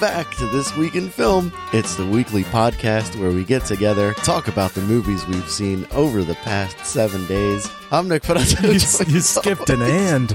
[0.00, 1.52] back to This Week in Film.
[1.74, 6.24] It's the weekly podcast where we get together, talk about the movies we've seen over
[6.24, 7.70] the past seven days.
[7.90, 8.26] I'm Nick.
[8.26, 8.34] You,
[8.72, 10.34] you skipped an and.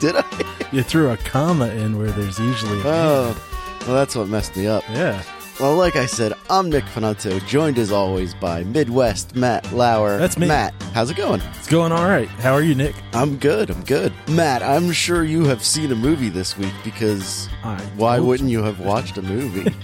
[0.00, 0.68] Did I?
[0.70, 3.42] You threw a comma in where there's usually a Oh,
[3.86, 4.84] well, that's what messed me up.
[4.90, 5.22] Yeah.
[5.58, 10.18] Well, like I said, I'm Nick Panazzo, joined as always by Midwest Matt Lauer.
[10.18, 10.46] That's me.
[10.46, 11.40] Matt, how's it going?
[11.54, 12.28] It's going all right.
[12.28, 12.94] How are you, Nick?
[13.14, 13.70] I'm good.
[13.70, 14.12] I'm good.
[14.28, 18.62] Matt, I'm sure you have seen a movie this week because I why wouldn't you
[18.64, 19.74] have watched a movie?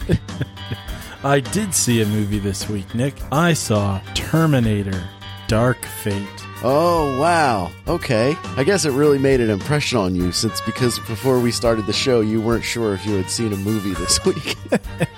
[1.24, 3.14] I did see a movie this week, Nick.
[3.32, 5.02] I saw Terminator
[5.48, 6.28] Dark Fate.
[6.64, 7.72] Oh, wow.
[7.88, 8.36] Okay.
[8.56, 11.92] I guess it really made an impression on you since because before we started the
[11.92, 14.56] show, you weren't sure if you had seen a movie this week.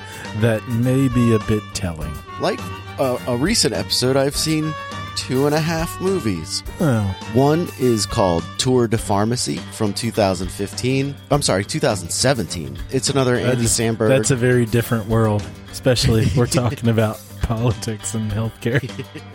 [0.40, 2.12] That may be a bit telling.
[2.40, 2.58] like
[2.98, 4.72] a, a recent episode, I've seen
[5.16, 6.62] two and a half movies.
[6.80, 11.14] Oh, One is called Tour de Pharmacy from 2015.
[11.30, 12.78] I'm sorry, 2017.
[12.90, 14.08] It's another Andy is- Samberg.
[14.08, 18.82] That's a very different world, especially if we're talking about politics and healthcare.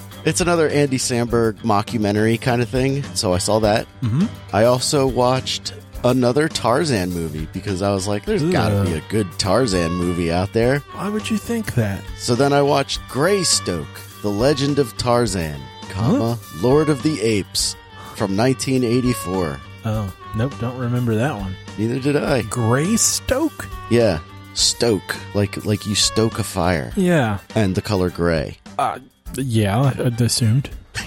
[0.25, 3.03] it's another Andy Samberg mockumentary kind of thing.
[3.15, 3.85] So I saw that.
[4.01, 8.97] hmm I also watched another Tarzan movie because I was like, there's got to be
[8.97, 10.79] a good Tarzan movie out there.
[10.93, 12.03] Why would you think that?
[12.17, 13.87] So then I watched Greystoke,
[14.21, 17.75] The Legend of Tarzan, comma, Lord of the Apes
[18.15, 19.59] from 1984.
[19.85, 21.55] Oh, nope, don't remember that one.
[21.77, 22.41] Neither did I.
[22.43, 23.67] Greystoke?
[23.89, 24.19] Yeah,
[24.53, 27.39] stoke, like like you stoke a fire, Yeah.
[27.55, 28.57] and the color gray.
[28.77, 28.99] Uh,
[29.35, 30.69] yeah, I'd assumed.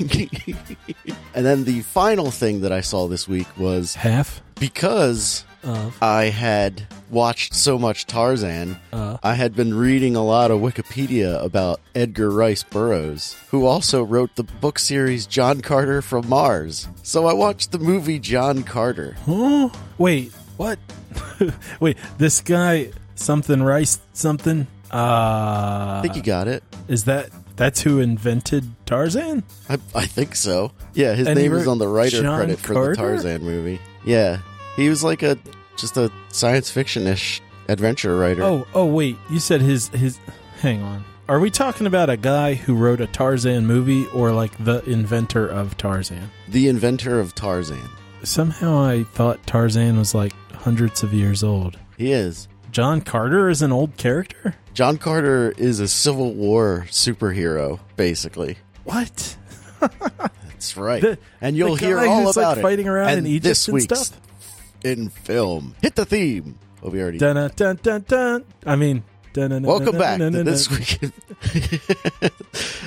[1.35, 5.97] and then the final thing that I saw this week was Half because of.
[6.03, 11.43] I had watched so much Tarzan, Uh, I had been reading a lot of Wikipedia
[11.45, 16.89] about Edgar Rice Burroughs, who also wrote the book series John Carter from Mars.
[17.03, 19.17] So I watched the movie John Carter.
[19.27, 19.69] huh?
[19.99, 20.79] Wait, what?
[21.81, 24.67] Wait, this guy, something Rice, something?
[24.91, 26.63] Uh, I think you got it.
[26.89, 29.43] is that that's who invented Tarzan?
[29.69, 30.73] I, I think so.
[30.95, 32.91] Yeah, his And name is on the writer John credit for Carter?
[32.91, 33.81] the Tarzan movie.
[34.05, 34.39] Yeah,
[34.77, 35.39] he was like a
[35.77, 38.43] just a science fiction ish adventure writer.
[38.43, 40.19] Oh, oh, wait, you said his his.
[40.61, 41.05] Hang on.
[41.29, 45.47] Are we talking about a guy who wrote a Tarzan movie, or like the inventor
[45.47, 46.31] of Tarzan?
[46.49, 47.89] the inventor of Tarzan.
[48.25, 51.79] Somehow I thought Tarzan was like hundreds of years old.
[51.97, 52.49] He is.
[52.71, 54.55] John Carter is an old character.
[54.75, 58.57] John Carter is a Civil War superhero, basically.
[58.85, 59.37] What?
[59.81, 61.03] That's right.
[61.03, 62.63] The- and you'll hear all about like, it.
[62.63, 64.21] fighting around and in Egypt this and stuff?
[64.83, 65.75] in film.
[65.83, 66.59] Hit the theme.
[66.83, 67.19] Oh, we already.
[67.19, 68.45] Dun dun dun dun.
[68.65, 70.99] I mean, dun, Welcome back dun, to dun, this week.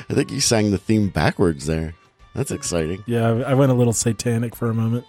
[0.09, 1.93] I think you sang the theme backwards there.
[2.33, 3.03] That's exciting.
[3.05, 5.05] Yeah, I I went a little satanic for a moment.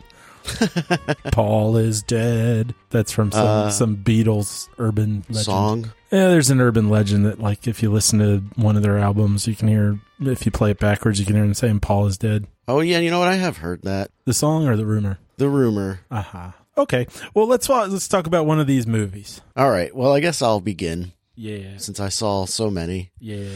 [1.33, 2.75] Paul is dead.
[2.91, 5.45] That's from some Uh, some Beatles urban legend.
[5.45, 5.93] Song.
[6.13, 9.47] Yeah, there's an urban legend that like if you listen to one of their albums,
[9.49, 12.17] you can hear if you play it backwards, you can hear them saying Paul is
[12.19, 12.47] dead.
[12.69, 13.29] Oh yeah, you know what?
[13.29, 14.11] I have heard that.
[14.25, 15.19] The song or the rumor?
[15.37, 16.01] The rumor.
[16.11, 16.53] Uh-huh.
[16.79, 17.07] Okay.
[17.35, 19.41] Well, let's let's talk about one of these movies.
[19.57, 19.95] All right.
[19.95, 21.79] Well, I guess I'll begin Yeah.
[21.79, 23.11] since I saw so many.
[23.19, 23.49] Yeah.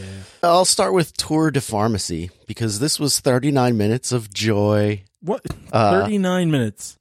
[0.43, 5.03] I'll start with Tour de Pharmacy because this was 39 minutes of joy.
[5.21, 5.45] What?
[5.71, 6.97] Uh, 39 minutes.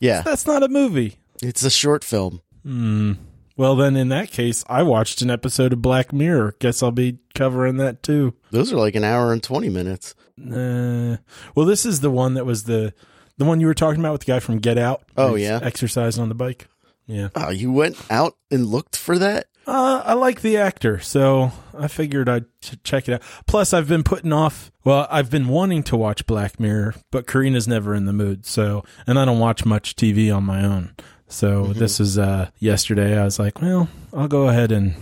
[0.00, 1.16] Yeah, That's not a movie.
[1.42, 2.40] it's a short film.
[2.62, 3.12] Hmm.
[3.58, 6.54] Well, then in that case, I watched an episode of Black Mirror.
[6.60, 8.34] Guess I'll be covering that too.
[8.52, 10.14] Those are like an hour and 20 minutes.
[10.40, 11.16] Uh,
[11.56, 12.94] well, this is the one that was the
[13.36, 15.02] the one you were talking about with the guy from Get Out.
[15.16, 15.58] Oh, yeah.
[15.62, 16.68] exercising on the bike.
[17.06, 17.28] Yeah.
[17.34, 19.46] Oh, you went out and looked for that?
[19.66, 23.22] Uh, I like the actor, so I figured I'd ch- check it out.
[23.46, 24.70] Plus, I've been putting off.
[24.84, 28.46] Well, I've been wanting to watch Black Mirror, but Karina's never in the mood.
[28.46, 30.94] So, and I don't watch much TV on my own.
[31.28, 31.78] So Mm-hmm.
[31.78, 33.18] this is uh yesterday.
[33.18, 34.94] I was like, well, I'll go ahead and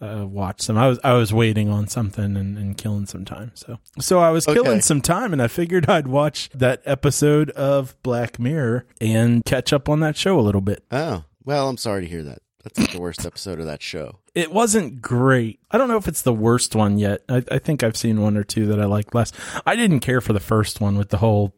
[0.00, 0.76] uh, watch some.
[0.76, 3.52] I was I was waiting on something and, and killing some time.
[3.54, 4.54] So so I was Okay.
[4.60, 9.72] killing some time, and I figured I'd watch that episode of Black Mirror and catch
[9.72, 10.82] up on that show a little bit.
[10.90, 12.40] Oh, well, I'm sorry to hear that.
[12.64, 14.18] That's like the worst episode of that show.
[14.36, 15.58] It wasn't great.
[15.72, 17.22] I don't know if it's the worst one yet.
[17.28, 19.32] I, I think I've seen one or two that I liked less.
[19.66, 21.54] I didn't care for the first one with the whole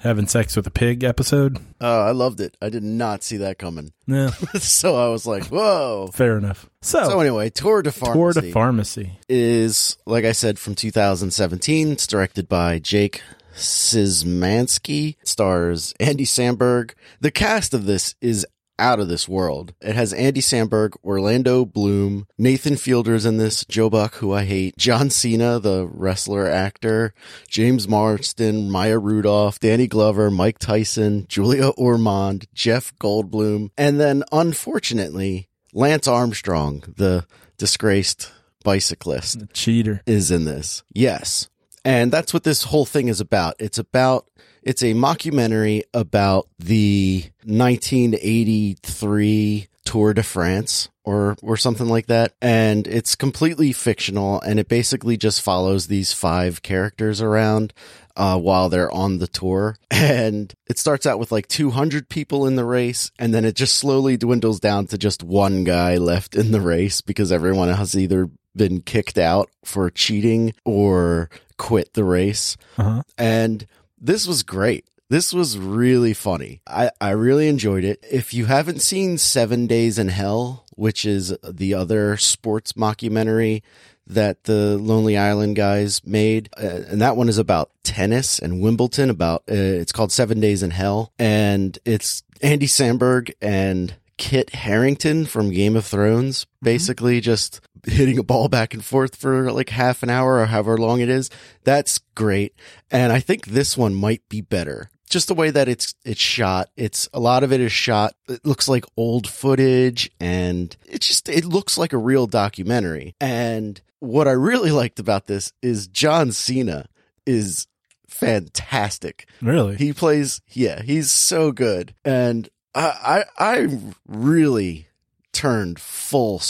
[0.00, 1.58] having sex with a pig episode.
[1.80, 2.56] Oh, I loved it.
[2.60, 3.92] I did not see that coming.
[4.06, 6.10] Yeah, so I was like, whoa.
[6.12, 6.68] fair enough.
[6.82, 9.12] So, So anyway, Tour de Pharmacy Tour de Pharmacy.
[9.28, 11.92] is, like I said, from 2017.
[11.92, 13.22] It's directed by Jake
[13.54, 15.16] Szymanski.
[15.24, 16.92] Stars Andy Samberg.
[17.20, 18.46] The cast of this is
[18.80, 19.74] out of this world.
[19.80, 24.76] It has Andy Samberg, Orlando Bloom, Nathan Fielder's in this, Joe Buck, who I hate,
[24.76, 27.14] John Cena, the wrestler actor,
[27.48, 35.48] James Marsden, Maya Rudolph, Danny Glover, Mike Tyson, Julia Ormond, Jeff Goldblum, and then unfortunately,
[35.72, 37.26] Lance Armstrong, the
[37.58, 38.32] disgraced
[38.64, 40.02] bicyclist, the Cheater.
[40.06, 40.82] is in this.
[40.92, 41.48] Yes.
[41.84, 43.54] And that's what this whole thing is about.
[43.58, 44.28] It's about
[44.62, 52.32] it's a mockumentary about the 1983 Tour de France or or something like that.
[52.40, 57.72] And it's completely fictional and it basically just follows these five characters around
[58.16, 59.76] uh, while they're on the tour.
[59.90, 63.76] And it starts out with like 200 people in the race and then it just
[63.76, 68.30] slowly dwindles down to just one guy left in the race because everyone has either
[68.56, 71.28] been kicked out for cheating or
[71.58, 72.56] quit the race.
[72.78, 73.02] Uh-huh.
[73.18, 73.66] and
[74.00, 74.86] this was great.
[75.08, 76.60] This was really funny.
[76.66, 78.04] I, I really enjoyed it.
[78.10, 83.62] If you haven't seen Seven Days in Hell, which is the other sports mockumentary
[84.06, 89.10] that the Lonely Island guys made, uh, and that one is about tennis and Wimbledon.
[89.10, 95.26] About uh, it's called Seven Days in Hell, and it's Andy Samberg and Kit Harington
[95.26, 100.02] from Game of Thrones, basically just hitting a ball back and forth for like half
[100.02, 101.30] an hour or however long it is.
[101.64, 102.54] That's great.
[102.90, 104.90] And I think this one might be better.
[105.08, 106.68] Just the way that it's it's shot.
[106.76, 108.14] It's a lot of it is shot.
[108.28, 113.16] It looks like old footage and it just it looks like a real documentary.
[113.20, 116.86] And what I really liked about this is John Cena
[117.26, 117.66] is
[118.08, 119.28] fantastic.
[119.40, 119.76] Really?
[119.76, 121.94] He plays, yeah, he's so good.
[122.04, 124.88] And I, I, I really
[125.32, 126.42] turned full,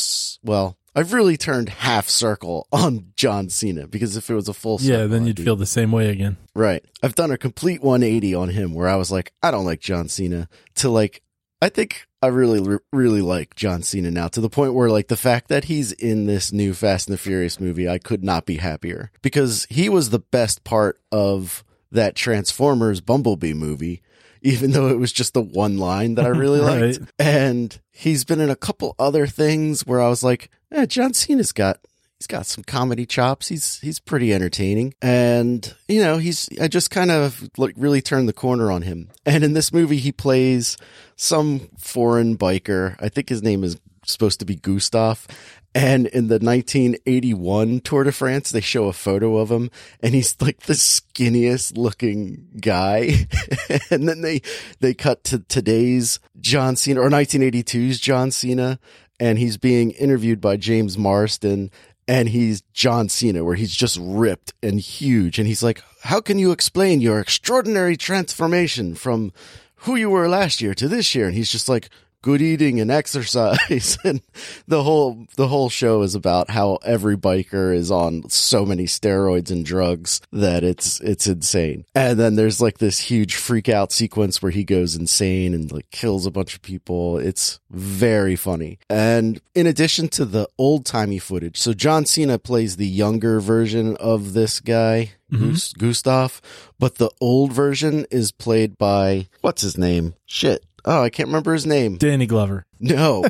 [0.42, 4.78] well, I've really turned half circle on John Cena because if it was a full
[4.80, 6.36] yeah, then you'd feel the same way again.
[6.54, 6.84] Right.
[7.02, 10.08] I've done a complete 180 on him where I was like, I don't like John
[10.08, 11.22] Cena to like,
[11.62, 15.16] I think I really, really like John Cena now to the point where like the
[15.16, 18.56] fact that he's in this new Fast and the Furious movie, I could not be
[18.56, 24.02] happier because he was the best part of that Transformers Bumblebee movie,
[24.42, 26.98] even though it was just the one line that I really liked.
[26.98, 27.08] Right.
[27.18, 31.52] And he's been in a couple other things where I was like, eh, John Cena's
[31.52, 31.78] got
[32.18, 33.48] he's got some comedy chops.
[33.48, 38.28] He's he's pretty entertaining, and you know he's I just kind of like really turned
[38.28, 39.10] the corner on him.
[39.24, 40.76] And in this movie, he plays
[41.16, 42.96] some foreign biker.
[43.00, 45.26] I think his name is supposed to be Gustav.
[45.72, 49.70] And in the 1981 Tour de France, they show a photo of him
[50.02, 53.28] and he's like the skinniest looking guy.
[53.90, 54.42] and then they,
[54.80, 58.80] they cut to today's John Cena or 1982's John Cena
[59.20, 61.70] and he's being interviewed by James Marsden
[62.08, 65.38] and he's John Cena where he's just ripped and huge.
[65.38, 69.32] And he's like how can you explain your extraordinary transformation from
[69.76, 71.26] who you were last year to this year?
[71.26, 71.90] And he's just like
[72.22, 73.98] good eating and exercise.
[74.10, 74.22] And
[74.66, 79.50] the whole the whole show is about how every biker is on so many steroids
[79.50, 81.84] and drugs that it's it's insane.
[81.94, 85.90] And then there's like this huge freak out sequence where he goes insane and like
[85.90, 87.18] kills a bunch of people.
[87.18, 88.78] It's very funny.
[88.88, 93.96] And in addition to the old timey footage so john cena plays the younger version
[93.96, 95.50] of this guy mm-hmm.
[95.50, 96.40] Gus- Gustav,
[96.78, 100.14] but the old version is played by what's his name?
[100.26, 100.64] Shit.
[100.84, 101.96] Oh, I can't remember his name.
[101.96, 102.66] Danny Glover.
[102.82, 103.24] No.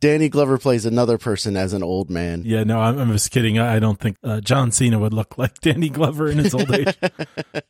[0.00, 2.42] Danny Glover plays another person as an old man.
[2.44, 3.58] Yeah, no, I'm, I'm just kidding.
[3.58, 6.72] I I don't think uh, John Cena would look like Danny Glover in his old
[6.72, 6.96] age.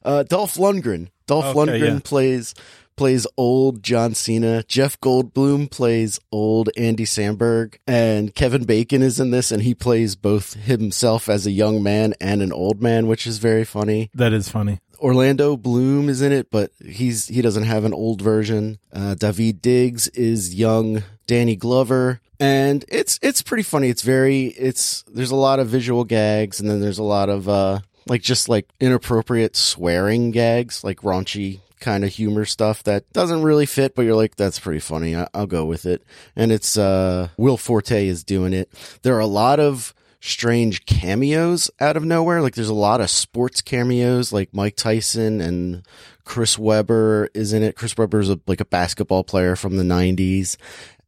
[0.04, 1.08] Uh, Dolph Lundgren.
[1.26, 2.00] Dolph Okay, Lundgren yeah.
[2.04, 2.54] plays
[2.96, 4.62] plays old John Cena.
[4.64, 10.16] Jeff Goldblum plays old Andy Samberg, and Kevin Bacon is in this, and he plays
[10.16, 14.10] both himself as a young man and an old man, which is very funny.
[14.14, 14.78] that is funny.
[15.00, 18.78] Orlando Bloom is in it, but he's he doesn't have an old version.
[18.92, 23.88] Uh, David Diggs is young Danny Glover, and it's it's pretty funny.
[23.88, 27.48] It's very it's there's a lot of visual gags, and then there's a lot of
[27.48, 33.42] uh like just like inappropriate swearing gags, like raunchy kind of humor stuff that doesn't
[33.42, 35.14] really fit, but you're like that's pretty funny.
[35.14, 36.02] I, I'll go with it.
[36.34, 38.70] And it's uh Will Forte is doing it.
[39.02, 42.42] There are a lot of strange cameos out of nowhere.
[42.42, 45.86] Like there's a lot of sports cameos, like Mike Tyson and
[46.24, 47.76] Chris Webber is in it.
[47.76, 50.56] Chris Webber is a, like a basketball player from the '90s,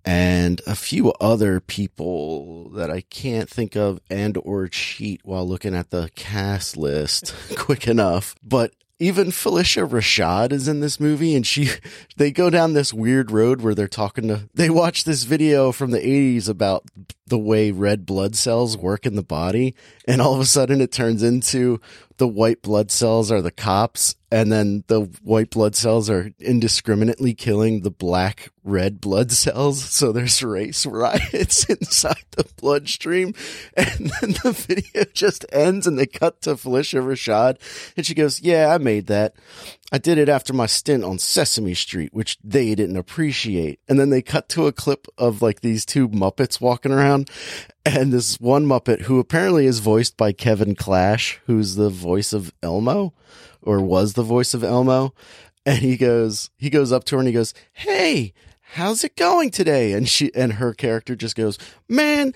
[0.05, 5.75] and a few other people that I can't think of and or cheat while looking
[5.75, 8.35] at the cast list quick enough.
[8.43, 11.71] But even Phylicia Rashad is in this movie and she
[12.17, 15.91] they go down this weird road where they're talking to they watch this video from
[15.91, 16.85] the 80s about
[17.27, 19.75] the way red blood cells work in the body.
[20.07, 21.81] And all of a sudden it turns into
[22.21, 27.33] the white blood cells are the cops and then the white blood cells are indiscriminately
[27.33, 29.83] killing the black red blood cells.
[29.83, 33.35] So there's race riots inside the bloodstream.
[33.75, 37.57] And then the video just ends and they cut to Phylicia Rashad
[37.97, 39.35] and she goes, yeah, I made that.
[39.91, 43.81] I did it after my stint on Sesame Street, which they didn't appreciate.
[43.89, 47.31] And then they cut to a clip of like these two Muppets walking around
[47.85, 52.53] and this one Muppet who apparently is voiced by Kevin Clash, who's the voice of
[52.63, 53.13] Elmo
[53.63, 55.15] or was the voice of Elmo.
[55.67, 59.51] And he goes, he goes up to her and he goes, Hey, how's it going
[59.51, 59.93] today?
[59.93, 61.59] And she, and her character just goes,
[61.89, 62.33] man,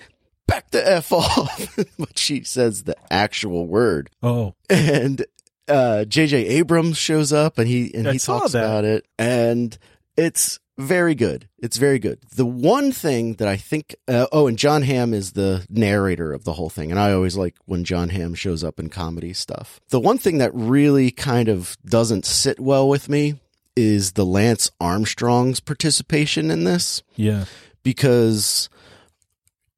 [0.47, 1.77] back the F off.
[1.97, 4.09] but she says the actual word.
[4.21, 5.25] Oh, And,
[5.67, 8.63] uh, JJ Abrams shows up and he, and I he talks that.
[8.63, 9.75] about it and
[10.15, 11.47] it's very good.
[11.57, 12.19] It's very good.
[12.35, 16.43] The one thing that I think, uh, oh, and Jon Hamm is the narrator of
[16.43, 16.91] the whole thing.
[16.91, 19.79] And I always like when Jon Hamm shows up in comedy stuff.
[19.89, 23.39] The one thing that really kind of doesn't sit well with me
[23.75, 27.45] is the Lance Armstrong's participation in this yeah.
[27.83, 28.69] because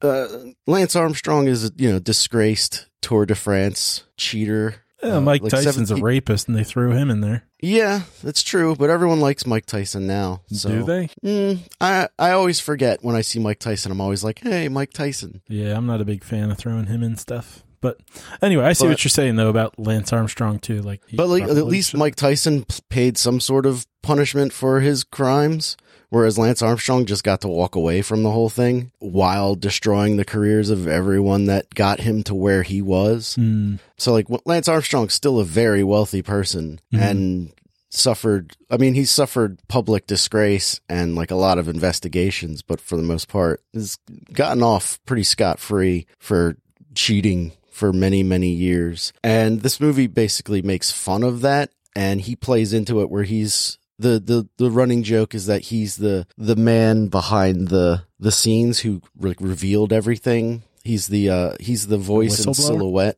[0.01, 0.27] uh,
[0.65, 4.83] Lance Armstrong is, you know, disgraced Tour de France cheater.
[5.03, 7.43] Yeah, Uh, Mike like Tyson's 17 a rapist, and they threw him in there.
[7.61, 10.41] Yeah, that's true, but everyone likes Mike Tyson now.
[10.47, 10.69] So.
[10.69, 11.09] Do they?
[11.23, 13.91] Mm, I I always forget when I see Mike Tyson.
[13.91, 17.03] I'm always like, "Hey, Mike Tyson." Yeah, I'm not a big fan of throwing him
[17.03, 17.63] in stuff.
[17.79, 17.99] But
[18.41, 20.81] anyway, I see But- what you're saying though about Lance Armstrong too.
[20.81, 25.03] Like, But like, at least should- Mike Tyson paid some sort of punishment for his
[25.03, 25.77] crimes,
[26.09, 30.25] whereas Lance Armstrong just got to walk away from the whole thing while destroying the
[30.25, 33.35] careers of everyone that got him to where he was.
[33.35, 33.75] Hmm.
[33.97, 37.01] So like, Lance Armstrong's still a very wealthy person Mhm.
[37.01, 37.51] and
[37.89, 38.55] suffered.
[38.69, 43.03] I mean, he's suffered public disgrace and like a lot of investigations, but for the
[43.03, 43.97] most part, has
[44.33, 46.57] gotten off pretty scot free for
[46.95, 49.13] cheating for many, many years.
[49.23, 51.71] And this movie basically makes fun of that.
[51.95, 55.97] And he plays into it where he's the, the, the running joke is that he's
[55.97, 60.63] the, the man behind the, the scenes who re- revealed everything.
[60.83, 63.17] He's the, uh, he's the voice and silhouette.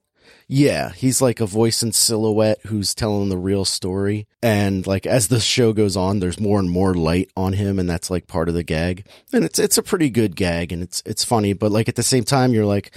[0.52, 4.28] Yeah, he's like a voice and silhouette who's telling the real story.
[4.42, 7.88] And like as the show goes on, there's more and more light on him, and
[7.88, 9.06] that's like part of the gag.
[9.32, 11.54] And it's it's a pretty good gag, and it's it's funny.
[11.54, 12.92] But like at the same time, you're like,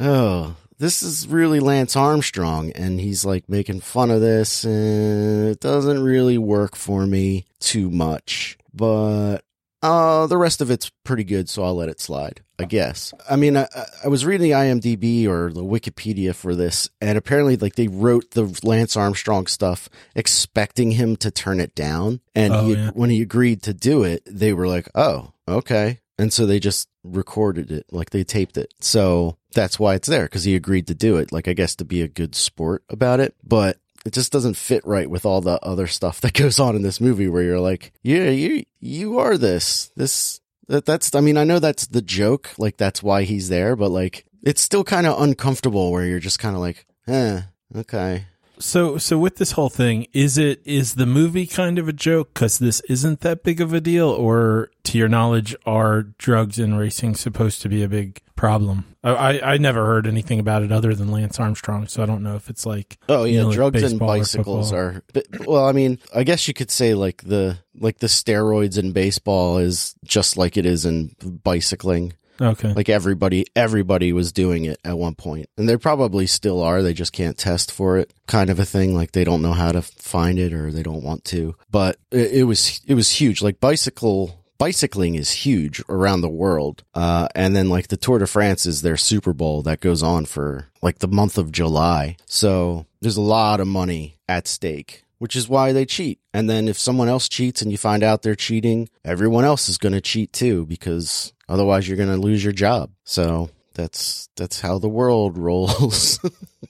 [0.00, 5.60] oh, this is really Lance Armstrong, and he's like making fun of this, and it
[5.60, 8.58] doesn't really work for me too much.
[8.74, 9.38] But
[9.82, 13.14] uh, the rest of it's pretty good, so I'll let it slide, I guess.
[13.30, 13.68] I mean, I,
[14.04, 18.32] I was reading the IMDb or the Wikipedia for this, and apparently, like, they wrote
[18.32, 22.20] the Lance Armstrong stuff expecting him to turn it down.
[22.34, 22.90] And Oh, he, yeah.
[22.94, 26.00] when he agreed to do it, they were like, oh, okay.
[26.18, 28.72] And so they just recorded it, like, they taped it.
[28.80, 31.84] So that's why it's there, because he agreed to do it, like, I guess to
[31.84, 33.34] be a good sport about it.
[33.44, 36.82] But it just doesn't fit right with all the other stuff that goes on in
[36.82, 39.90] this movie where you're like, yeah, you you are this.
[39.96, 43.76] This that that's I mean, I know that's the joke, like that's why he's there,
[43.76, 47.42] but like it's still kind of uncomfortable where you're just kind of like, eh,
[47.74, 48.26] okay.
[48.58, 52.32] So, so with this whole thing, is it is the movie kind of a joke
[52.32, 56.74] because this isn't that big of a deal, or to your knowledge, are drugs in
[56.76, 58.84] racing supposed to be a big problem?
[59.04, 62.22] I I, I never heard anything about it other than Lance Armstrong, so I don't
[62.22, 65.02] know if it's like Oh yeah, You know, like drugs and bicycles are
[65.46, 69.58] well, I mean, I guess you could say like the like the steroids in baseball
[69.58, 72.14] is just like it is in bicycling.
[72.40, 72.72] Okay.
[72.72, 76.82] Like everybody, everybody was doing it at one point, and they probably still are.
[76.82, 78.94] They just can't test for it, kind of a thing.
[78.94, 81.54] Like they don't know how to find it, or they don't want to.
[81.70, 83.42] But it, it was it was huge.
[83.42, 86.82] Like bicycle bicycling is huge around the world.
[86.94, 90.24] Uh, and then like the Tour de France is their Super Bowl that goes on
[90.26, 92.16] for like the month of July.
[92.26, 95.02] So there's a lot of money at stake.
[95.18, 96.20] Which is why they cheat.
[96.34, 99.78] And then if someone else cheats and you find out they're cheating, everyone else is
[99.78, 102.90] going to cheat too because otherwise you're going to lose your job.
[103.04, 106.18] So that's that's how the world rolls.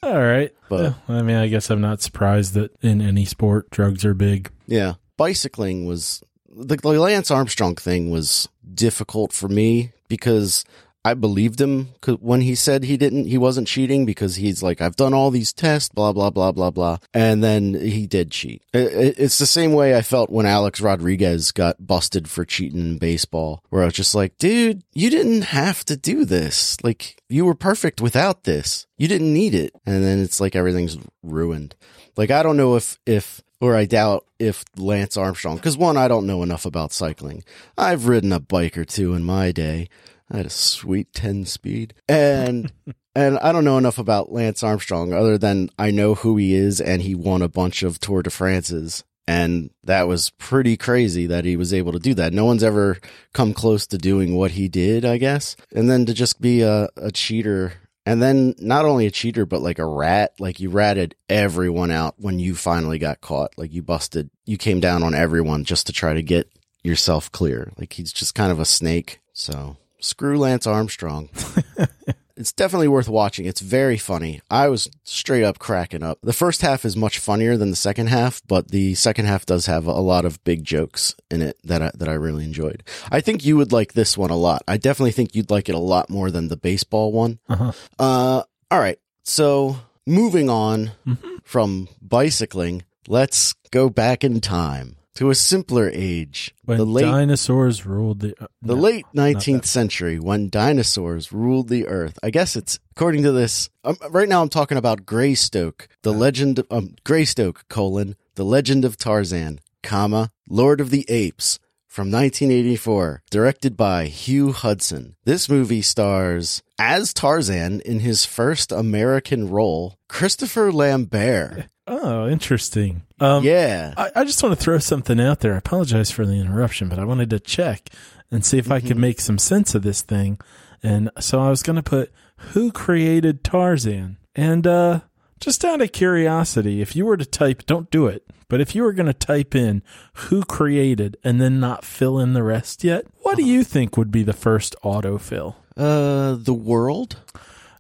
[0.02, 0.52] All right.
[0.68, 4.14] But- Yeah, I mean, I guess I'm not surprised that in any sport drugs are
[4.14, 4.50] big.
[4.66, 4.94] yeah.
[5.16, 6.22] Bicycling was
[6.54, 10.62] the, the Lance Armstrong thing was difficult for me because
[11.06, 14.96] I believed him when he said he didn't, he wasn't cheating because he's like, I've
[14.96, 16.98] done all these tests, blah, blah, blah, blah, blah.
[17.14, 18.62] And then he did cheat.
[18.72, 22.80] It, it- it's the same way I felt when Alex Rodriguez got busted for cheating
[22.80, 26.76] in baseball, where I was just like, dude, you didn't have to do this.
[26.82, 28.86] Like, you were perfect without this.
[28.98, 29.72] You didn't need it.
[29.86, 31.74] And then it's like everything's ruined.
[32.16, 36.08] Like, I don't know if, if, or I doubt if Lance Armstrong, because one, I
[36.08, 37.44] don't know enough about cycling.
[37.78, 39.88] I've ridden a bike or two in my day.
[40.30, 41.94] I had a sweet 10 speed.
[42.08, 42.72] And
[43.14, 46.80] and I don't know enough about Lance Armstrong other than I know who he is
[46.80, 49.04] and he won a bunch of Tour de France's.
[49.28, 52.32] And that was pretty crazy that he was able to do that.
[52.32, 52.98] No one's ever
[53.32, 55.56] come close to doing what he did, I guess.
[55.74, 57.72] And then to just be a, a cheater
[58.06, 62.14] and then not only a cheater, but like a rat, like you ratted everyone out
[62.18, 63.58] when you finally got caught.
[63.58, 66.48] Like you busted, you came down on everyone just to try to get
[66.84, 67.72] yourself clear.
[67.76, 69.18] Like he's just kind of a snake.
[69.32, 71.28] So screw Lance Armstrong.
[72.36, 73.46] it's definitely worth watching.
[73.46, 74.40] It's very funny.
[74.50, 76.18] I was straight up cracking up.
[76.22, 79.66] The first half is much funnier than the second half, but the second half does
[79.66, 82.82] have a lot of big jokes in it that I, that I really enjoyed.
[83.10, 84.62] I think you would like this one a lot.
[84.68, 87.38] I definitely think you'd like it a lot more than the baseball one.
[87.48, 87.72] Uh-huh.
[87.98, 88.98] Uh, all right.
[89.24, 91.18] So moving on Mhm.
[91.42, 96.54] from bicycling, let's go back in time to a simpler age.
[96.64, 101.68] When the late dinosaurs ruled the uh, the no, late 19th century when dinosaurs ruled
[101.68, 102.18] the earth.
[102.22, 103.68] I guess it's according to this.
[103.84, 108.96] Um, right now I'm talking about Greystoke, the legend um Greystoke colon, the legend of
[108.96, 115.16] Tarzan, comma, Lord of the Apes from 1984, directed by Hugh Hudson.
[115.24, 121.68] This movie stars as Tarzan in his first American role, Christopher Lambert.
[121.86, 123.05] Oh, interesting.
[123.20, 123.94] Um, yeah.
[123.96, 125.54] I, I just want to throw something out there.
[125.54, 127.88] I apologize for the interruption, but I wanted to check
[128.30, 130.38] and see if I could make some sense of this thing.
[130.82, 134.18] And so I was going to put who created Tarzan?
[134.34, 135.00] And uh,
[135.40, 138.82] just out of curiosity, if you were to type, don't do it, but if you
[138.82, 139.82] were going to type in
[140.14, 144.10] who created and then not fill in the rest yet, what do you think would
[144.10, 145.56] be the first autofill?
[145.76, 147.20] Uh, the world?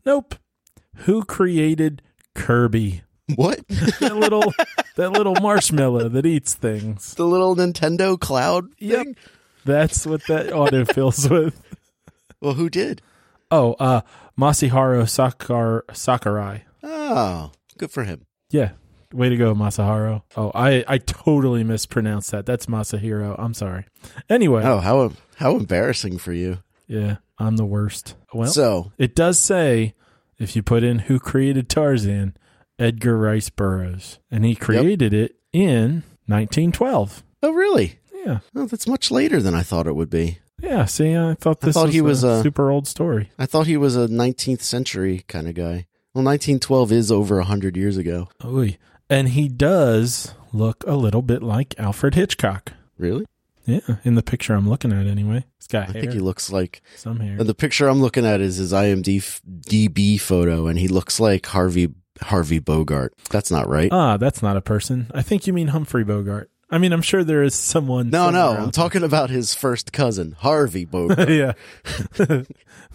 [0.04, 0.36] Nope.
[1.00, 2.02] Who created
[2.34, 3.02] Kirby?
[3.34, 3.66] What?
[4.00, 4.52] That little
[4.96, 7.14] that little marshmallow that eats things.
[7.14, 9.04] the little Nintendo cloud Yep.
[9.04, 9.16] thing?
[9.64, 11.60] That's what that auto fills with.
[12.40, 13.02] Well, who did?
[13.50, 14.02] Oh, uh
[14.38, 16.64] Masahiro Sakar Sakurai.
[16.82, 18.26] Oh, good for him.
[18.50, 18.72] Yeah.
[19.12, 20.22] Way to go, Masahiro.
[20.36, 22.44] Oh, I, I totally mispronounced that.
[22.46, 23.34] That's Masahiro.
[23.38, 23.86] I'm sorry.
[24.28, 26.58] Anyway, Oh, how how embarrassing for you.
[26.86, 28.14] yeah, I'm the worst.
[28.34, 29.94] Well, so, it does say
[30.38, 32.36] if you put in who created Tarzan,
[32.78, 37.22] Edgar Rice Burroughs, and he created it in 1912.
[37.42, 37.98] oh really?
[38.12, 38.40] Yeah.
[38.54, 40.38] Oh, that's much later than I thought it would be.
[40.60, 43.30] Yeah, see, I thought this I thought was, he was, a uh, super old story.
[43.38, 45.86] I thought he was a 19th century kind of guy.
[46.14, 48.28] Well, 1912 is over 100 years ago.
[48.44, 48.78] Oy.
[49.10, 52.72] And he does look a little bit like Alfred Hitchcock.
[52.98, 53.26] Really?
[53.66, 55.44] Yeah, in the picture I'm looking at anyway.
[55.58, 57.36] He's got I hair, think he looks like some hair.
[57.42, 62.58] the picture I'm looking at is his IMDb photo and he looks like Harvey Harvey
[62.58, 63.14] Bogart.
[63.30, 63.90] That's not right.
[63.92, 65.10] ah, that's not a person.
[65.14, 66.50] I think you mean Humphrey Bogart.
[66.68, 68.10] I mean, I'm sure there is someone.
[68.10, 71.28] no, no, I'm talking about his first cousin, Harvey Bogart.
[71.30, 71.52] yeah,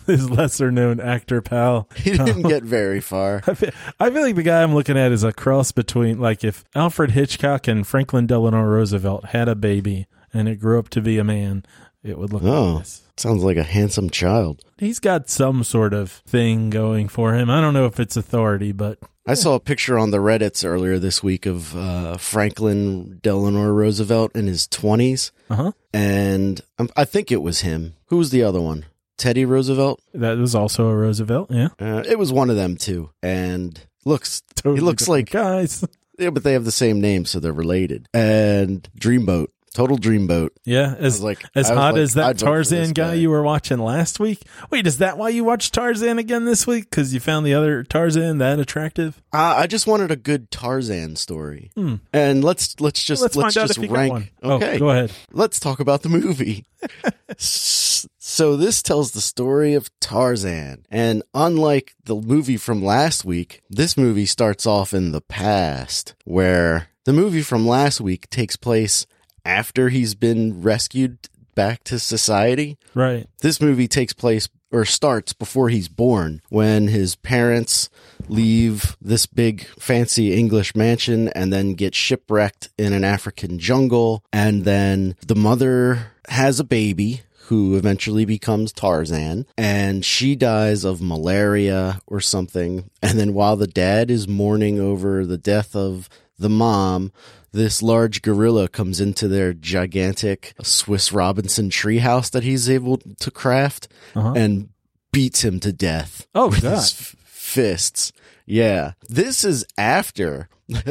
[0.07, 1.87] his lesser known actor pal.
[1.95, 3.41] he didn't get very far.
[3.47, 6.43] I feel, I feel like the guy I'm looking at is a cross between, like,
[6.43, 11.01] if Alfred Hitchcock and Franklin Delano Roosevelt had a baby and it grew up to
[11.01, 11.63] be a man,
[12.03, 12.73] it would look Oh.
[12.73, 13.03] like this.
[13.17, 14.63] Sounds like a handsome child.
[14.79, 17.49] He's got some sort of thing going for him.
[17.49, 20.97] I don't know if it's authority, but I saw a picture on the Reddits earlier
[20.97, 25.71] this week of uh, Franklin Delano Roosevelt in his 20s, uh huh.
[25.93, 27.93] and um, I think it was him.
[28.07, 28.85] Who was the other one?
[29.17, 30.01] Teddy Roosevelt?
[30.15, 31.51] That was also a Roosevelt.
[31.51, 33.11] Yeah, Uh, it was one of them too.
[33.21, 35.85] And looks, totally he looks like, guys.
[36.17, 38.07] yeah, but they have the same name, so they're related.
[38.15, 40.49] And Dreamboat, total Dreamboat.
[40.65, 43.29] Yeah, as like, as hot like, as that I'd vote for this Tarzan guy you
[43.29, 44.41] were watching last week.
[44.69, 46.89] Wait, is that why you watched Tarzan again this week?
[46.89, 49.21] Because you found the other Tarzan that attractive?
[49.33, 51.71] Uh, I just wanted a good Tarzan story.
[51.75, 51.95] Hmm.
[52.13, 54.33] And let's let's just Let's, let's, just if you got rank.
[54.43, 55.11] Okay, Oh, go ahead.
[55.31, 56.65] let's talk about the movie.
[57.37, 60.85] So this tells the story of Tarzan.
[60.89, 66.87] And unlike the movie from last week, this movie starts off in the past where
[67.05, 69.05] the movie from last week takes place
[69.45, 71.17] after he's been rescued
[71.55, 72.77] back to society.
[72.93, 73.27] Right.
[73.41, 77.89] This movie takes place or starts before he's born when his parents
[78.29, 84.23] leave this big fancy English mansion and then get shipwrecked in an African jungle.
[84.31, 91.01] And then the mother has a baby who eventually becomes Tarzan and she dies of
[91.01, 92.89] malaria or something.
[93.03, 96.07] And then while the dad is mourning over the death of
[96.41, 97.11] the mom,
[97.53, 103.87] this large gorilla comes into their gigantic Swiss Robinson treehouse that he's able to craft
[104.15, 104.33] Uh-huh.
[104.35, 104.69] and
[105.11, 106.75] beats him to death Oh, with God.
[106.75, 108.11] his f- fists.
[108.45, 108.93] Yeah.
[109.09, 110.47] This is after.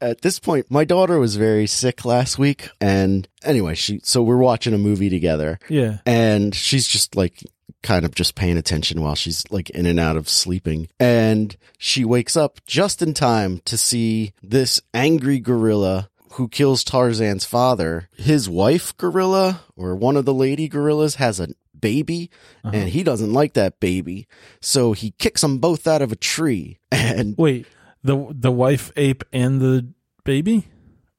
[0.00, 2.68] At this point, my daughter was very sick last week.
[2.80, 5.98] And anyway, she, so we're watching a movie together Yeah.
[6.06, 7.42] and she's just like
[7.82, 10.88] kind of just paying attention while she's like in and out of sleeping.
[10.98, 17.44] And she wakes up just in time to see this angry gorilla who kills Tarzan's
[17.44, 18.08] father.
[18.16, 21.48] His wife gorilla or one of the lady gorillas has a
[21.78, 22.30] baby
[22.64, 22.76] uh-huh.
[22.76, 24.26] and he doesn't like that baby.
[24.60, 26.78] So he kicks them both out of a tree.
[26.92, 27.66] And Wait,
[28.02, 29.86] the the wife ape and the
[30.24, 30.64] baby,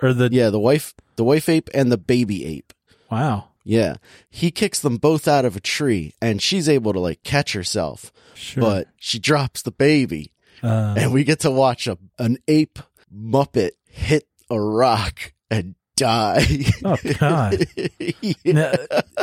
[0.02, 2.74] or the yeah, the wife, the wife ape and the baby ape.
[3.10, 3.98] wow, Yeah.
[4.30, 8.12] He kicks them both out of a tree and she's able to like catch herself,
[8.34, 8.62] sure.
[8.62, 10.32] but she drops the baby
[10.64, 12.80] uh, and we get to watch a, an ape
[13.14, 16.46] muppet hit a rock and die.
[16.86, 17.66] oh god.
[17.76, 18.12] Yeah.
[18.46, 18.72] Now,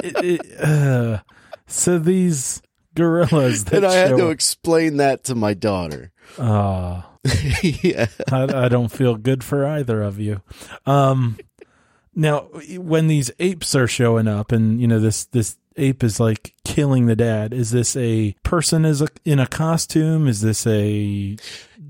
[0.03, 1.19] it- it- uh,
[1.67, 2.61] so these
[2.95, 6.13] gorillas that And I had show to explain that to my daughter.
[6.39, 7.03] Oh,
[7.63, 8.07] yeah.
[8.31, 10.43] I, I don't feel good for either of you.
[10.85, 11.39] Um,
[12.15, 12.41] now,
[12.79, 17.07] when these apes are showing up, and you know this this ape is like killing
[17.07, 20.29] the dad, is this a person is a, in a costume?
[20.29, 21.37] Is this a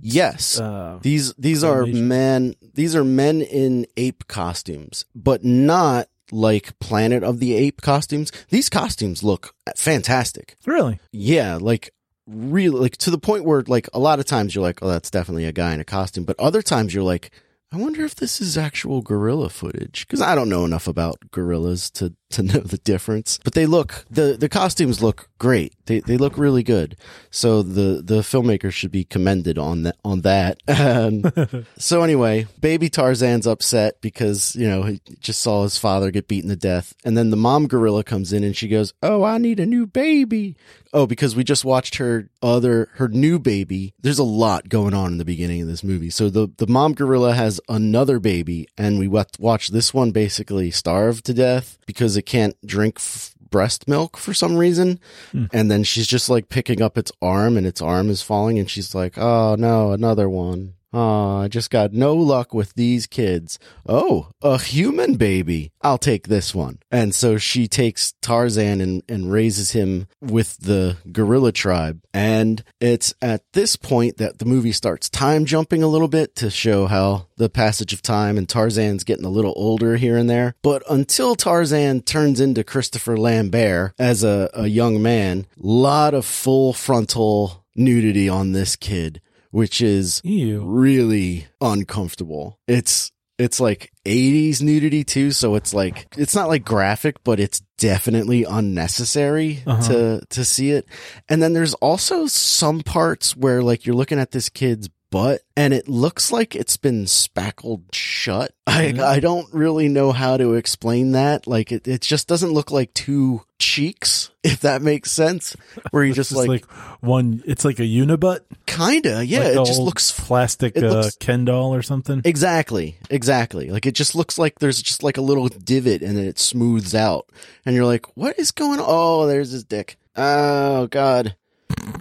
[0.00, 0.60] Yes.
[0.60, 7.22] uh, These these are men these are men in ape costumes, but not like Planet
[7.22, 8.32] of the Ape costumes.
[8.48, 10.56] These costumes look fantastic.
[10.66, 10.98] really?
[11.12, 11.92] Yeah, like
[12.26, 15.10] really like to the point where like a lot of times you're like, "Oh, that's
[15.10, 17.30] definitely a guy in a costume." But other times you're like,
[17.74, 21.90] I wonder if this is actual gorilla footage because I don't know enough about gorillas
[21.92, 23.38] to to know the difference.
[23.44, 25.74] But they look the the costumes look great.
[25.86, 26.96] They they look really good.
[27.30, 30.58] So the the filmmaker should be commended on that on that.
[30.66, 36.10] And um, so anyway, baby Tarzan's upset because you know he just saw his father
[36.10, 39.22] get beaten to death, and then the mom gorilla comes in and she goes, "Oh,
[39.22, 40.56] I need a new baby."
[40.92, 43.94] Oh, because we just watched her other her new baby.
[44.00, 46.10] There's a lot going on in the beginning of this movie.
[46.10, 51.22] So the the mom gorilla has another baby, and we watch this one basically starve
[51.24, 54.98] to death because it can't drink f- breast milk for some reason.
[55.32, 55.44] Hmm.
[55.52, 58.68] And then she's just like picking up its arm, and its arm is falling, and
[58.68, 63.58] she's like, "Oh no, another one." I just got no luck with these kids.
[63.86, 65.72] Oh, a human baby.
[65.82, 66.78] I'll take this one.
[66.90, 72.00] And so she takes Tarzan and, and raises him with the gorilla tribe.
[72.12, 76.50] And it's at this point that the movie starts time jumping a little bit to
[76.50, 80.54] show how the passage of time and Tarzan's getting a little older here and there.
[80.62, 86.72] But until Tarzan turns into Christopher Lambert as a, a young man, lot of full
[86.72, 89.20] frontal nudity on this kid
[89.54, 90.60] which is Ew.
[90.64, 92.58] really uncomfortable.
[92.66, 97.62] It's it's like 80s nudity too, so it's like it's not like graphic, but it's
[97.78, 99.88] definitely unnecessary Uh-huh.
[99.88, 100.86] to to see it.
[101.28, 105.72] And then there's also some parts where like you're looking at this kid's butt and
[105.72, 108.50] it looks like it's been spackled shut.
[108.66, 111.46] I I don't really know how to explain that.
[111.46, 115.56] Like it it just doesn't look like two cheeks, if that makes sense.
[115.92, 116.66] Where you just It's like, like,
[117.00, 117.42] one.
[117.46, 118.40] It's like a unibut.
[118.66, 122.20] kinda, yeah, Like it just looks plastic it uh, looks- Ken doll or something.
[122.24, 123.70] Exactly, exactly.
[123.70, 126.94] Like it just looks like there's just like a little divot and then it smooths
[126.94, 127.28] out.
[127.64, 128.86] And you're like, what is going on?
[128.88, 129.96] Oh, there's his dick.
[130.16, 131.36] Oh, God.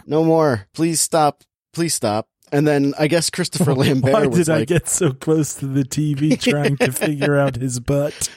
[0.07, 0.67] No more.
[0.73, 1.43] Please stop.
[1.73, 2.27] Please stop.
[2.53, 5.83] And then I guess Christopher Lambert Why did I like, get so close to the
[5.83, 8.29] TV trying to figure out his butt?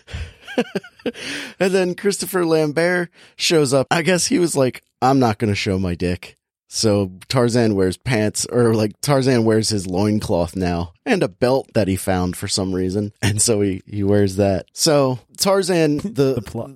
[1.61, 3.87] and then Christopher Lambert shows up.
[3.91, 6.37] I guess he was like, I'm not going to show my dick.
[6.69, 11.87] So Tarzan wears pants or like Tarzan wears his loincloth now and a belt that
[11.87, 13.13] he found for some reason.
[13.23, 14.67] And so he, he wears that.
[14.73, 16.71] So Tarzan, the, The plot.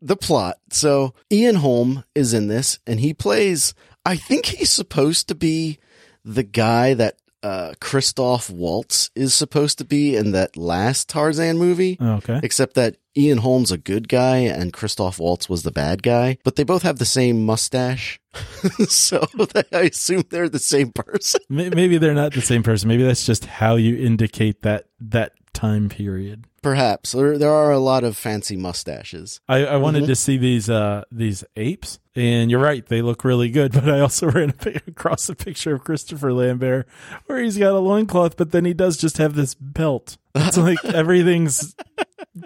[0.00, 0.58] the plot.
[0.70, 3.74] So Ian Holm is in this and he plays,
[4.06, 5.78] I think he's supposed to be
[6.24, 11.96] the guy that uh, Christoph Waltz is supposed to be in that last Tarzan movie.
[12.00, 12.40] Okay.
[12.42, 16.56] Except that Ian Holm's a good guy and Christoph Waltz was the bad guy, but
[16.56, 18.18] they both have the same mustache.
[18.88, 19.24] so
[19.72, 21.40] I assume they're the same person.
[21.48, 22.88] Maybe they're not the same person.
[22.88, 26.44] Maybe that's just how you indicate that that time period.
[26.62, 29.40] Perhaps there, there are a lot of fancy mustaches.
[29.48, 30.08] I, I wanted Mhm.
[30.08, 33.72] to see these uh these apes, and you're right, they look really good.
[33.78, 34.52] But I also ran
[34.86, 36.88] across a picture of Christopher Lambert
[37.26, 40.18] where he's got a loincloth, but then he does just have this belt.
[40.34, 41.74] It's like everything's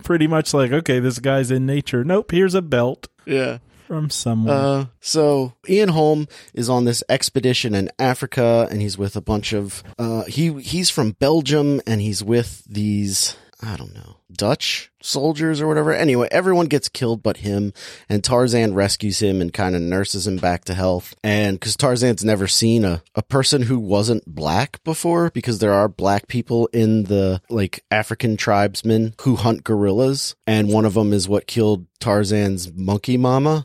[0.04, 2.04] pretty much like, okay, this guy's in nature.
[2.04, 3.58] Nope, here's a belt Yeah.
[3.86, 4.56] from somewhere.
[4.56, 9.52] Uh, so Ian Holm is on this expedition in Africa, and he's with a bunch
[9.52, 9.82] of.
[9.98, 13.36] Uh, he he's from Belgium, and he's with these.
[13.62, 15.92] I don't know Dutch soldiers or whatever.
[15.92, 17.72] Anyway, everyone gets killed but him,
[18.08, 21.14] and Tarzan rescues him and kind of nurses him back to health.
[21.22, 25.88] And because Tarzan's never seen a a person who wasn't black before, because there are
[25.88, 31.28] black people in the like African tribesmen who hunt gorillas, and one of them is
[31.28, 33.64] what killed Tarzan's monkey mama.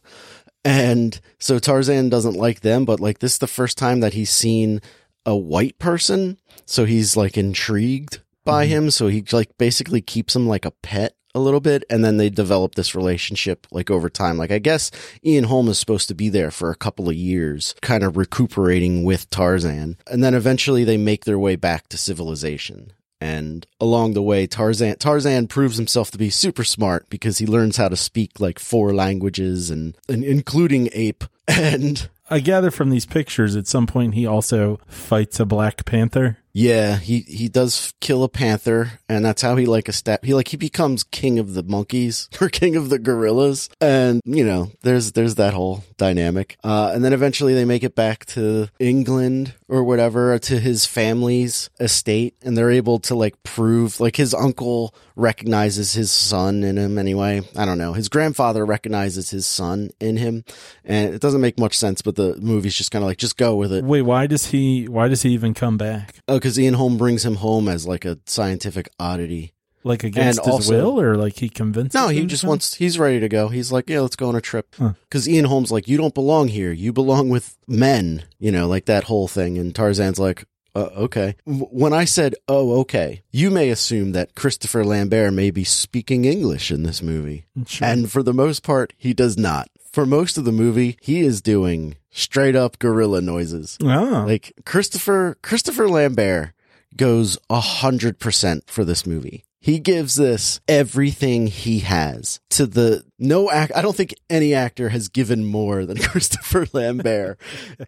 [0.64, 4.30] And so Tarzan doesn't like them, but like this is the first time that he's
[4.30, 4.82] seen
[5.26, 6.38] a white person.
[6.66, 8.70] So he's like intrigued by Mhm.
[8.70, 8.92] him.
[8.92, 11.84] So he like basically keeps him like a pet a little bit.
[11.90, 14.38] And then they develop this relationship like over time.
[14.38, 14.90] Like I guess
[15.24, 19.04] Ian Holm is supposed to be there for a couple of years, kind of recuperating
[19.04, 19.98] with Tarzan.
[20.10, 22.92] And then eventually they make their way back to civilization.
[23.20, 27.78] And along the way, Tarzan Tarzan proves himself to be super smart because he learns
[27.78, 31.24] how to speak like four languages and, and including ape.
[31.48, 36.38] And I gather from these pictures at some point he also fights a Black Panther.
[36.58, 40.26] Yeah, he he does kill a panther, and that's how he like a stat.
[40.26, 44.44] He like he becomes king of the monkeys or king of the gorillas, and you
[44.44, 46.58] know there's there's that whole dynamic.
[46.64, 51.70] Uh, and then eventually they make it back to England or whatever to his family's
[51.80, 56.98] estate, and they're able to like prove like his uncle recognizes his son in him
[56.98, 57.42] anyway.
[57.56, 57.94] I don't know.
[57.94, 60.44] His grandfather recognizes his son in him,
[60.84, 62.02] and it doesn't make much sense.
[62.02, 63.84] But the movie's just kind of like just go with it.
[63.84, 66.16] Wait, why does he why does he even come back?
[66.28, 69.54] Oh, because Ian Holm brings him home as like a scientific oddity.
[69.84, 72.74] Like against And his also- will or like he convinces No, he just wants.
[72.76, 73.48] He's ready to go.
[73.50, 74.76] He's like, yeah, let's go on a trip.
[74.78, 74.94] Huh.
[75.04, 76.72] Because Ian Holm's like, you don't belong here.
[76.72, 78.24] You belong with men.
[78.40, 79.58] You know, like that whole thing.
[79.58, 81.36] And Tarzan's like, uh, okay.
[81.46, 86.70] When I said, oh, okay, you may assume that Christopher Lambert may be speaking English
[86.72, 87.46] in this movie.
[87.66, 87.88] Sure.
[87.88, 89.70] And for the most part, he does not.
[89.92, 93.78] For most of the movie, he is doing straight up gorilla noises.
[93.84, 96.52] Ah, Like Christopher Christopher Lambert
[96.96, 99.44] goes a hundred percent for this movie.
[99.60, 103.74] He gives this everything he has to the no act.
[103.76, 107.38] I don't think any actor has given more than Christopher Lambert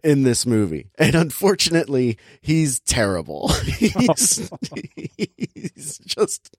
[0.04, 3.48] in this movie, and unfortunately, he's terrible.
[3.64, 4.50] He's,
[5.16, 6.54] he's just.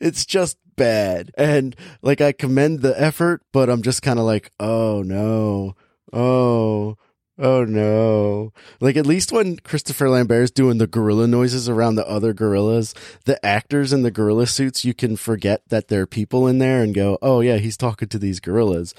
[0.00, 1.30] It's just bad.
[1.38, 5.74] And like I commend the effort, but I'm just kind of like, oh no.
[6.12, 6.96] Oh,
[7.36, 8.52] Oh no.
[8.80, 12.94] Like at least when Christopher Lambert's doing the gorilla noises around the other gorillas,
[13.24, 16.82] the actors in the gorilla suits, you can forget that there are people in there
[16.82, 18.94] and go, "Oh yeah, he's talking to these gorillas."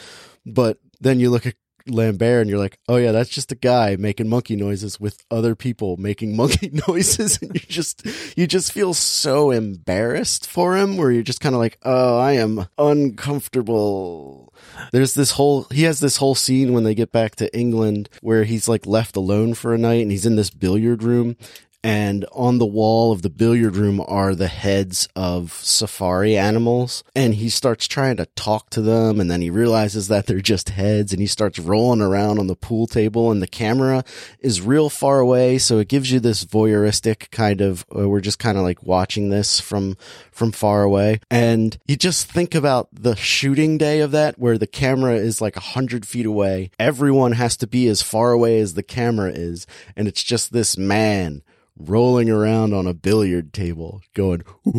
[0.45, 1.55] But then you look at
[1.87, 5.55] Lambert and you're like, "Oh yeah, that's just a guy making monkey noises with other
[5.55, 8.05] people making monkey noises." And you just
[8.37, 12.33] you just feel so embarrassed for him where you're just kind of like, "Oh, I
[12.33, 14.53] am uncomfortable."
[14.91, 18.43] There's this whole he has this whole scene when they get back to England where
[18.43, 21.35] he's like left alone for a night and he's in this billiard room
[21.85, 27.03] and on the wall of the billiard room are the heads of safari animals.
[27.15, 30.69] And he starts trying to talk to them and then he realizes that they're just
[30.69, 34.03] heads and he starts rolling around on the pool table and the camera
[34.39, 38.39] is real far away so it gives you this voyeuristic kind of uh, we're just
[38.39, 39.95] kind of like watching this from
[40.31, 41.19] from far away.
[41.29, 45.55] And you just think about the shooting day of that where the camera is like
[45.55, 46.71] a hundred feet away.
[46.79, 50.79] Everyone has to be as far away as the camera is and it's just this
[50.79, 51.43] man
[51.77, 54.43] rolling around on a billiard table going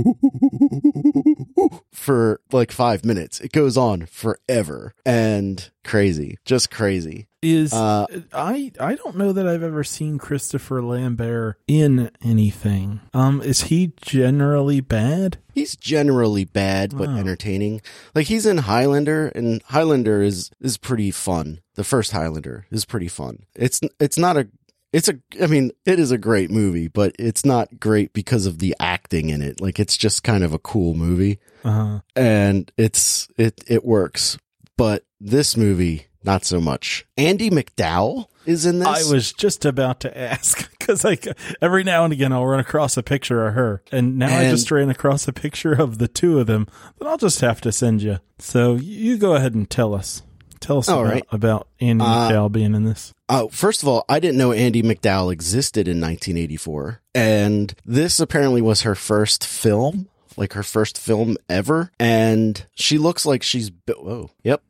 [1.92, 3.40] for like five minutes.
[3.40, 7.28] It goes on forever and crazy, just crazy.
[7.42, 13.00] is Uh, I I don't know that I've ever seen Christopher Lambert in anything.
[13.14, 15.38] Um, is he generally bad?
[15.54, 17.16] he's generally bad but Wow.
[17.16, 17.80] entertaining.
[18.14, 21.60] Like he's in Highlander and Highlander is is pretty fun.
[21.74, 23.44] The first Highlander is pretty fun.
[23.54, 24.48] It's it's not a
[24.96, 28.60] it's a I mean, it is a great movie, but it's not great because of
[28.60, 29.60] the acting in it.
[29.60, 31.38] Like it's just kind of a cool movie.
[31.62, 34.38] Uh, and it's it it works.
[34.78, 37.04] But this movie, not so much.
[37.18, 38.88] Andie MacDowell is in this.
[38.88, 41.28] I was just about to ask because like
[41.60, 44.70] every now and again I'll run across a picture of her, and now I just
[44.70, 46.68] ran across a picture of the two of them.
[46.98, 48.20] but I'll just have to send you.
[48.38, 50.22] So you go ahead and tell us.
[50.66, 51.24] Tell us All about, right.
[51.30, 53.14] about Andy Uh, McDowell being in this.
[53.28, 58.60] Oh, first of all, I didn't know Andie MacDowell existed in 1984, and this apparently
[58.60, 61.92] was her first film, like her first film ever.
[62.00, 63.70] And she looks like she's.
[63.88, 64.60] Whoa, yep,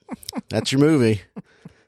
[0.50, 1.22] that's your movie.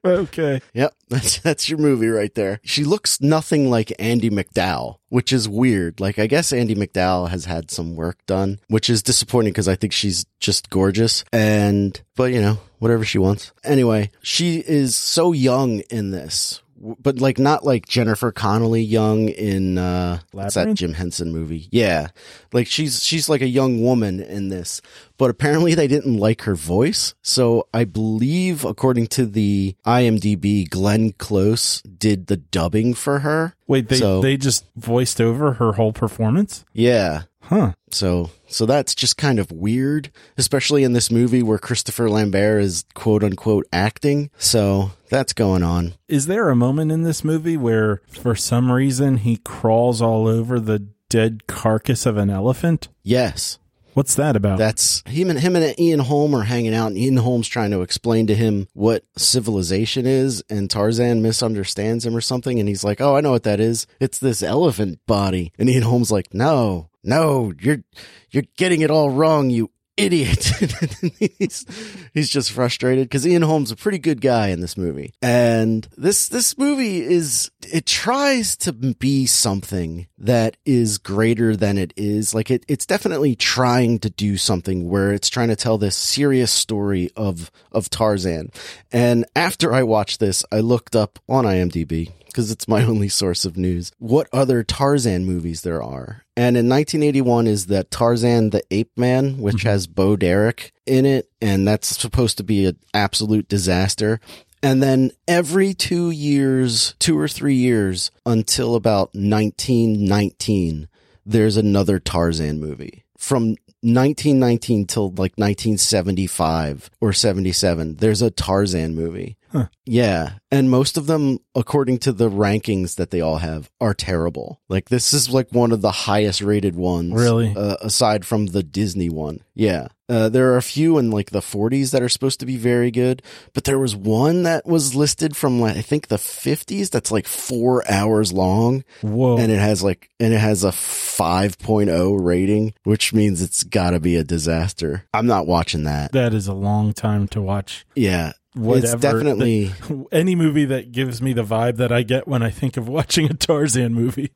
[0.03, 0.63] Okay.
[0.73, 2.61] Yep, that's that's your movie right there.
[2.65, 6.01] She looks nothing like Andie MacDowell, which is weird.
[6.01, 9.75] Like I guess Andie MacDowell has had some work done, which is disappointing because I
[9.75, 13.53] think she's just gorgeous and but you know, whatever she wants.
[13.63, 16.61] Anyway, she is so young in this.
[16.83, 21.69] But like not like Jennifer Connelly young in uh what's that Jim Henson movie?
[21.71, 22.07] Yeah.
[22.55, 24.81] Like she's she's like a young woman in this.
[25.19, 27.15] But apparently they didn't like her voice.
[27.21, 33.55] So I believe according to the IMDb, Glenn Close did the dubbing for her.
[33.67, 36.65] Wait, they So- they just voiced over her whole performance.
[36.73, 37.25] Yeah.
[37.51, 37.73] Huh.
[37.91, 42.85] So, so that's just kind of weird, especially in this movie where Christopher Lambert is
[42.95, 44.31] quote unquote acting.
[44.39, 45.95] So that's going on.
[46.07, 50.61] Is there a moment in this movie where, for some reason, he crawls all over
[50.61, 52.87] the dead carcass of an elephant?
[53.03, 53.59] Yes.
[54.01, 54.57] What's that about?
[54.57, 57.83] That's him and him and Ian Holm are hanging out, and Ian Holm's trying to
[57.83, 63.03] explain to him what civilization is, and Tarzan misunderstands him or something, and he's like,
[63.03, 63.87] "Oh, I know what that is.
[64.01, 67.85] It's this elephant body." And Ian Holm's like, "No, no, you're
[68.31, 69.71] you're getting it all wrong, you
[70.07, 70.45] idiot.
[71.39, 71.67] he's,
[72.15, 75.13] he's just frustrated because Ian Holm's a pretty good guy in this movie.
[75.23, 81.93] And this, this movie is, it tries to be something that is greater than it
[81.97, 82.35] is.
[82.35, 86.53] Like it, it's definitely trying to do something where it's trying to tell this serious
[86.53, 88.51] story of, of Tarzan.
[88.93, 93.45] And after I watched this, I looked up on IMDb because it's my only source
[93.45, 96.25] of news, what other Tarzan movies there are.
[96.41, 99.69] And in 1981 is that Tarzan the Ape Man, which mm-hmm.
[99.69, 104.21] has Bo Derek in it, and that's supposed to be an absolute disaster.
[104.63, 110.89] And then every two years, two or three years until about 1919,
[111.27, 113.05] there's another Tarzan movie.
[113.19, 119.37] From 1919 till like 1975 or 77, there's a Tarzan movie.
[119.53, 119.67] Huh.
[119.85, 120.35] Yeah.
[120.51, 124.61] And most of them, according to the rankings that they all have, are terrible.
[124.69, 127.13] Like this is like one of the highest rated ones.
[127.15, 127.55] Really?
[127.57, 129.41] Uh, aside from the Disney one.
[129.55, 129.89] Yeah.
[130.11, 132.91] Uh, there are a few in like the 40s that are supposed to be very
[132.91, 133.23] good,
[133.55, 137.29] but there was one that was listed from like, I think the 50s that's like
[137.29, 138.83] four hours long.
[139.03, 139.39] Whoa.
[139.39, 144.17] And it has like, and it has a 5.0 rating, which means it's gotta be
[144.17, 145.05] a disaster.
[145.15, 146.11] I'm not watching that.
[146.11, 147.87] That is a long time to watch.
[147.95, 148.95] Yeah whatever.
[148.95, 152.51] It's definitely the, any movie that gives me the vibe that I get when I
[152.51, 154.31] think of watching a Tarzan movie.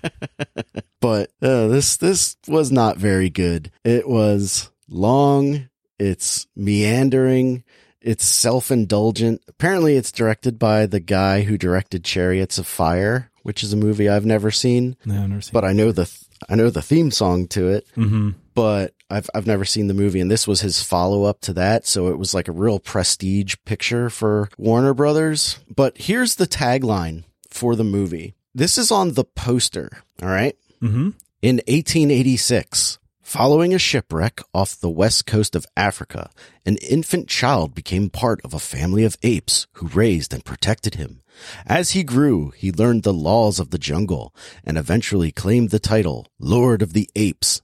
[1.00, 3.70] but uh, this this was not very good.
[3.84, 5.68] It was long.
[5.98, 7.64] It's meandering.
[8.00, 9.42] It's self indulgent.
[9.48, 14.08] Apparently, it's directed by the guy who directed Chariots of Fire, which is a movie
[14.08, 14.96] I've never seen.
[15.04, 16.10] No, never seen but I know the
[16.48, 17.86] I know the theme song to it.
[17.96, 18.30] Mm-hmm.
[18.54, 21.86] But I've I've never seen the movie, and this was his follow up to that,
[21.86, 25.58] so it was like a real prestige picture for Warner Brothers.
[25.74, 28.34] But here's the tagline for the movie.
[28.54, 30.02] This is on the poster.
[30.22, 30.56] All right.
[30.82, 31.10] mm-hmm.
[31.40, 36.30] In 1886, following a shipwreck off the west coast of Africa,
[36.66, 41.22] an infant child became part of a family of apes who raised and protected him.
[41.66, 46.26] As he grew, he learned the laws of the jungle and eventually claimed the title
[46.40, 47.62] Lord of the Apes.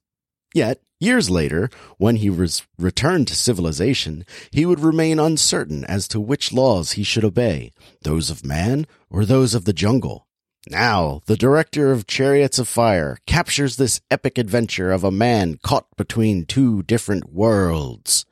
[0.55, 6.19] Yet, Years later, when he was returned to civilization, he would remain uncertain as to
[6.19, 10.27] which laws he should obey, those of man or those of the jungle.
[10.71, 15.95] Now, the director of Chariots of Fire captures this epic adventure of a man caught
[15.99, 18.25] between two different worlds.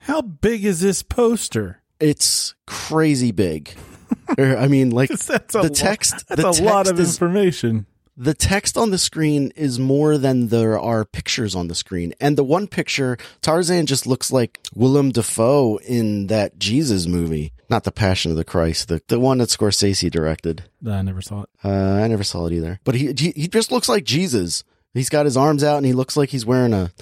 [0.00, 1.82] How big is this poster?
[2.00, 3.74] It's crazy big.
[4.38, 6.26] Er, I mean, like the text.
[6.28, 10.18] That's the a text lot of is, information the text on the screen is more
[10.18, 12.12] than there are pictures on the screen.
[12.20, 17.52] And the one picture, Tarzan just looks like Willem Dafoe in that Jesus movie.
[17.70, 20.64] Not the Passion of the Christ, the, the one that Scorsese directed.
[20.86, 21.48] I never saw it.
[21.64, 22.80] Uh, I never saw it either.
[22.84, 24.62] But he, he, he just looks like Jesus.
[24.92, 26.92] He's got his arms out and he looks like he's wearing a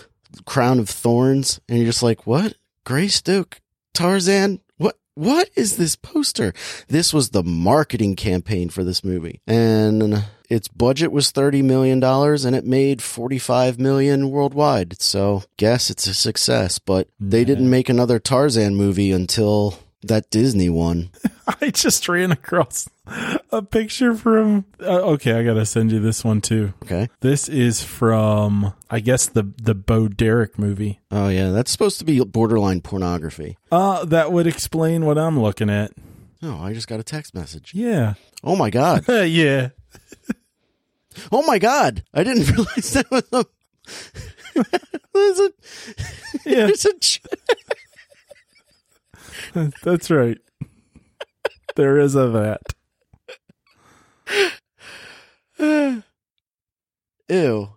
[0.47, 1.61] crown of thorns.
[1.69, 2.55] And you're just like, what?
[2.85, 3.61] Grace Greystoke?
[3.95, 4.61] Tarzan?
[5.21, 5.51] What?
[5.55, 6.55] Is this poster?
[6.89, 9.43] This was the marketing campaign for this movie.
[9.47, 14.99] And its budget was $30 million and it made 45 million worldwide.
[15.03, 20.69] So guess it's a success, but they didn't make another Tarzan movie until that Disney
[20.69, 21.11] one.
[21.61, 22.89] I just ran across
[23.51, 24.65] a picture from.
[24.81, 26.73] Uh, okay, I gotta send you this one too.
[26.85, 31.01] Okay, this is from I guess the the Bo Derek movie.
[31.11, 33.59] Oh yeah, that's supposed to be borderline pornography.
[33.73, 35.93] Uh that would explain what I'm looking at.
[36.43, 37.73] Oh, I just got a text message.
[37.75, 38.15] Yeah.
[38.43, 39.05] Oh my god.
[39.09, 39.71] yeah.
[41.33, 42.05] Oh my god!
[42.15, 43.45] I didn't realize that was a.
[45.13, 45.51] there's a.
[46.47, 46.67] Yeah.
[46.67, 46.93] There's a.
[49.83, 50.39] That's right.
[51.77, 52.63] There is a that.
[57.29, 57.69] Ew.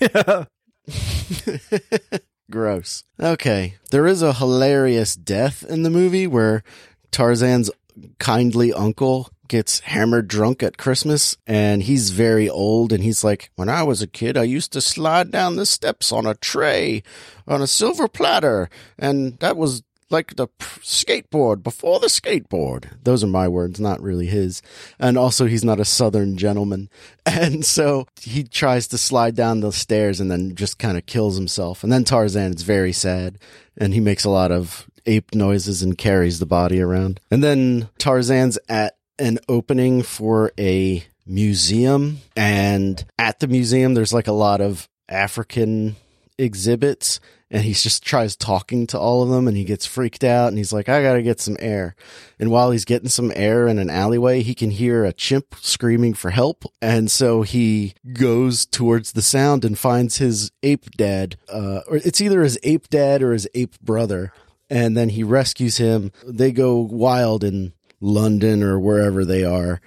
[0.00, 0.44] Yeah.
[2.50, 3.04] Gross.
[3.20, 3.74] Okay.
[3.90, 6.62] There is a hilarious death in the movie where
[7.10, 7.70] Tarzan's
[8.18, 13.68] kindly uncle gets hammered drunk at Christmas and he's very old and he's like, when
[13.68, 17.02] I was a kid, I used to slide down the steps on a tray
[17.46, 18.68] on a silver platter
[18.98, 20.48] and that was like the
[20.80, 22.88] skateboard before the skateboard.
[23.04, 24.62] Those are my words, not really his.
[24.98, 26.90] And also, he's not a southern gentleman.
[27.28, 31.36] And so he tries to slide down the stairs and then just kind of kills
[31.36, 31.84] himself.
[31.84, 33.38] And then Tarzan is very sad
[33.76, 37.20] and he makes a lot of ape noises and carries the body around.
[37.30, 42.18] And then Tarzan's at an opening for a museum.
[42.34, 45.96] And at the museum, there's like a lot of African
[46.38, 50.48] exhibits and he just tries talking to all of them and he gets freaked out
[50.48, 51.94] and he's like, I gotta get some air.
[52.38, 56.14] And while he's getting some air in an alleyway, he can hear a chimp screaming
[56.14, 56.64] for help.
[56.82, 62.20] And so he goes towards the sound and finds his ape dad, uh, or it's
[62.20, 64.32] either his ape dad or his ape brother.
[64.70, 66.12] And then he rescues him.
[66.26, 69.80] They go wild in London or wherever they are,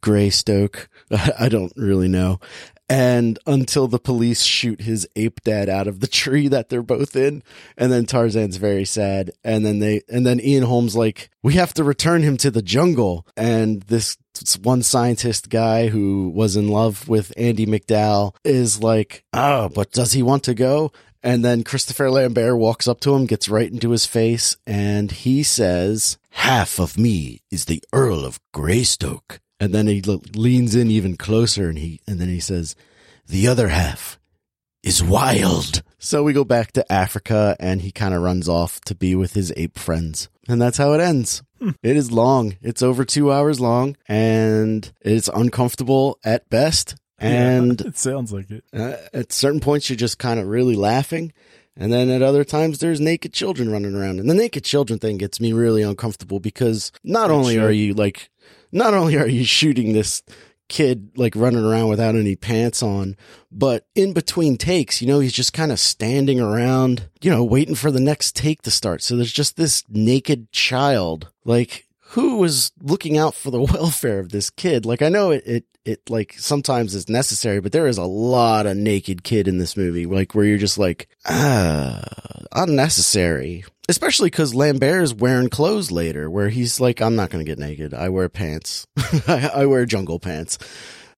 [0.00, 0.88] Greystoke.
[1.38, 2.40] I don't really know
[2.88, 7.16] and until the police shoot his ape dad out of the tree that they're both
[7.16, 7.42] in.
[7.76, 9.30] And then tarzan's very sad.
[9.42, 12.62] And then they and then Ian Holm's like we have to return him to the
[12.62, 13.26] jungle.
[13.36, 14.16] And this
[14.62, 20.12] one scientist guy who was in love with Andie MacDowell is like oh but does
[20.12, 20.92] he want to go?
[21.22, 25.42] And then Christopher Lambert walks up to him, gets right into his face, and he
[25.42, 29.40] says, Half of me is the Earl of Greystoke.
[29.64, 32.76] And then he leans in even closer and he, and then he says,
[33.26, 34.20] the other half
[34.82, 35.82] is wild.
[35.98, 39.32] So we go back to Africa and he kind of runs off to be with
[39.32, 40.28] his ape friends.
[40.46, 41.42] And that's how it ends.
[41.60, 41.70] Hmm.
[41.82, 42.58] It is long.
[42.60, 46.96] It's over two hours long and it's uncomfortable at best.
[47.18, 48.64] And yeah, it sounds like it.
[48.70, 51.32] Uh, at certain points, you're just kind of really laughing.
[51.76, 54.20] And then at other times, there's naked children running around.
[54.20, 58.30] And the naked children thing gets me really uncomfortable because not only are you like
[58.74, 60.22] not only are you shooting this
[60.68, 63.16] kid like running around without any pants on,
[63.52, 67.74] but in between takes, you know, he's just kind of standing around, you know, waiting
[67.74, 69.02] for the next take to start.
[69.02, 71.30] So there's just this naked child.
[71.44, 74.84] Like, who was looking out for the welfare of this kid?
[74.84, 78.66] Like, I know it, it, it like sometimes is necessary, but there is a lot
[78.66, 82.02] of naked kid in this movie, like where you're just like, ah,
[82.52, 83.64] unnecessary.
[83.88, 87.58] Especially because Lambert is wearing clothes later, where he's like, I'm not going to get
[87.58, 87.92] naked.
[87.92, 88.86] I wear pants.
[89.28, 90.58] I, I wear jungle pants.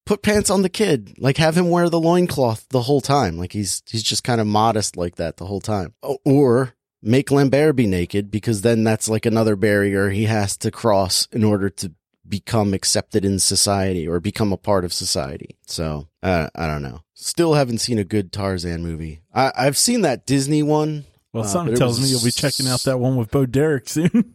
[0.05, 1.14] Put pants on the kid.
[1.19, 3.39] Like, have him wear the loincloth the whole time.
[3.39, 5.95] Like, he's, he's just kind of modest like that the whole time.
[6.25, 11.29] Or make Lambert be naked because then that's like another barrier he has to cross
[11.33, 11.93] in order to
[12.29, 15.57] become accepted in society or become a part of society.
[15.67, 17.01] So, uh, I don't know.
[17.14, 19.21] Still haven't seen a good Tarzan movie.
[19.33, 21.05] I, I've seen that Disney one
[21.37, 24.11] well, uh, something tells me you'll be checking out that one with Bo Derek soon.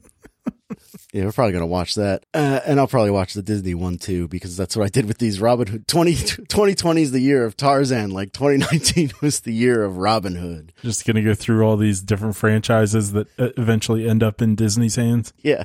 [1.12, 2.26] yeah, we're probably going to watch that.
[2.32, 5.18] Uh, and I'll probably watch the Disney one too, because that's what I did with
[5.18, 5.88] these Robin Hood.
[5.88, 8.12] 20, 2020 is the year of Tarzan.
[8.12, 10.74] Like 2019 was the year of Robin Hood.
[10.84, 14.56] Just going to go through all these different franchises that uh, eventually end up in
[14.56, 15.34] Disney's hands.
[15.38, 15.64] Yeah.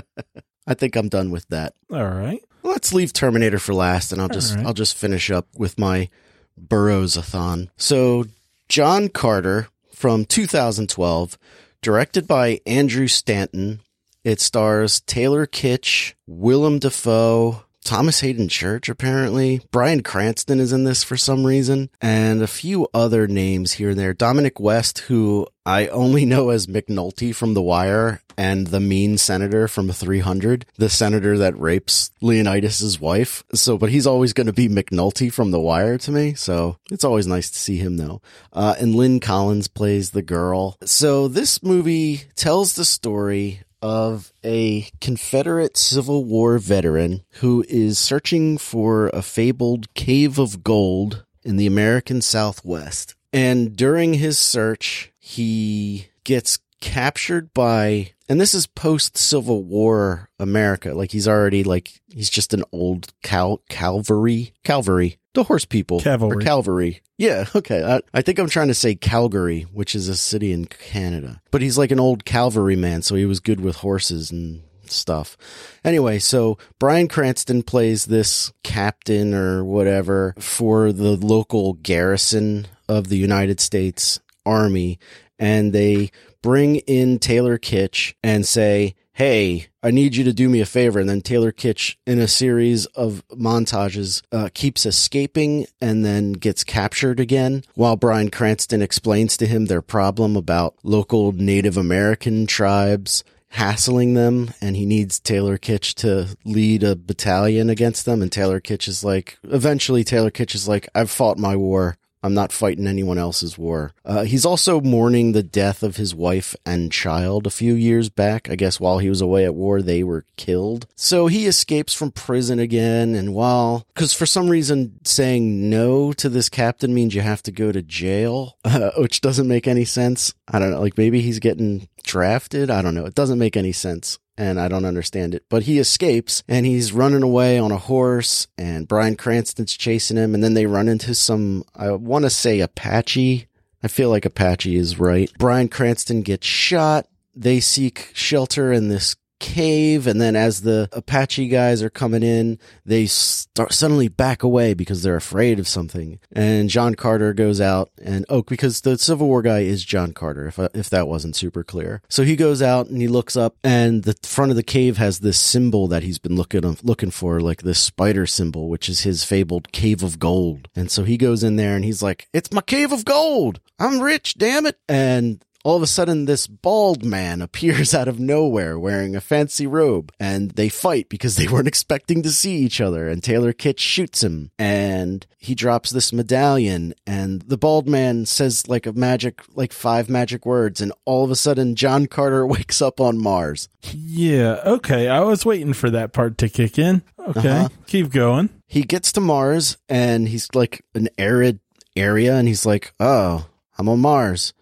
[0.66, 1.74] I think I'm done with that.
[1.92, 2.42] All right.
[2.64, 4.66] Let's leave Terminator for last and I'll just, right.
[4.66, 6.08] I'll just finish up with my
[6.56, 7.70] Burroughs-a-thon.
[7.76, 8.24] So
[8.68, 9.68] John Carter
[10.02, 11.38] from 2012,
[11.80, 13.78] directed by Andrew Stanton.
[14.24, 19.60] It stars Taylor Kitsch, Willem Dafoe, Thomas Haden Church, apparently.
[19.70, 23.98] Bryan Cranston is in this for some reason, and a few other names here and
[23.98, 24.14] there.
[24.14, 29.68] Dominic West, who I only know as McNulty from The Wire and the mean senator
[29.68, 33.44] from 300, the senator that rapes Leonidas's wife.
[33.54, 36.34] So, but he's always going to be McNulty from The Wire to me.
[36.34, 38.22] So it's always nice to see him though.
[38.52, 40.76] Uh, and Lynn Collins plays the girl.
[40.84, 48.56] So this movie tells the story of a Confederate Civil War veteran who is searching
[48.56, 53.14] for a fabled cave of gold in the American Southwest.
[53.32, 60.94] And during his search, he gets captured by, and this is post Civil War America.
[60.94, 66.36] Like he's already like, he's just an old cal, cavalry, cavalry the horse people cavalry.
[66.36, 67.02] or cavalry.
[67.22, 67.84] Yeah, okay.
[67.84, 71.40] I, I, think I'm trying to say Calgary, which is a city in Canada.
[71.52, 75.36] But he's like an old cavalry man, so he was good with horses and stuff.
[75.84, 83.18] Anyway, so Bryan Cranston plays this captain or whatever for the local garrison of the
[83.18, 84.98] United States Army,
[85.38, 86.10] and they
[86.42, 90.98] bring in Taylor Kitsch and say, hey, I need you to do me a favor.
[90.98, 96.64] And then Taylor Kitsch, in a series of montages, uh, keeps escaping and then gets
[96.64, 103.22] captured again while Bryan Cranston explains to him their problem about local Native American tribes
[103.52, 108.22] hassling them and he needs Taylor Kitsch to lead a battalion against them.
[108.22, 111.98] And Taylor Kitsch is like, eventually Taylor Kitsch is like, I've fought my war.
[112.22, 113.92] I'm not fighting anyone else's war.
[114.04, 118.48] Uh, he's also mourning the death of his wife and child a few years back.
[118.48, 120.86] I guess while he was away at war, they were killed.
[120.94, 123.14] So he escapes from prison again.
[123.14, 127.52] And while, because for some reason saying no to this captain means you have to
[127.52, 130.34] go to jail, uh, which doesn't make any sense.
[130.46, 130.80] I don't know.
[130.80, 132.70] Like maybe he's getting drafted.
[132.70, 133.06] I don't know.
[133.06, 135.44] It doesn't make any sense and I don't understand it.
[135.48, 140.34] But he escapes and he's running away on a horse and Bryan Cranston's chasing him
[140.34, 143.46] and then they run into some I want to say Apache.
[143.82, 145.32] I feel like Apache is right.
[145.38, 147.08] Bryan Cranston gets shot.
[147.34, 152.56] They seek shelter in this cave and then as the apache guys are coming in
[152.86, 156.20] they start suddenly back away because they're afraid of something.
[156.30, 160.46] And john carter goes out and oh because the civil war guy is john carter
[160.46, 162.02] if, uh, if that wasn't super clear.
[162.08, 165.18] So he goes out and he looks up and the front of the cave has
[165.18, 169.00] this symbol that he's been looking uh, looking for like this spider symbol which is
[169.00, 170.68] his fabled cave of gold.
[170.76, 173.58] And so he goes in there and he's like it's my cave of gold!
[173.80, 174.78] I'm rich damn it!
[174.88, 179.66] And all of a sudden this bald man appears out of nowhere wearing a fancy
[179.66, 183.80] robe and they fight because they weren't expecting to see each other and Taylor Kitsch
[183.80, 189.42] shoots him and he drops this medallion and the bald man says like a magic
[189.54, 193.68] like five magic words and all of a sudden John Carter wakes up on Mars.
[193.92, 195.08] Yeah, okay.
[195.08, 197.02] I was waiting for that part to kick in.
[197.18, 197.48] Okay.
[197.48, 197.68] Uh-huh.
[197.86, 198.50] Keep going.
[198.66, 201.60] He gets to Mars and he's like an arid
[201.96, 203.46] area and he's like, "Oh,
[203.78, 204.52] I'm on Mars."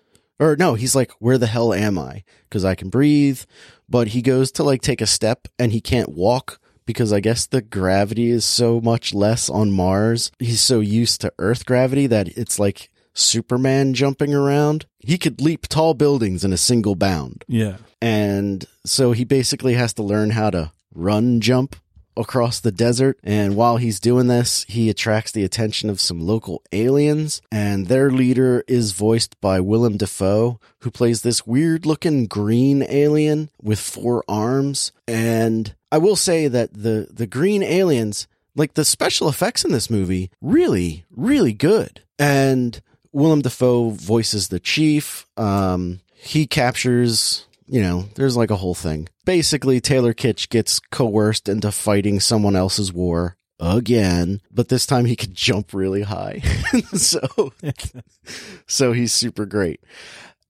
[0.40, 2.24] Or no, he's like, where the hell am I?
[2.50, 3.42] Cause I can breathe,
[3.88, 7.46] but he goes to like take a step and he can't walk because I guess
[7.46, 10.32] the gravity is so much less on Mars.
[10.40, 14.86] He's so used to Earth gravity that it's like Superman jumping around.
[14.98, 17.44] He could leap tall buildings in a single bound.
[17.46, 17.76] Yeah.
[18.00, 21.76] And so he basically has to learn how to run jump
[22.16, 23.18] across the desert.
[23.22, 27.40] And while he's doing this, he attracts the attention of some local aliens.
[27.50, 33.50] And their leader is voiced by Willem Dafoe, who plays this weird looking green alien
[33.60, 34.92] with four arms.
[35.06, 39.90] And I will say that the, the green aliens, like the special effects in this
[39.90, 42.02] movie, really, really good.
[42.18, 42.80] And
[43.12, 45.26] Willem Dafoe voices the chief.
[45.36, 49.08] Um, he captures you know, there's like a whole thing.
[49.24, 55.14] Basically, Taylor Kitsch gets coerced into fighting someone else's war again, but this time he
[55.14, 56.40] can jump really high.
[56.92, 57.52] so,
[58.66, 59.80] so he's super great.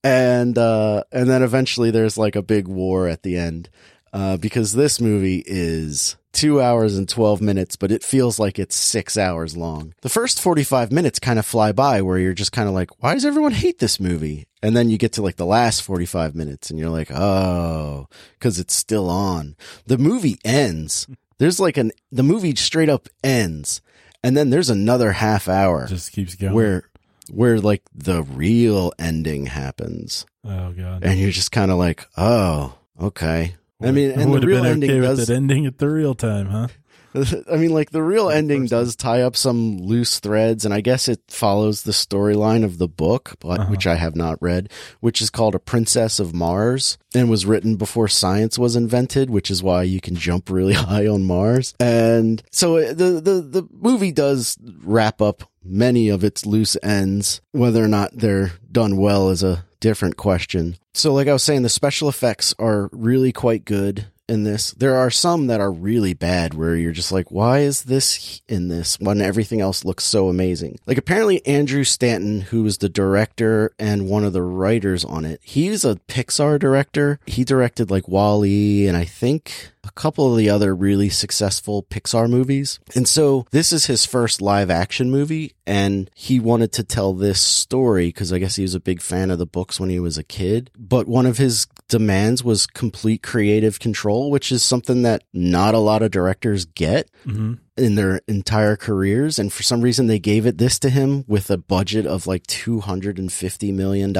[0.03, 3.69] And, uh, and then eventually there's like a big war at the end,
[4.13, 8.77] uh, because this movie is two hours and 12 minutes, but it feels like it's
[8.77, 9.95] six hours long.
[10.03, 13.15] The first 45 minutes kind of fly by where you're just kind of like, why
[13.15, 14.47] does everyone hate this movie?
[14.63, 18.09] And then you get to like the last 45 minutes and you're like, oh,
[18.41, 19.57] cause it's still on.
[19.87, 21.07] The movie ends.
[21.39, 23.81] There's like an, the movie straight up ends.
[24.23, 25.87] And then there's another half hour.
[25.87, 26.53] Just keeps going.
[26.53, 26.85] Where,
[27.31, 30.27] where like the real ending happens.
[30.45, 31.05] Oh god.
[31.05, 33.55] And you're just kind of like, oh, okay.
[33.81, 35.31] I mean, and would the real ending okay does.
[35.31, 36.69] ending at the real time, huh?
[37.51, 41.09] I mean, like the real ending does tie up some loose threads, and I guess
[41.09, 43.71] it follows the storyline of the book, but, Uh-huh.
[43.71, 44.71] which I have not read,
[45.01, 49.51] which is called A Princess of Mars and was written before science was invented, which
[49.51, 51.75] is why you can jump really high on Mars.
[51.81, 57.41] And so uh, the, the, the movie does wrap up many of its loose ends.
[57.51, 60.77] Whether or not they're done well is a different question.
[60.95, 64.71] So, like I was saying, the special effects are really quite good in this.
[64.73, 68.69] There are some that are really bad where you're just like, why is this in
[68.69, 70.79] this when everything else looks so amazing?
[70.87, 75.41] Like apparently Andrew Stanton, who was the director and one of the writers on it,
[75.43, 77.19] he's a Pixar director.
[77.27, 82.29] He directed like WALL-E and I think a couple of the other really successful Pixar
[82.29, 82.81] movies.
[82.95, 87.41] And so this is his first live action movie and he wanted to tell this
[87.41, 90.19] story because I guess he was a big fan of the books when he was
[90.19, 90.71] a kid.
[90.77, 95.79] But one of his demands was complete creative control, which is something that not a
[95.79, 97.55] lot of directors get Mm-hmm.
[97.77, 99.39] In their entire careers.
[99.39, 102.47] And for some reason, they gave it this to him with a budget of like
[102.47, 104.15] $250 million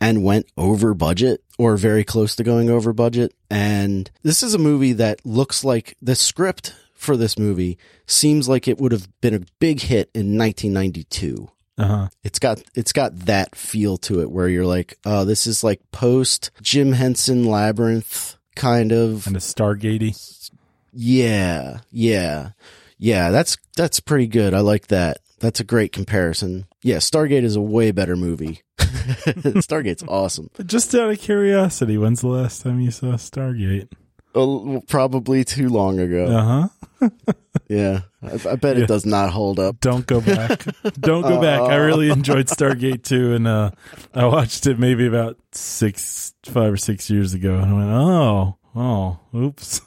[0.00, 3.32] and went over budget or very close to going over budget.
[3.50, 8.66] And this is a movie that looks like the script for this movie seems like
[8.66, 12.08] it would have been a big hit in 1992 Uh-huh.
[12.24, 15.80] it's got it's got that feel to it where you're like oh this is like
[15.92, 20.50] post jim henson labyrinth kind of Kind of Stargatey.
[20.92, 22.50] yeah yeah
[22.98, 27.56] yeah that's that's pretty good i like that that's a great comparison yeah stargate is
[27.56, 32.90] a way better movie stargate's awesome Just out of curiosity, when's the last time you
[32.90, 33.88] saw Stargate?
[34.34, 36.26] Uh, probably too long ago.
[36.26, 36.68] Uh
[37.00, 37.08] huh.
[37.68, 38.84] Yeah, I, I bet Yeah.
[38.84, 39.78] it does not hold up.
[39.80, 40.64] Don't go back.
[41.00, 41.60] Don't go back.
[41.60, 43.72] I really enjoyed Stargate too, and uh,
[44.14, 48.56] I watched it maybe about six, five or six years ago, and I went, oh,
[48.74, 49.82] oh, oops.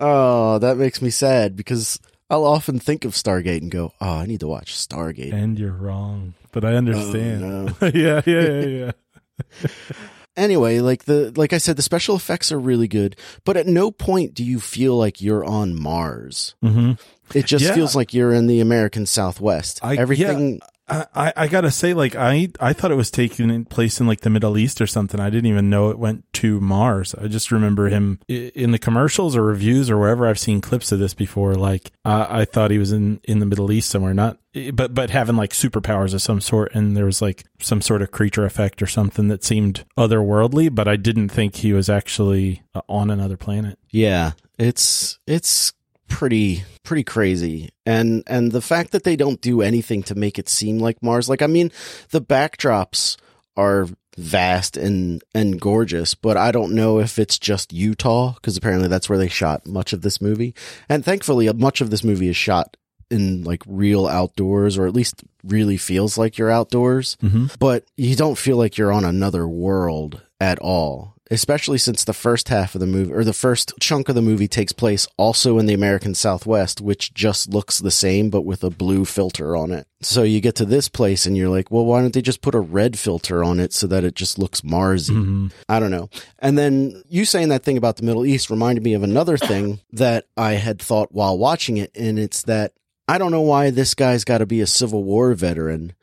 [0.00, 2.00] Oh, that makes me sad because
[2.30, 5.72] I'll often think of Stargate and go, "Oh, I need to watch Stargate." And you're
[5.72, 7.44] wrong, but I understand.
[7.44, 7.86] Oh, no.
[7.94, 9.68] yeah, yeah, yeah, yeah.
[10.36, 13.90] anyway, like the like I said, the special effects are really good, but at no
[13.90, 16.54] point do you feel like you're on Mars.
[16.62, 16.92] hmm
[17.34, 17.74] It just Yeah.
[17.74, 19.80] feels like you're in the American Southwest.
[19.82, 20.60] I- Everything.
[20.86, 24.30] I, I gotta say, like I I thought it was taking place in like the
[24.30, 25.18] Middle East or something.
[25.18, 27.14] I didn't even know it went to Mars.
[27.14, 30.98] I just remember him in the commercials or reviews or wherever I've seen clips of
[30.98, 31.54] this before.
[31.54, 34.38] Like I I thought he was in in the Middle East somewhere, not
[34.74, 38.10] but but having like superpowers of some sort, and there was like some sort of
[38.10, 40.74] creature effect or something that seemed otherworldly.
[40.74, 43.78] But I didn't think he was actually uh, on another planet.
[43.90, 45.72] Yeah, it's it's
[46.18, 50.48] pretty pretty crazy and and the fact that they don't do anything to make it
[50.48, 51.70] seem like mars like i mean
[52.10, 53.16] the backdrops
[53.56, 58.86] are vast and and gorgeous but i don't know if it's just utah because apparently
[58.88, 60.54] that's where they shot much of this movie
[60.88, 62.76] and thankfully much of this movie is shot
[63.10, 67.46] in like real outdoors or at least really feels like you're outdoors Mm-hmm.
[67.58, 71.13] but you don't feel like you're on another world at all.
[71.30, 74.48] Especially since the first half of the movie, or the first chunk of the movie
[74.48, 78.70] takes place also in the American Southwest, which just looks the same, but with a
[78.70, 79.86] blue filter on it.
[80.02, 82.54] So you get to this place and you're like, well, why don't they just put
[82.54, 85.14] a red filter on it so that it just looks Marsy?
[85.14, 85.46] Mm-hmm.
[85.68, 86.10] I don't know.
[86.40, 89.80] And then you saying that thing about the Middle East reminded me of another thing
[89.92, 92.72] that I had thought while watching it, and it's that
[93.08, 95.94] I don't know why this guy's got to be a Civil War veteran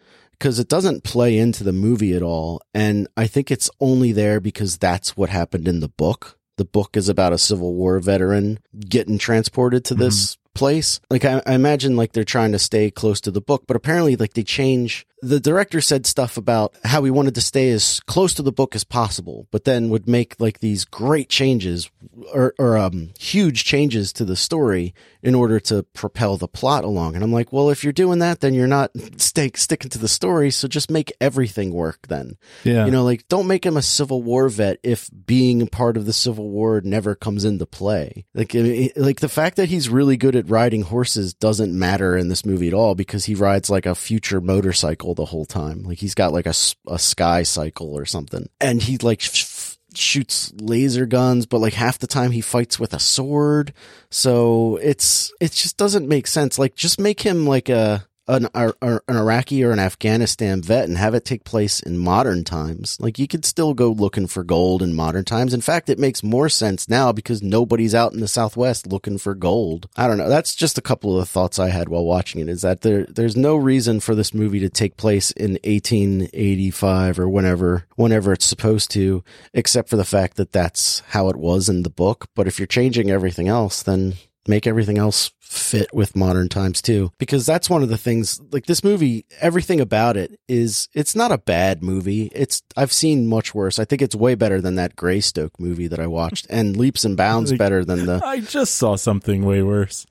[0.41, 2.63] because it doesn't play into the movie at all.
[2.73, 6.39] And I think it's only there because that's what happened in the book.
[6.57, 10.01] The book is about a Civil War veteran getting transported to mm-hmm.
[10.01, 10.99] this place.
[11.11, 14.15] Like I, I imagine like they're trying to stay close to the book, but apparently
[14.15, 15.05] like they change.
[15.21, 18.75] The director said stuff about how he wanted to stay as close to the book
[18.75, 21.89] as possible, but then would make like these great changes
[22.33, 24.93] or, or um, huge changes to the story
[25.23, 27.15] in order to propel the plot along.
[27.15, 30.07] And I'm like, well, if you're doing that, then you're not stay, sticking to the
[30.07, 30.49] story.
[30.51, 32.37] So just make everything work then.
[32.63, 36.05] Yeah, You know, like don't make him a Civil War vet if being part of
[36.05, 38.25] the Civil War never comes into play.
[38.33, 38.53] Like,
[38.95, 42.67] like the fact that he's really good at riding horses doesn't matter in this movie
[42.67, 45.83] at all because he rides like a future motorcycle the whole time.
[45.83, 46.53] Like he's got like a,
[46.87, 49.21] a sky cycle or something, and he like.
[49.21, 49.59] Sh-
[49.93, 53.73] shoots laser guns but like half the time he fights with a sword
[54.09, 58.75] so it's it just doesn't make sense like just make him like a an, ar-
[58.81, 62.97] ar- an Iraqi or an Afghanistan vet and have it take place in modern times.
[62.99, 65.53] Like you could still go looking for gold in modern times.
[65.53, 69.35] In fact, it makes more sense now because nobody's out in the Southwest looking for
[69.35, 69.87] gold.
[69.97, 70.29] I don't know.
[70.29, 73.05] That's just a couple of the thoughts I had while watching it is that there,
[73.05, 78.45] there's no reason for this movie to take place in 1885 or whenever, whenever it's
[78.45, 82.27] supposed to, except for the fact that that's how it was in the book.
[82.35, 84.13] But if you're changing everything else, then
[84.47, 87.11] make everything else fit with modern times too.
[87.17, 91.31] Because that's one of the things like this movie everything about it is it's not
[91.31, 92.31] a bad movie.
[92.33, 93.79] It's i've seen much worse.
[93.79, 97.17] I think it's way better than that greystoke movie that i watched and leaps and
[97.17, 100.05] bounds better than the I just saw something way worse.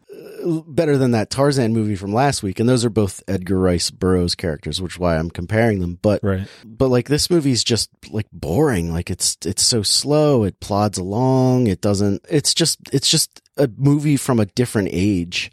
[0.67, 4.35] Better than that tarzan movie from last week and those are both edgar rice burroughs
[4.35, 6.47] characters which is why i'm comparing them but Right.
[6.65, 8.93] but like this movie's just like boring.
[8.93, 10.45] Like it's it's so slow.
[10.45, 11.67] It plods along.
[11.67, 15.51] It doesn't it's just it's just a movie from a different age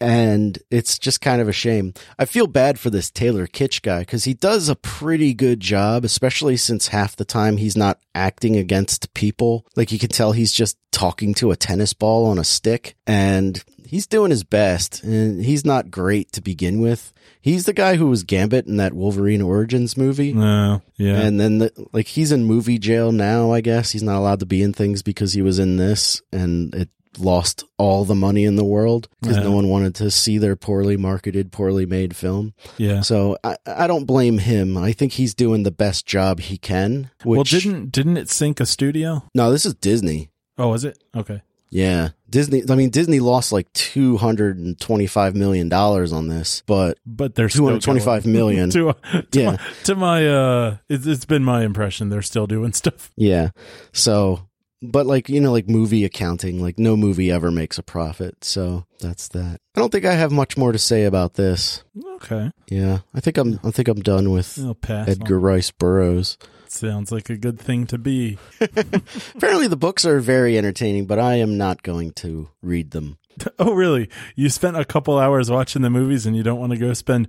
[0.00, 4.00] and it's just kind of a shame i feel bad for this taylor kitsch guy
[4.00, 8.56] because he does a pretty good job especially since half the time he's not acting
[8.56, 12.44] against people like you can tell he's just talking to a tennis ball on a
[12.44, 17.72] stick and he's doing his best and he's not great to begin with he's the
[17.72, 20.82] guy who was gambit in that wolverine origins movie No.
[20.96, 21.20] Yeah.
[21.20, 23.92] and then, the, like, he's in movie jail now, I guess.
[23.92, 26.88] He's not allowed to be in things because he was in this and it
[27.18, 29.44] lost all the money in the world because Yeah.
[29.44, 32.52] no one wanted to see their poorly marketed, poorly made film.
[32.76, 33.00] yeah.
[33.00, 34.76] So I, I don't blame him.
[34.76, 37.10] I think he's doing the best job he can.
[37.24, 39.24] Which, well, didn't didn't it sink a studio?
[39.34, 40.30] no, this is Disney.
[40.58, 40.98] Oh, is it?
[41.16, 41.42] Okay.
[41.70, 42.10] Yeah.
[42.30, 48.24] Disney, I mean, Disney lost like $225 million on this, but But they're still 225
[48.24, 48.32] going.
[48.32, 48.70] million.
[48.70, 48.94] to,
[49.30, 49.50] to Yeah.
[49.52, 53.10] my, to my uh, it's, it's been my impression they're still doing stuff.
[53.16, 53.50] Yeah.
[53.92, 54.47] So,
[54.82, 58.44] but like, you know, like movie accounting, like no movie ever makes a profit.
[58.44, 59.60] So that's that.
[59.74, 61.84] I don't think I have much more to say about this.
[62.16, 62.98] Okay, Yeah.
[63.14, 64.58] I think I'm, I think I'm done with.
[64.88, 66.36] Edgar Rice Burroughs.
[66.68, 68.38] Sounds like a good thing to be.
[68.60, 73.18] Apparently, the books are very entertaining, but I am not going to read them.
[73.60, 74.08] Oh, really?
[74.34, 77.28] You spent a couple hours watching the movies and you don't want to go spend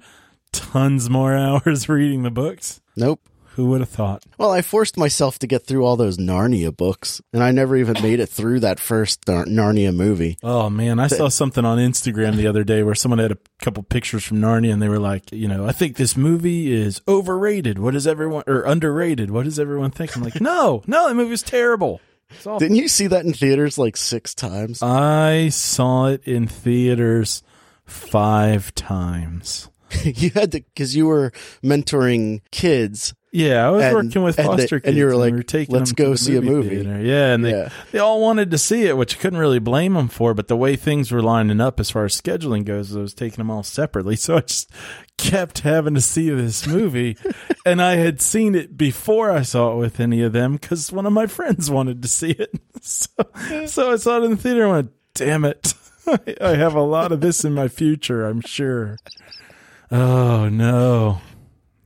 [0.52, 2.82] tons more hours reading the books?
[2.96, 3.22] Nope.
[3.60, 4.24] Who would have thought?
[4.38, 8.02] Well, I forced myself to get through all those Narnia books, and I never even
[8.02, 10.38] made it through that first Narnia movie.
[10.42, 13.84] Oh man, I saw something on Instagram the other day where someone had a couple
[13.84, 17.80] pictures from Narnia and they were like, you know, I think this movie is overrated.
[17.80, 19.30] What does everyone or underrated?
[19.30, 20.16] What does everyone think?
[20.16, 22.00] I'm like, no, no, that movie was terrible.
[22.46, 24.82] Didn't you see that in theaters like six times?
[24.82, 27.44] I saw it in theaters
[27.84, 29.68] five times.
[30.04, 31.32] you had to because you were
[31.64, 33.14] mentoring kids.
[33.32, 35.38] Yeah, I was And- working with and they- foster and kids, you were like, we
[35.38, 37.00] were taking "Let's go see a movie." theater.
[37.00, 37.70] Yeah, and they Yeah.
[37.92, 40.34] they all wanted to see it, which I couldn't really blame them for.
[40.34, 43.38] But the way things were lining up as far as scheduling goes, I was taking
[43.38, 44.72] them all separately, so I just
[45.18, 47.18] kept having to see this movie,
[47.68, 51.06] and I had seen it before I saw it with any of them because one
[51.06, 52.52] of my friends wanted to see it.
[52.82, 53.10] So,
[53.68, 55.74] so I saw it in the theater and went, "Damn it."
[56.42, 58.98] I have a lot of this in my future, I'm sure.
[59.92, 61.20] Oh no.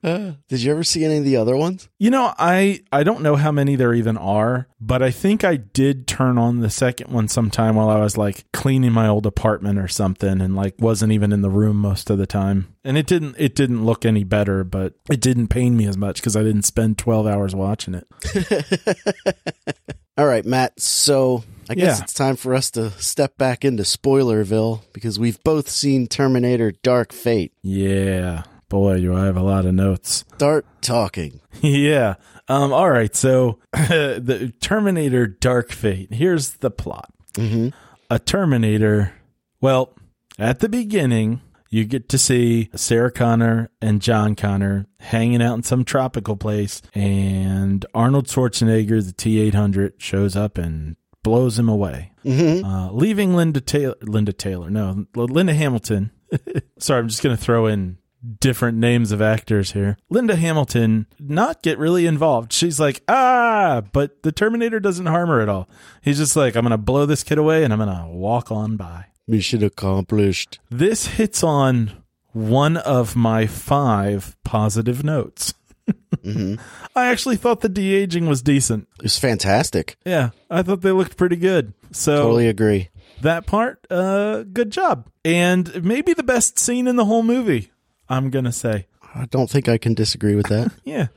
[0.49, 1.87] Did you ever see any of the other ones?
[1.97, 5.55] You know, I I don't know how many there even are, but I think I
[5.55, 9.79] did turn on the second one sometime while I was like cleaning my old apartment
[9.79, 12.75] or something and like wasn't even in the room most of the time.
[12.83, 16.21] And it didn't it didn't look any better, but it didn't pain me as much
[16.21, 18.07] cuz I didn't spend 12 hours watching it.
[20.17, 20.79] All right, Matt.
[20.79, 22.03] So I guess Yeah.
[22.03, 27.11] it's time for us to step back into Spoilerville because we've both seen Terminator Dark
[27.13, 27.53] Fate.
[27.63, 28.43] Yeah.
[28.73, 30.25] Boy, do I have a lot of notes.
[30.33, 31.41] Start talking.
[31.61, 32.15] yeah.
[32.47, 36.11] Um all right, so the Terminator Dark Fate.
[36.11, 37.13] Here's the plot.
[37.35, 37.67] hmm
[38.09, 39.13] a Terminator.
[39.61, 39.93] Well,
[40.39, 45.63] at the beginning, you get to see Sarah Connor and John Connor hanging out in
[45.63, 51.69] some tropical place, and Arnold Schwarzenegger, the T eight hundred, shows up and blows him
[51.69, 53.95] away, hmm uh, leaving Linda Taylor.
[54.01, 56.09] Linda Taylor, no, Linda Hamilton.
[56.79, 57.99] Sorry, I'm just gonna throw in
[58.39, 59.97] different names of actors here.
[60.09, 62.53] Linda Hamilton not get really involved.
[62.53, 65.67] She's like, ah, but the Terminator doesn't harm her at all.
[66.01, 68.51] He's just like, I'm going to blow this kid away and I'm going to walk
[68.51, 69.05] on by.
[69.27, 70.59] Mission accomplished.
[70.69, 71.91] This hits on
[72.31, 75.53] one of my five positive notes.
[76.23, 76.55] hmm
[76.95, 78.87] I actually thought the de aging was decent.
[78.97, 79.97] It was fantastic.
[80.05, 81.73] Yeah, I thought they looked pretty good.
[81.91, 82.89] So Totally agree.
[83.21, 85.09] that part, uh, good job.
[85.25, 87.71] And maybe the best scene in the whole movie,
[88.13, 88.87] I'm going to say.
[89.15, 90.71] I don't think I can disagree with that.
[90.83, 91.07] Yeah.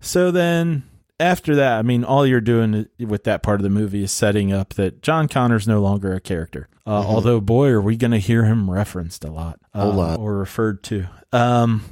[0.00, 0.84] So then
[1.18, 4.50] after that, I mean, all you're doing with that part of the movie is setting
[4.52, 6.68] up that John Connor's no longer a character.
[6.86, 10.18] Uh, Although, boy, are we going to hear him referenced a lot, uh, Whole lot.
[10.18, 11.06] or referred to.
[11.32, 11.82] Um,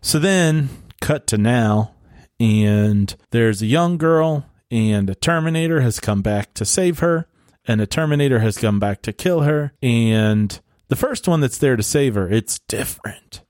[0.00, 0.70] so then,
[1.02, 1.92] cut to now,
[2.40, 7.28] and there's a young girl, and a Terminator has come back to save her,
[7.66, 11.76] and a Terminator has come back to kill her, and the first one that's there
[11.76, 13.41] to save her, it's different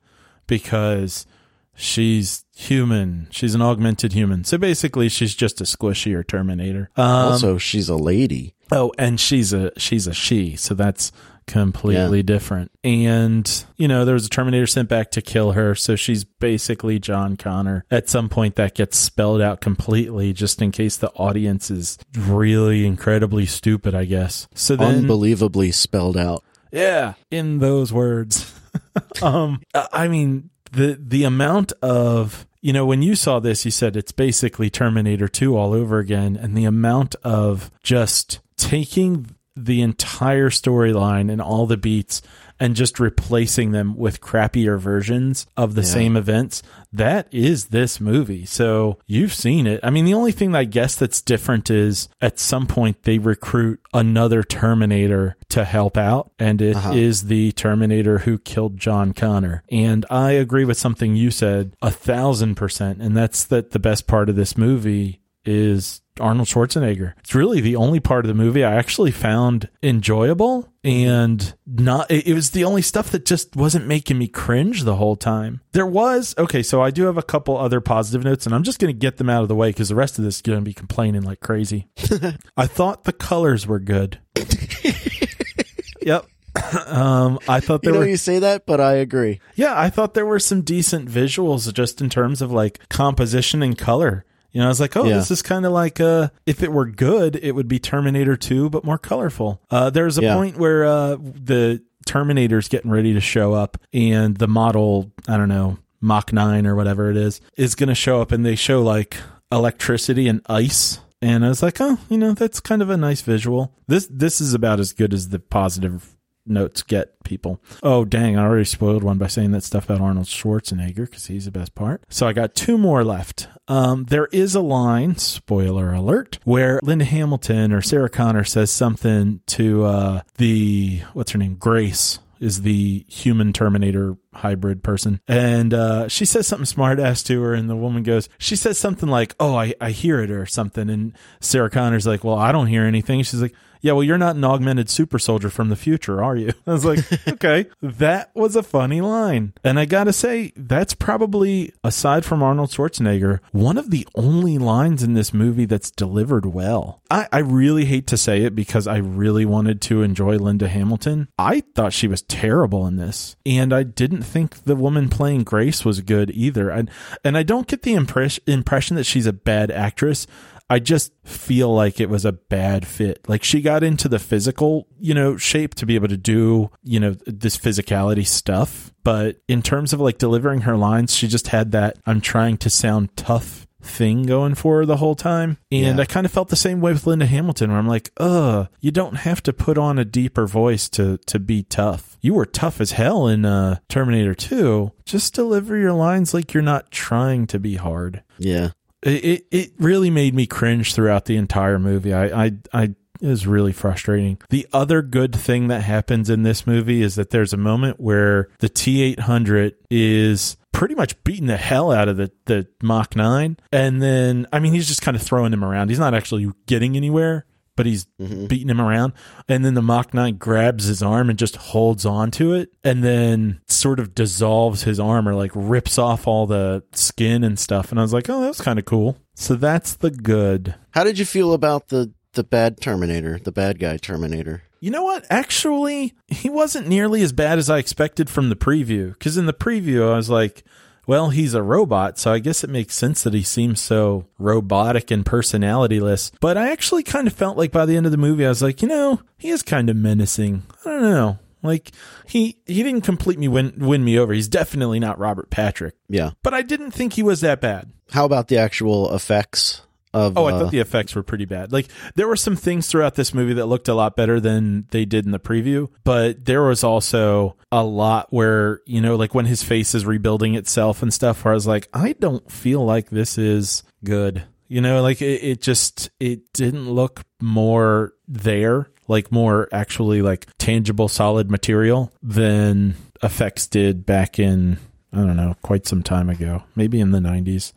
[0.58, 1.26] because
[1.74, 3.26] she's human.
[3.30, 4.44] She's an augmented human.
[4.44, 6.90] So basically, she's just a squishier Terminator.
[6.96, 8.54] Um, also, she's a lady.
[8.70, 10.56] oh, and she's a she's a she.
[10.56, 11.10] So that's
[11.46, 12.22] completely Yeah.
[12.22, 12.70] different.
[12.84, 15.74] And you know, there was a Terminator sent back to kill her.
[15.74, 17.84] So she's basically John Connor.
[17.90, 22.86] At some point, that gets spelled out completely, just in case the audience is really
[22.86, 23.94] incredibly stupid.
[23.94, 24.46] I guess.
[24.54, 26.44] So then, Unbelievably spelled out.
[26.70, 28.52] yeah, in those words.
[29.22, 33.96] um, I mean, the the amount of you know when you saw this, you said
[33.96, 40.50] it's basically Terminator Two all over again, and the amount of just taking the entire
[40.50, 42.22] storyline and all the beats
[42.62, 45.88] and just replacing them with crappier versions of the Yeah.
[45.88, 46.62] same events.
[46.92, 48.44] That is this movie.
[48.44, 49.80] So you've seen it.
[49.82, 53.80] I mean, the only thing I guess that's different is at some point they recruit
[53.92, 57.28] another Terminator to help out, and it is Uh-huh.
[57.28, 59.64] the Terminator who killed John Connor.
[59.72, 64.06] And I agree with something you said a thousand percent, and that's that the best
[64.06, 67.14] part of this movie is Arnold Schwarzenegger.
[67.20, 72.34] It's really the only part of the movie I actually found enjoyable and not it
[72.34, 75.60] was the only stuff that just wasn't making me cringe the whole time.
[75.72, 78.78] There was okay, so I do have a couple other positive notes and I'm just
[78.78, 80.58] going to get them out of the way cuz the rest of this is going
[80.58, 81.88] to be complaining like crazy.
[82.56, 84.18] I thought the colors were good.
[86.02, 86.26] yep.
[86.86, 89.40] um I thought You there know, were you say that, but I agree.
[89.54, 93.78] yeah, I thought there were some decent visuals just in terms of like composition and
[93.78, 94.24] color.
[94.52, 95.16] You know, I was like, oh, Yeah.
[95.16, 98.70] this is kind of like uh if it were good, it would be Terminator 2
[98.70, 99.60] but more colorful.
[99.70, 100.34] Uh there's a Yeah.
[100.34, 105.48] point where uh the Terminator's getting ready to show up and the model, I don't
[105.48, 108.82] know, Mach 9 or whatever it is, is going to show up and they show
[108.82, 109.16] like
[109.52, 110.98] electricity and ice.
[111.20, 113.72] And I was like, oh, you know, that's kind of a nice visual.
[113.86, 117.62] This this is about as good as the positive notes get people.
[117.84, 121.44] Oh, dang, I already spoiled one by saying that stuff about Arnold Schwarzenegger because he's
[121.44, 122.02] the best part.
[122.08, 123.46] So I got two more left.
[123.68, 129.40] Um, there is a line, spoiler alert, where Linda Hamilton or Sarah Connor says something
[129.46, 132.18] to uh, the, what's her name, Grace.
[132.40, 135.20] Is the human Terminator hybrid person.
[135.28, 138.78] And uh, she says something smart ass to her, and the woman goes, She says
[138.78, 140.90] something like, Oh, I, I hear it, or something.
[140.90, 143.22] And Sarah Connor's like, Well, I don't hear anything.
[143.22, 146.52] She's like, yeah, well, you're not an augmented super soldier from the future, are you?
[146.66, 149.52] I was like, okay, that was a funny line.
[149.64, 155.02] And I gotta say, that's probably, aside from Arnold Schwarzenegger, one of the only lines
[155.02, 157.02] in this movie that's delivered well.
[157.10, 161.28] I, I really hate to say it because I really wanted to enjoy Linda Hamilton.
[161.36, 163.36] I thought she was terrible in this.
[163.44, 166.70] And I didn't think the woman playing Grace was good either.
[166.70, 166.90] And,
[167.24, 170.26] and I don't get the impress- impression that she's a bad actress.
[170.70, 173.28] I just feel like it was a bad fit.
[173.28, 176.98] Like she got into the physical, you know, shape to be able to do, you
[176.98, 178.90] know, this physicality stuff.
[179.04, 182.70] But in terms of like delivering her lines, she just had that I'm trying to
[182.70, 185.58] sound tough thing going for her the whole time.
[185.70, 186.02] And Yeah.
[186.02, 188.92] I kind of felt the same way with Linda Hamilton where I'm like, "Uh, you
[188.92, 192.11] don't have to put on a deeper voice to to be tough.
[192.22, 194.90] You were tough as hell in uh Terminator 2.
[195.04, 198.70] Just deliver your lines like you're not trying to be hard." Yeah.
[199.02, 202.14] it, it, it really made me cringe throughout the entire movie.
[202.14, 202.82] I, I, I,
[203.20, 204.38] it was really frustrating.
[204.50, 208.48] The other good thing that happens in this movie is that there's a moment where
[208.60, 213.56] the T 800 is pretty much beating the hell out of the, the Mach 9.
[213.70, 215.90] And then, I mean, he's just kind of throwing him around.
[215.90, 217.44] He's not actually getting anywhere,
[217.76, 218.46] but he's mm-hmm.
[218.46, 219.12] beating him around.
[219.48, 223.02] And then the Mach 9 grabs his arm and just holds on to it and
[223.02, 227.90] then sort of dissolves his arm or like rips off all the skin and stuff.
[227.90, 229.16] And I was like, oh, that was kind of cool.
[229.34, 230.74] So that's the good.
[230.90, 234.62] How did you feel about the the bad Terminator, the bad guy Terminator?
[234.80, 235.24] You know what?
[235.30, 239.12] Actually, he wasn't nearly as bad as I expected from the preview.
[239.12, 240.64] Because in the preview, I was like,
[241.06, 245.10] well, he's a robot, so I guess it makes sense that he seems so robotic
[245.10, 246.30] and personalityless.
[246.40, 248.62] But I actually kind of felt like by the end of the movie, I was
[248.62, 250.62] like, you know, he is kind of menacing.
[250.84, 251.38] I don't know.
[251.64, 251.92] Like
[252.26, 254.32] he he didn't completely win win me over.
[254.32, 256.30] He's definitely not Robert Patrick, Yeah.
[256.42, 257.92] but I didn't think he was that bad.
[258.10, 259.82] How about the actual effects
[260.12, 260.36] of?
[260.36, 261.72] Oh, I uh, thought the effects were pretty bad.
[261.72, 265.04] Like there were some things throughout this movie that looked a lot better than they
[265.04, 269.46] did in the preview, but there was also a lot where, you know, like when
[269.46, 273.10] his face is rebuilding itself and stuff where I was like, I don't feel like
[273.10, 274.44] this is good.
[274.68, 280.46] You know, like it, it just it didn't look more there, like more actually like
[280.58, 284.78] tangible solid material than effects did back in
[285.12, 287.72] I don't know, quite some time ago, maybe in the 90s.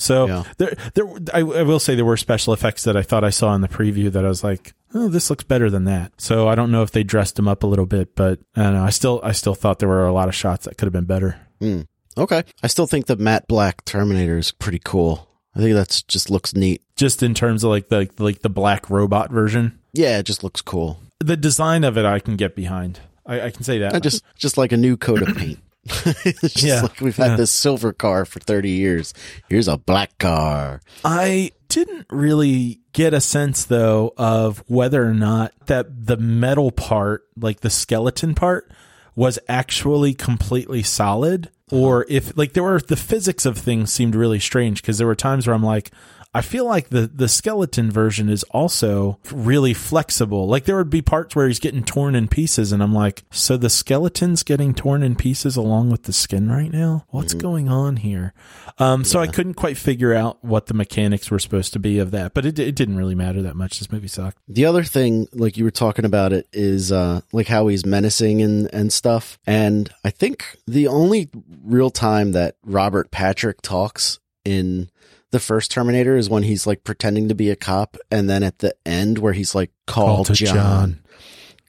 [0.00, 0.42] So Yeah.
[0.58, 3.54] there, there, I, I will say there were special effects that I thought I saw
[3.54, 6.12] in the preview that I was like, oh, this looks better than that.
[6.20, 8.74] So I don't know if they dressed him up a little bit, but I don't
[8.74, 8.84] know.
[8.84, 11.04] I still, I still thought there were a lot of shots that could have been
[11.04, 11.38] better.
[11.60, 11.82] hmm.
[12.16, 12.42] Okay.
[12.64, 15.28] I still think the matte black Terminator is pretty cool.
[15.54, 16.82] I think that's just looks neat.
[16.96, 20.60] Just in terms of like the, like the black robot version, Yeah, it just looks
[20.60, 21.00] cool.
[21.20, 22.98] the design of it, I can get behind.
[23.24, 23.94] I, I can say that.
[23.94, 25.58] I just just like a new coat of paint.
[25.84, 26.82] It's just Yeah.
[26.82, 27.36] like we've had Yeah.
[27.36, 29.14] this silver car for 30 years.
[29.48, 30.80] Here's a black car.
[31.04, 37.24] I didn't really get a sense though of whether or not that the metal part,
[37.36, 38.70] like the skeleton part,
[39.14, 44.38] was actually completely solid or if like there were the physics of things seemed really
[44.38, 45.90] strange because there were times where I'm like
[46.38, 50.46] I feel like the the skeleton version is also really flexible.
[50.46, 53.56] Like there would be parts where he's getting torn in pieces and I'm like, so
[53.56, 57.04] the skeleton's getting torn in pieces along with the skin right now?
[57.08, 58.34] What's going on here?
[58.78, 62.12] Um, so I couldn't quite figure out what the mechanics were supposed to be of
[62.12, 63.80] that, but it, it didn't really matter that much.
[63.80, 64.38] This movie sucked.
[64.46, 68.42] The other thing, like you were talking about it, is uh, like how he's menacing
[68.42, 69.40] and, and stuff.
[69.44, 71.30] And I think the only
[71.64, 74.88] real time that Robert Patrick talks in
[75.30, 77.96] the first Terminator is when he's like pretending to be a cop.
[78.10, 80.54] And then at the end where he's like, call, to John.
[80.54, 81.00] John.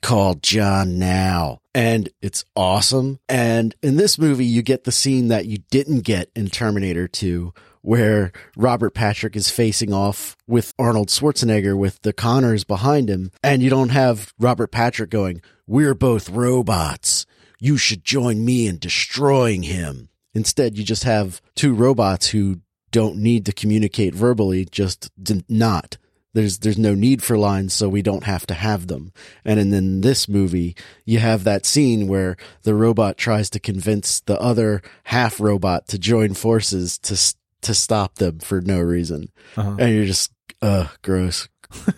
[0.02, 1.60] Call John now.
[1.74, 3.20] And it's awesome.
[3.28, 7.54] And in this movie, you get the scene that you didn't get in Terminator 2,
[7.82, 13.32] where Robert Patrick is facing off with Arnold Schwarzenegger with the Connors behind him.
[13.44, 17.26] And you don't have Robert Patrick going, We're both robots.
[17.60, 20.10] You should join me in destroying him.
[20.34, 22.62] Instead, you just have two robots who
[22.92, 25.10] don't need to communicate verbally, just
[25.50, 25.98] not.
[26.34, 29.12] There's there's no need for lines, so we don't have to have them.
[29.44, 34.20] And in, in this movie, you have that scene where the robot tries to convince
[34.22, 37.16] the other half robot to join forces to
[37.62, 39.76] to stop them for no reason, Uh-huh.
[39.80, 40.32] and you're just
[40.62, 41.50] uh gross.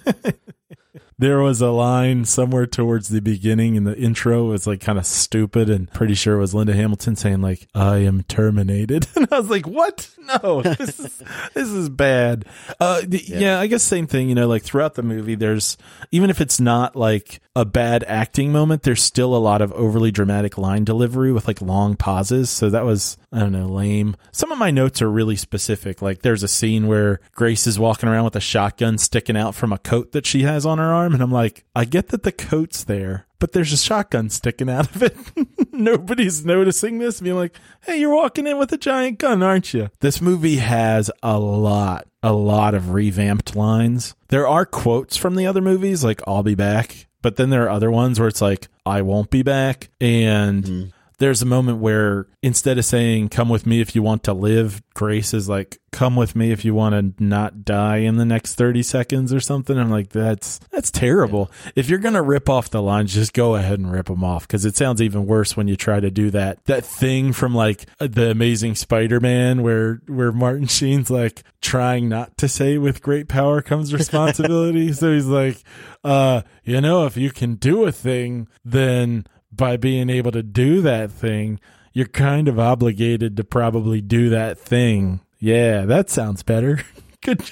[1.21, 4.47] There was a line somewhere towards the beginning in the intro.
[4.47, 7.67] It was like kind of stupid and pretty sure it was Linda Hamilton saying like,
[7.75, 9.05] I am terminated.
[9.15, 10.09] And I was like, what?
[10.17, 12.45] No, this is, this is bad.
[12.79, 13.59] Uh, th- yeah.
[13.59, 15.77] I guess same thing, you know, like throughout the movie, there's,
[16.11, 20.09] even if it's not like a bad acting moment, there's still a lot of overly
[20.09, 22.49] dramatic line delivery with like long pauses.
[22.49, 24.17] So that was, I don't know, lame.
[24.33, 26.01] Some of my notes are really specific.
[26.01, 29.71] Like there's a scene where Grace is walking around with a shotgun sticking out from
[29.71, 31.13] a coat that she has on her arm.
[31.13, 34.93] And I'm like, I get that the coat's there, but there's a shotgun sticking out
[34.93, 35.15] of it.
[35.71, 37.21] Nobody's noticing this.
[37.21, 37.55] Being like,
[37.85, 39.89] hey, you're walking in with a giant gun, aren't you?
[40.01, 44.13] This movie has a lot, a lot of revamped lines.
[44.27, 47.07] There are quotes from the other movies, like, I'll be back.
[47.21, 49.89] But then there are other ones where it's like, I won't be back.
[50.01, 50.83] And hmm.
[51.21, 54.81] There's a moment where instead of saying, come with me if you want to live,
[54.95, 58.55] Grace is like, come with me if you want to not die in the next
[58.55, 59.77] 30 seconds or something.
[59.77, 61.51] I'm like, that's, that's terrible.
[61.75, 64.47] If you're going to rip off the lines, just go ahead and rip them off.
[64.47, 67.85] Cause it sounds even worse when you try to do that, that thing from like
[67.99, 73.61] the amazing Spider-Man where, where Martin Sheen's like trying not to say with great power
[73.61, 74.91] comes responsibility.
[74.91, 75.57] so he's like,
[76.03, 79.23] uh, you know, if you can do a thing, then
[79.61, 81.59] by being able to do that thing,
[81.93, 85.21] you're kind of obligated to probably do that thing.
[85.37, 86.79] Yeah, that sounds better.
[87.21, 87.43] good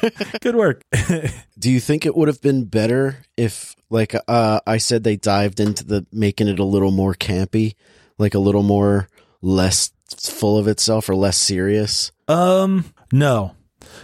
[0.42, 0.82] good work.
[1.60, 5.60] Do you think it would have been better if, like, uh, I said they dived
[5.60, 7.76] into the making it a little more campy,
[8.18, 9.08] like a little more
[9.44, 12.12] less full of itself or less serious?
[12.28, 13.54] um no.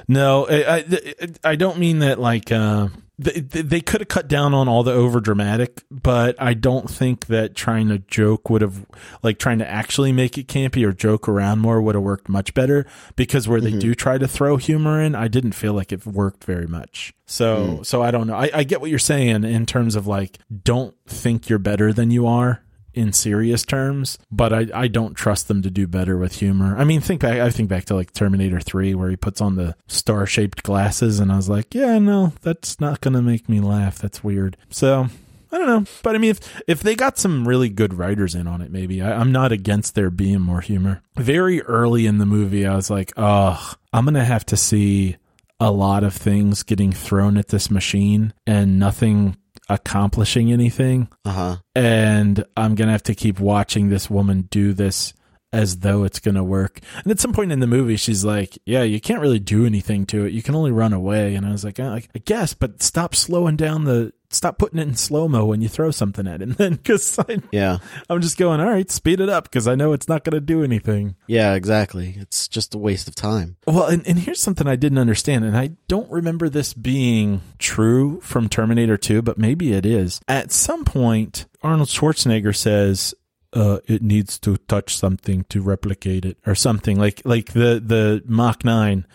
[0.08, 4.54] No, I I, I don't mean that like uh they, they could have cut down
[4.54, 8.86] on all the over dramatic, but I don't think that trying to joke would have
[9.24, 12.54] like trying to actually make it campy or joke around more would have worked much
[12.54, 12.86] better
[13.16, 13.80] because where they mm-hmm.
[13.80, 17.14] do try to throw humor in, I didn't feel like it worked very much.
[17.26, 17.86] So mm.
[17.86, 18.36] so I don't know.
[18.36, 22.12] I, I get what you're saying in terms of like don't think you're better than
[22.12, 22.65] you are
[22.96, 26.76] in serious terms, but I, I don't trust them to do better with humor.
[26.78, 29.56] I mean, think back, I think back to like Terminator 3 where he puts on
[29.56, 33.50] the star shaped glasses and I was like, yeah, no, that's not going to make
[33.50, 34.00] me laugh.
[34.00, 34.58] That's weird.
[34.70, 35.08] So
[35.52, 35.86] I don't know.
[36.04, 39.02] But I mean, if, if they got some really good writers in on it, maybe
[39.02, 41.02] I, I'm not against there being more humor.
[41.16, 45.18] Very early in the movie, I was like, oh, I'm to have to see
[45.60, 49.38] a lot of things getting thrown at this machine and nothing
[49.70, 51.56] accomplishing anything Uh huh.
[51.76, 55.14] and I'm gonna have to keep watching this woman do this
[55.54, 56.80] as though it's gonna work.
[57.04, 60.06] And at some point in the movie, she's like, "Yeah, you can't really do anything
[60.08, 60.34] to it.
[60.34, 63.56] You can only run away." And I was like, "Uh, "I guess, but stop slowing
[63.56, 66.50] down the." Stop putting it in slow mo when you throw something at it.
[66.50, 67.18] And then, because
[67.52, 67.78] Yeah.
[68.10, 70.42] I'm just going, all right, speed it up because I know it's not going to
[70.42, 71.16] do anything.
[71.28, 72.16] Yeah, exactly.
[72.20, 73.58] It's just a waste of time.
[73.66, 78.20] Well, and, and here's something I didn't understand, and I don't remember this being true
[78.22, 80.20] from Terminator 2, but maybe it is.
[80.28, 83.14] At some point, Arnold Schwarzenegger says,
[83.54, 88.22] uh, it needs to touch something to replicate it, or something like like the the
[88.26, 89.06] Mach Nine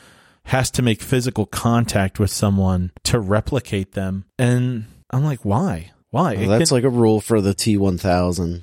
[0.45, 5.93] has to make physical contact with someone to replicate them, and I'm like, why?
[6.11, 6.35] Why?
[6.37, 8.63] Well, that's can- like a rule for the T1000.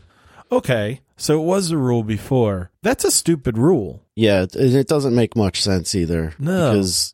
[0.52, 2.72] okay, so it was a rule before.
[2.84, 4.04] That's a stupid rule.
[4.16, 6.34] Yeah, it, it doesn't make much sense either.
[6.40, 6.72] No.
[6.72, 7.14] Because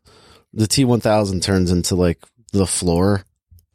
[0.53, 2.19] the T1000 turns into like
[2.51, 3.23] the floor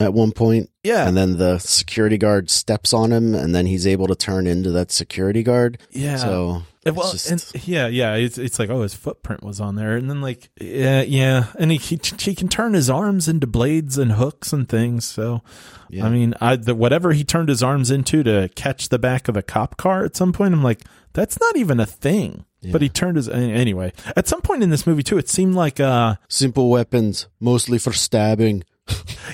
[0.00, 3.84] at one point, Yeah, and then the security guard steps on him, and then he's
[3.86, 5.78] able to turn into that security guard.
[5.90, 6.16] yeah.
[6.16, 6.62] So,
[6.96, 10.08] Well, it's and yeah, yeah, it's it's like oh, his footprint was on there, and
[10.08, 14.12] then like yeah, yeah, and he, he he can turn his arms into blades and
[14.12, 15.04] hooks and things.
[15.04, 15.42] So,
[15.88, 16.06] Yeah.
[16.06, 19.36] I mean, I the whatever he turned his arms into to catch the back of
[19.36, 20.82] a cop car at some point, I'm like,
[21.12, 22.44] that's not even a thing.
[22.72, 23.92] But he turned his anyway.
[24.16, 27.92] At some point in this movie too, it seemed like uh simple weapons, mostly for
[27.92, 28.64] stabbing.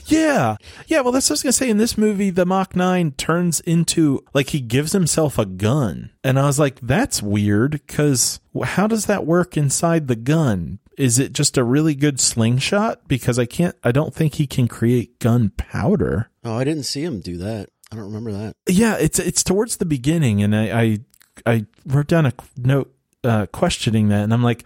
[0.06, 0.56] Yeah.
[0.86, 1.00] Yeah.
[1.00, 1.70] Well, that's what I was going to say.
[1.70, 6.10] In this movie, the Mach 9 turns into, like, he gives himself a gun.
[6.22, 10.78] And I was like, that's weird because how does that work inside the gun?
[10.96, 13.08] Is it just a really good slingshot?
[13.08, 16.30] Because I can't, I don't think he can create gunpowder.
[16.44, 17.68] Oh, I didn't see him do that.
[17.90, 18.56] I don't remember that.
[18.68, 18.96] Yeah.
[18.98, 20.42] It's, it's towards the beginning.
[20.42, 20.98] And I, I,
[21.46, 22.94] I wrote down a note,
[23.24, 24.22] uh, questioning that.
[24.22, 24.64] And I'm like,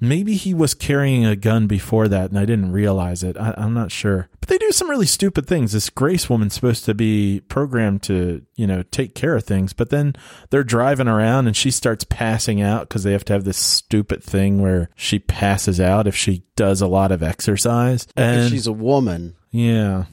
[0.00, 3.36] maybe he was carrying a gun before that and I didn't realize it.
[3.36, 4.28] I, I'm not sure.
[4.40, 5.72] But they do some really stupid things.
[5.72, 9.90] This Grace woman's supposed to be programmed to, you know, take care of things, but
[9.90, 10.14] then
[10.50, 14.22] they're driving around and she starts passing out because they have to have this stupid
[14.22, 18.06] thing where she passes out if she does a lot of exercise.
[18.16, 19.36] And she's a woman.
[19.50, 20.04] yeah.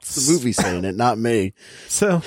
[0.00, 1.52] It's the movie saying it, not me.
[1.88, 2.22] So,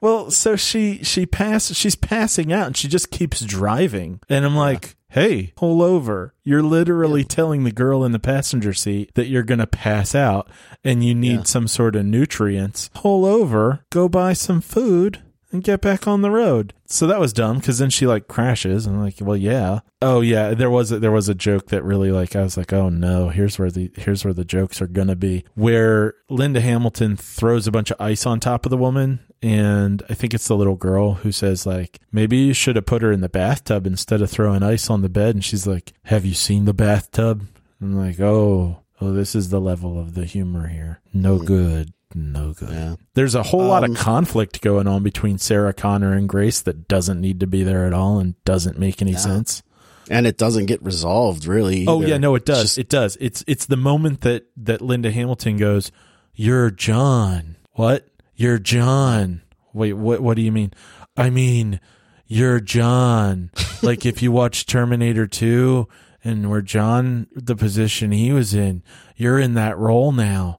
[0.00, 4.54] well, so she she pass she's passing out and she just keeps driving, and I'm
[4.56, 6.34] like, hey, pull over.
[6.42, 10.50] You're literally telling the girl in the passenger seat that you're going to pass out
[10.82, 11.42] and you need Yeah.
[11.44, 12.90] some sort of nutrients.
[12.94, 15.20] Pull over, go buy some food,
[15.52, 16.74] and get back on the road.
[16.86, 19.80] So that was dumb because then she like crashes and I'm like, well, yeah.
[20.02, 22.72] Oh yeah, there was a, there was a joke that really like I was like,
[22.72, 25.44] oh no, here's where the here's where the jokes are gonna be.
[25.54, 30.14] Where Linda Hamilton throws a bunch of ice on top of the woman, and I
[30.14, 33.20] think it's the little girl who says like, maybe you should have put her in
[33.20, 35.34] the bathtub instead of throwing ice on the bed.
[35.34, 37.46] And she's like, have you seen the bathtub?
[37.82, 41.00] I'm like, oh, oh, this is the level of the humor here.
[41.12, 41.92] No good.
[42.14, 42.70] No good.
[42.70, 42.94] Yeah.
[43.12, 46.88] There's a whole lot Um, of conflict going on between Sarah Connor and Grace that
[46.88, 49.62] doesn't need to be there at all and doesn't make any sense.
[50.08, 51.86] And it doesn't get resolved really.
[51.88, 52.62] Oh yeah, no, it does.
[52.62, 53.16] Just- it does.
[53.20, 55.90] It's it's the moment that that Linda Hamilton goes,
[56.34, 58.06] "You're John." What?
[58.36, 59.42] You're John.
[59.72, 60.20] Wait, what?
[60.20, 60.72] What do you mean?
[61.16, 61.80] I mean,
[62.26, 63.50] you're John.
[63.82, 65.88] like if you watch Terminator Two
[66.22, 68.82] and where John, the position he was in,
[69.16, 70.58] you're in that role now.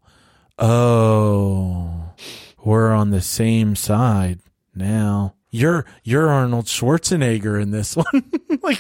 [0.58, 2.14] Oh,
[2.64, 4.40] we're on the same side
[4.74, 5.35] now.
[5.56, 8.06] You're you're Arnold Schwarzenegger in this one.
[8.62, 8.80] like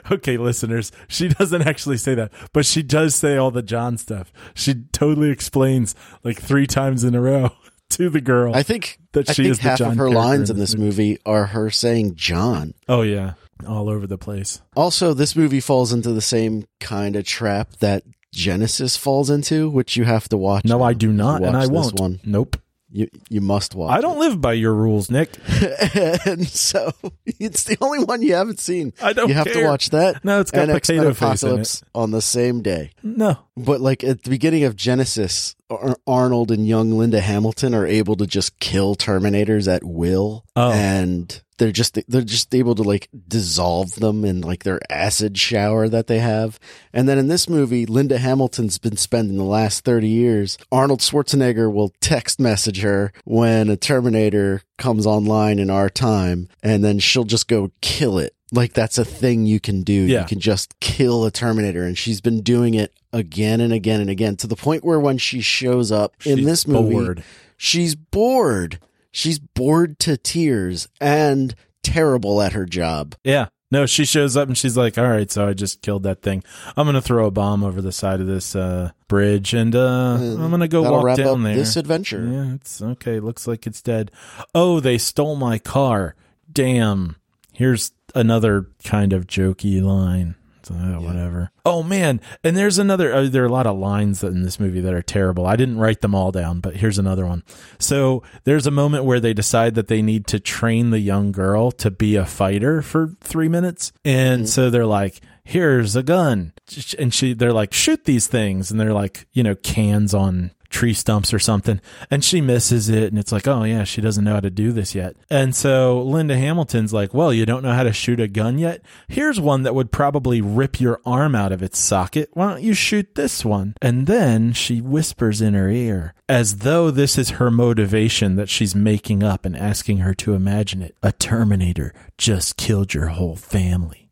[0.12, 4.32] okay, listeners, she doesn't actually say that, but she does say all the John stuff.
[4.54, 7.50] She totally explains like three times in a row
[7.90, 8.54] to the girl.
[8.54, 10.72] I think That I she think is the half John of her lines in this
[10.72, 12.74] this movie are her saying John.
[12.88, 13.34] oh yeah,
[13.66, 14.62] all over the place.
[14.76, 19.96] Also, this movie falls into the same kind of trap that Genesis falls into, which
[19.96, 20.64] you have to watch.
[20.64, 21.98] No, I do not, Watch and I won't.
[22.00, 22.20] One.
[22.24, 22.56] Nope.
[22.96, 23.90] You you must watch.
[23.90, 25.30] I don't live by your rules, Nick.
[26.26, 26.92] and so
[27.26, 28.92] it's the only one you haven't seen.
[29.02, 29.54] I don't You have care.
[29.62, 30.24] to watch that.
[30.24, 31.50] No, it's got and X-Men potato face in it.
[31.50, 32.92] Apocalypse on the same day.
[33.02, 33.36] No.
[33.56, 38.16] But like at the beginning of Genesis, Ar- Arnold and young Linda Hamilton are able
[38.16, 40.72] to just kill Terminators at will, Oh.
[40.72, 45.88] and they're just they're just able to like dissolve them in like their acid shower
[45.88, 46.58] that they have.
[46.92, 50.58] And then in this movie, Linda Hamilton's been spending the last thirty years.
[50.72, 56.82] Arnold Schwarzenegger will text message her when a Terminator comes online in our time, and
[56.82, 58.34] then she'll just go kill it.
[58.50, 59.92] Like that's a thing you can do.
[59.92, 60.22] Yeah.
[60.22, 64.10] You can just kill a Terminator, and she's been doing it again and again and
[64.10, 67.24] again to the point where when she shows up in this movie, bored.
[67.56, 68.78] she's bored.
[69.10, 71.54] She's bored to tears and
[71.84, 73.14] terrible at her job.
[73.22, 73.46] Yeah.
[73.70, 76.44] No, she shows up and she's like, "All right, so I just killed that thing.
[76.76, 80.50] I'm gonna throw a bomb over the side of this uh, bridge, and uh, I'm
[80.50, 82.24] gonna go That'll walk wrap down up there." this adventure.
[82.24, 83.18] Yeah, it's okay.
[83.18, 84.12] Looks like it's dead.
[84.54, 86.14] Oh, they stole my car.
[86.52, 87.16] Damn.
[87.52, 90.36] Here's another kind of jokey line.
[90.64, 91.50] So, uh, Whatever.
[91.66, 93.12] Oh man, and there's another.
[93.12, 95.46] Uh, there are a lot of lines in this movie that are terrible.
[95.46, 97.42] I didn't write them all down, but here's another one.
[97.78, 101.70] So there's a moment where they decide that they need to train the young girl
[101.72, 106.52] to be a fighter for three minutes, and so they're like, "Here's a gun,"
[106.98, 110.92] and she they're like, "Shoot these things," and they're like, you know, cans on tree
[110.92, 114.34] stumps or something and she misses it and it's like oh yeah she doesn't know
[114.34, 115.14] how to do this yet.
[115.30, 118.82] And so linda hamilton's like well you don't know how to shoot a gun yet?
[119.06, 122.28] Here's one that would probably rip your arm out of its socket.
[122.32, 123.76] Why don't you shoot this one?
[123.80, 128.74] And then she whispers in her ear as though this is her motivation that she's
[128.74, 130.96] making up and asking her to imagine it.
[131.04, 134.04] A terminator just killed your whole family.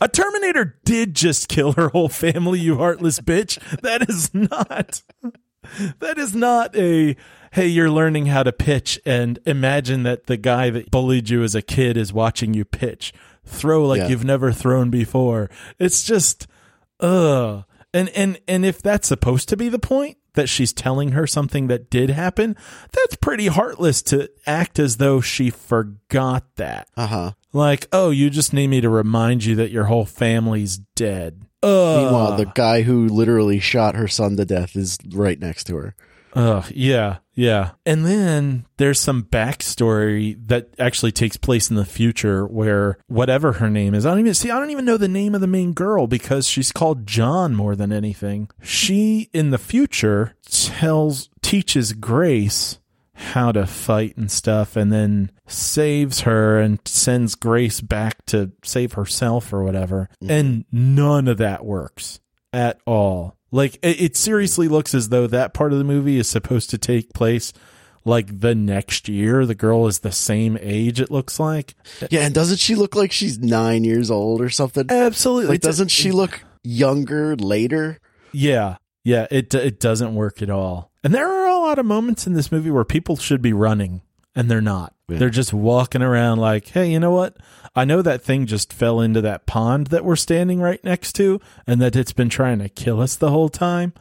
[0.00, 3.58] A Terminator did just kill her whole family, you heartless bitch.
[3.80, 5.02] That is not.
[6.00, 7.16] That is not a.
[7.52, 11.54] Hey, you're learning how to pitch, and imagine that the guy that bullied you as
[11.54, 13.14] a kid is watching you pitch.
[13.44, 14.08] Throw like Yeah.
[14.08, 15.48] you've never thrown before.
[15.78, 16.46] It's just,
[17.00, 17.64] ugh.
[17.94, 21.68] And and and if that's supposed to be the point that she's telling her something
[21.68, 22.56] that did happen,
[22.92, 26.88] that's pretty heartless to act as though she forgot that.
[26.94, 27.32] Uh huh.
[27.54, 31.45] Like, oh, you just need me to remind you that your whole family's dead.
[31.62, 32.04] Ugh.
[32.04, 35.94] Meanwhile, the guy who literally shot her son to death is right next to her.
[36.36, 37.70] Ugh, yeah, yeah.
[37.86, 43.70] And then there's some backstory that actually takes place in the future where whatever her
[43.70, 45.72] name is, I don't even see, I don't even know the name of the main
[45.72, 48.50] girl because she's called John more than anything.
[48.62, 52.80] She in the future tells, teaches Grace
[53.16, 58.92] how to fight and stuff and then saves her and sends Grace back to save
[58.92, 60.10] herself or whatever.
[60.22, 60.30] Mm-hmm.
[60.30, 62.20] And none of that works
[62.52, 63.36] at all.
[63.50, 66.78] Like it, it seriously looks as though that part of the movie is supposed to
[66.78, 67.52] take place
[68.04, 69.46] like the next year.
[69.46, 71.74] The girl is the same age it looks like.
[72.10, 74.86] Yeah, and doesn't she look like she's nine years old or something?
[74.90, 75.46] Absolutely.
[75.46, 77.98] Like, doesn't she look younger later?
[78.32, 78.76] Yeah.
[79.04, 80.90] Yeah, it it doesn't work at all.
[81.06, 84.02] And there are a lot of moments in this movie where people should be running
[84.34, 84.92] and they're not.
[85.08, 85.18] Yeah.
[85.18, 87.36] They're just walking around like, hey, you know what?
[87.76, 91.40] I know that thing just fell into that pond that we're standing right next to
[91.64, 93.92] and that it's been trying to kill us the whole time.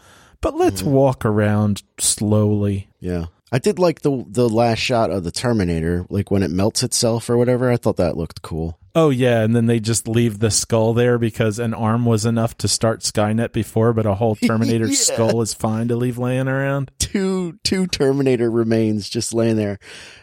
[0.41, 0.91] But let's Mm-hmm.
[0.93, 2.89] walk around slowly.
[2.99, 3.27] Yeah.
[3.51, 7.29] I did like the the last shot of the Terminator, like when it melts itself
[7.29, 7.71] or whatever.
[7.71, 8.79] I thought that looked cool.
[8.97, 12.57] Oh yeah, and then they just leave the skull there because an arm was enough
[12.59, 14.95] to start Skynet before, but a whole Terminator Yeah.
[14.95, 16.91] skull is fine to leave laying around.
[16.97, 19.79] Two two Terminator remains just laying there.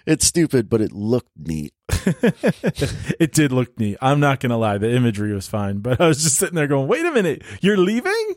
[0.06, 1.74] It's stupid, but it looked neat.
[1.90, 3.98] it did look neat.
[4.00, 6.88] I'm not gonna lie, the imagery was fine, but I was just sitting there going,
[6.88, 8.34] "Wait a minute, you're leaving?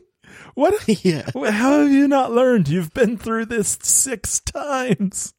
[0.54, 0.74] What?
[1.04, 1.22] yeah.
[1.34, 2.68] How have you not learned?
[2.68, 5.32] You've been through this six times."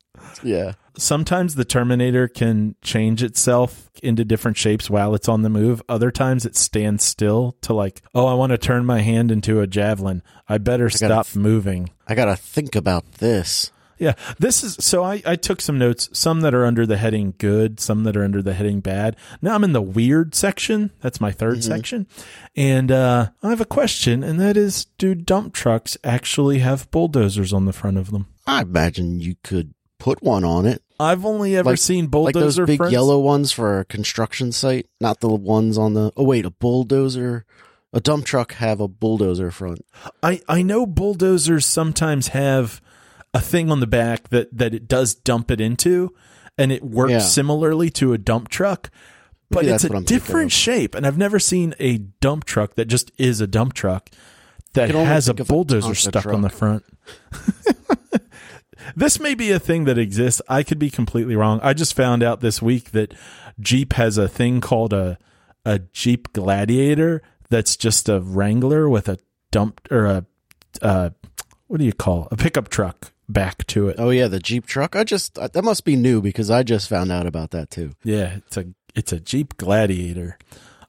[0.43, 0.73] Yeah.
[0.97, 5.81] Sometimes the Terminator can change itself into different shapes while it's on the move.
[5.87, 9.61] Other times it stands still to like, oh, I want to turn my hand into
[9.61, 10.23] a javelin.
[10.47, 11.89] I better gotta stop moving.
[12.07, 13.71] I gotta think about this.
[13.99, 15.03] Yeah, this is so.
[15.03, 18.23] I, I took some notes, some that are under the heading good, some that are
[18.23, 19.15] under the heading bad.
[19.41, 20.91] Now I'm in the weird section.
[21.01, 22.07] That's my 3rd section.
[22.55, 27.53] And uh, I have a question, and that is do dump trucks actually have bulldozers
[27.53, 28.27] on the front of them?
[28.45, 30.83] I imagine you could put one on it.
[30.99, 32.91] I've only ever Like- seen Like those bulldozer big fronts.
[32.93, 37.45] yellow ones for a construction site, not the ones on the Oh wait, a bulldozer
[37.93, 39.83] a dump truck have a bulldozer front.
[40.21, 42.81] I, I know bulldozers sometimes have
[43.33, 46.13] a thing on the back that, that it does dump it into,
[46.57, 47.19] and it works Yeah.
[47.19, 48.89] similarly to a dump truck,
[49.49, 50.95] but Maybe it's a what I'm thinking different shape.
[50.95, 54.09] And I've never seen a dump truck that just is a dump truck
[54.73, 56.83] that has a a bulldozer Tonka stuck on the front.
[58.95, 60.41] this may be a thing that exists.
[60.47, 61.59] I could be completely wrong.
[61.63, 63.13] I just found out this week that
[63.59, 65.17] Jeep has a thing called a
[65.65, 69.17] a Jeep Gladiator that's just a Wrangler with a
[69.51, 70.25] dump or a
[70.81, 71.09] uh,
[71.67, 73.97] what do you call a pickup truck back to it.
[73.99, 74.95] Oh yeah, the Jeep truck.
[74.95, 77.91] I just that must be new because I just found out about that too.
[78.03, 78.65] Yeah, it's a
[78.95, 80.37] it's a Jeep Gladiator.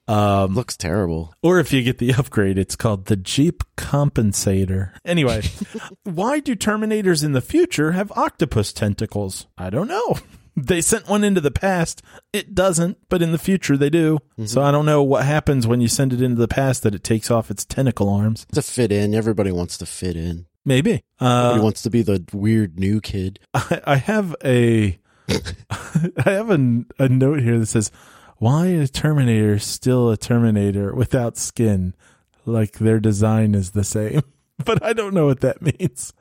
[0.09, 1.35] Um, Looks terrible.
[1.43, 4.93] or if you get the upgrade, it's called the Jeep Compensator.
[5.05, 5.43] Anyway,
[6.05, 9.47] why do Terminators in the future have octopus tentacles?
[9.57, 10.17] I don't know.
[10.61, 12.03] They sent one into the past.
[12.33, 14.19] It doesn't, but in the future they do.
[14.45, 17.05] So I don't know what happens when you send it into the past that it
[17.05, 18.45] takes off its tentacle arms.
[18.55, 20.47] To fit in, everybody wants to fit in.
[20.65, 21.01] Maybe.
[21.21, 23.39] Everybody Uh, wants to be the weird new kid.
[23.55, 24.99] I, I have a
[25.29, 27.93] I have a, a note here that says,
[28.39, 31.95] "Why is Terminator still a Terminator without skin?
[32.45, 34.23] Like their design is the same."
[34.65, 36.13] But I don't know what that means.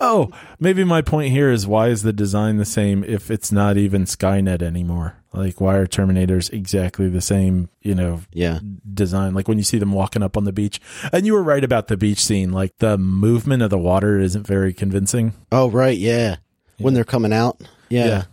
[0.00, 3.76] Oh, maybe my point here is why is the design the same if it's not
[3.76, 5.16] even Skynet anymore?
[5.34, 8.60] Like why are Terminators exactly the same, you know, Yeah.
[8.94, 10.80] design like when you see them walking up on the beach.
[11.12, 14.46] And you were right about the beach scene, like the movement of the water isn't
[14.46, 15.34] very convincing.
[15.52, 16.36] Oh right, yeah.
[16.78, 17.60] When they're coming out.
[17.90, 18.24] Yeah.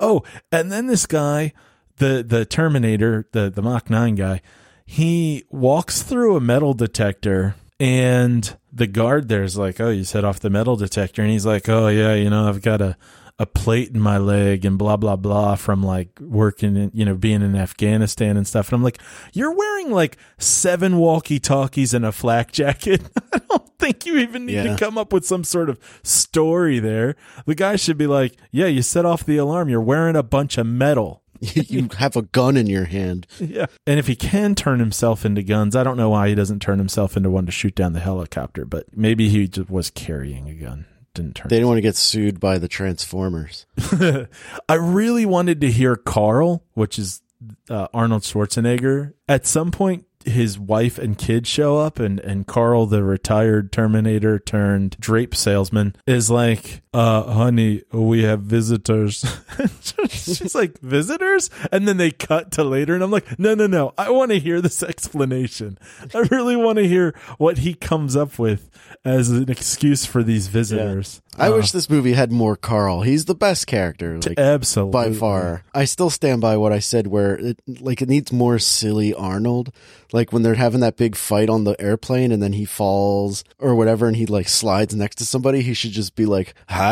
[0.00, 1.52] Oh, and then this guy,
[1.98, 4.40] the the Terminator, the the Mach Nine guy,
[4.84, 10.40] he walks through a metal detector, and the guard there's like, "Oh, you set off
[10.40, 12.96] the metal detector," and he's like, "Oh yeah, you know, I've got a."
[13.38, 17.14] A plate in my leg and blah blah blah from like working in you know
[17.16, 18.68] being in Afghanistan and stuff.
[18.70, 18.98] And I'm like
[19.34, 23.02] you're wearing like seven walkie talkies and a flak jacket?
[23.34, 24.62] I don't think you even need Yeah.
[24.74, 27.14] to come up with some sort of story there.
[27.44, 29.68] The guy should be like yeah you set off the alarm.
[29.68, 33.26] You're wearing a bunch of metal you have a gun in your hand.
[33.38, 36.60] yeah and if he can turn himself into guns I don't know why he doesn't
[36.60, 40.48] turn himself into one to shoot down the helicopter but maybe he just was carrying
[40.48, 40.86] a gun
[41.16, 43.66] didn't turn They didn't want to get sued by the Transformers.
[44.68, 47.22] I really wanted to hear Carl, which is
[47.68, 49.14] uh, Arnold Schwarzenegger.
[49.28, 54.38] At some point, his wife and kids show up, and, and Carl, the retired Terminator
[54.38, 59.22] turned drape salesman, is like, uh, honey, we have visitors.
[60.08, 61.50] She's like, visitors?
[61.70, 63.92] And then they cut to later, and I'm like, no, no, no.
[63.98, 64.82] I want to hear this
[65.16, 65.78] explanation.
[66.14, 68.70] I really want to hear what he comes up with
[69.04, 71.20] as an excuse for these visitors.
[71.38, 73.02] I Uh, wish this movie had more Carl.
[73.02, 74.18] He's the best character.
[74.18, 75.64] Like, absolutely by far.
[75.74, 79.70] I still stand by what I said where it like it needs more silly Arnold.
[80.14, 83.74] Like when they're having that big fight on the airplane and then he falls or
[83.74, 86.85] whatever and he like slides next to somebody, he should just be like, "Hi,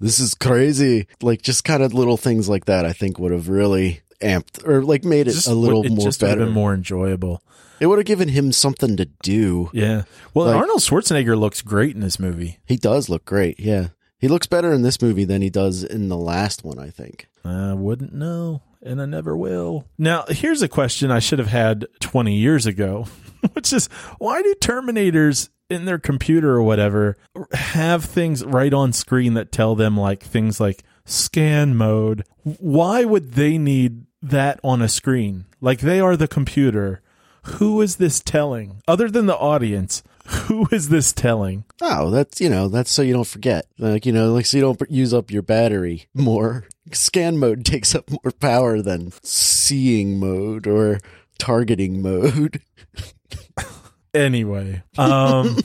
[0.00, 3.48] this is crazy." Like just kind of little things like that I think would have
[3.48, 6.44] really amped or like made it Just a little it more better.
[6.44, 7.40] been more enjoyable.
[7.80, 9.70] it would have given him something to do.
[9.72, 10.02] Yeah.
[10.34, 12.58] Well, Like- Arnold Schwarzenegger looks great in this movie.
[12.66, 13.60] He does look great.
[13.60, 13.88] Yeah.
[14.18, 17.28] He looks better in this movie than he does in the last one, I think.
[17.44, 19.84] I wouldn't know, and I never will.
[19.96, 23.06] Now, here's a question I should have had 20 years ago,
[23.52, 23.86] which is
[24.18, 27.16] why do Terminators in their computer or whatever
[27.52, 32.24] have things right on screen that tell them like things like scan mode.
[32.42, 35.44] Why would they need that on a screen?
[35.60, 37.02] Like they are the computer.
[37.42, 38.82] Who is this telling?
[38.86, 41.64] Other than the audience, who is this telling?
[41.80, 44.62] Oh, that's you know that's so you don't forget, like you know, like so you
[44.62, 46.66] don't use up your battery more.
[46.92, 51.00] Scan mode takes up more power than seeing mode or
[51.38, 52.60] targeting mode.
[54.18, 55.56] anyway, um,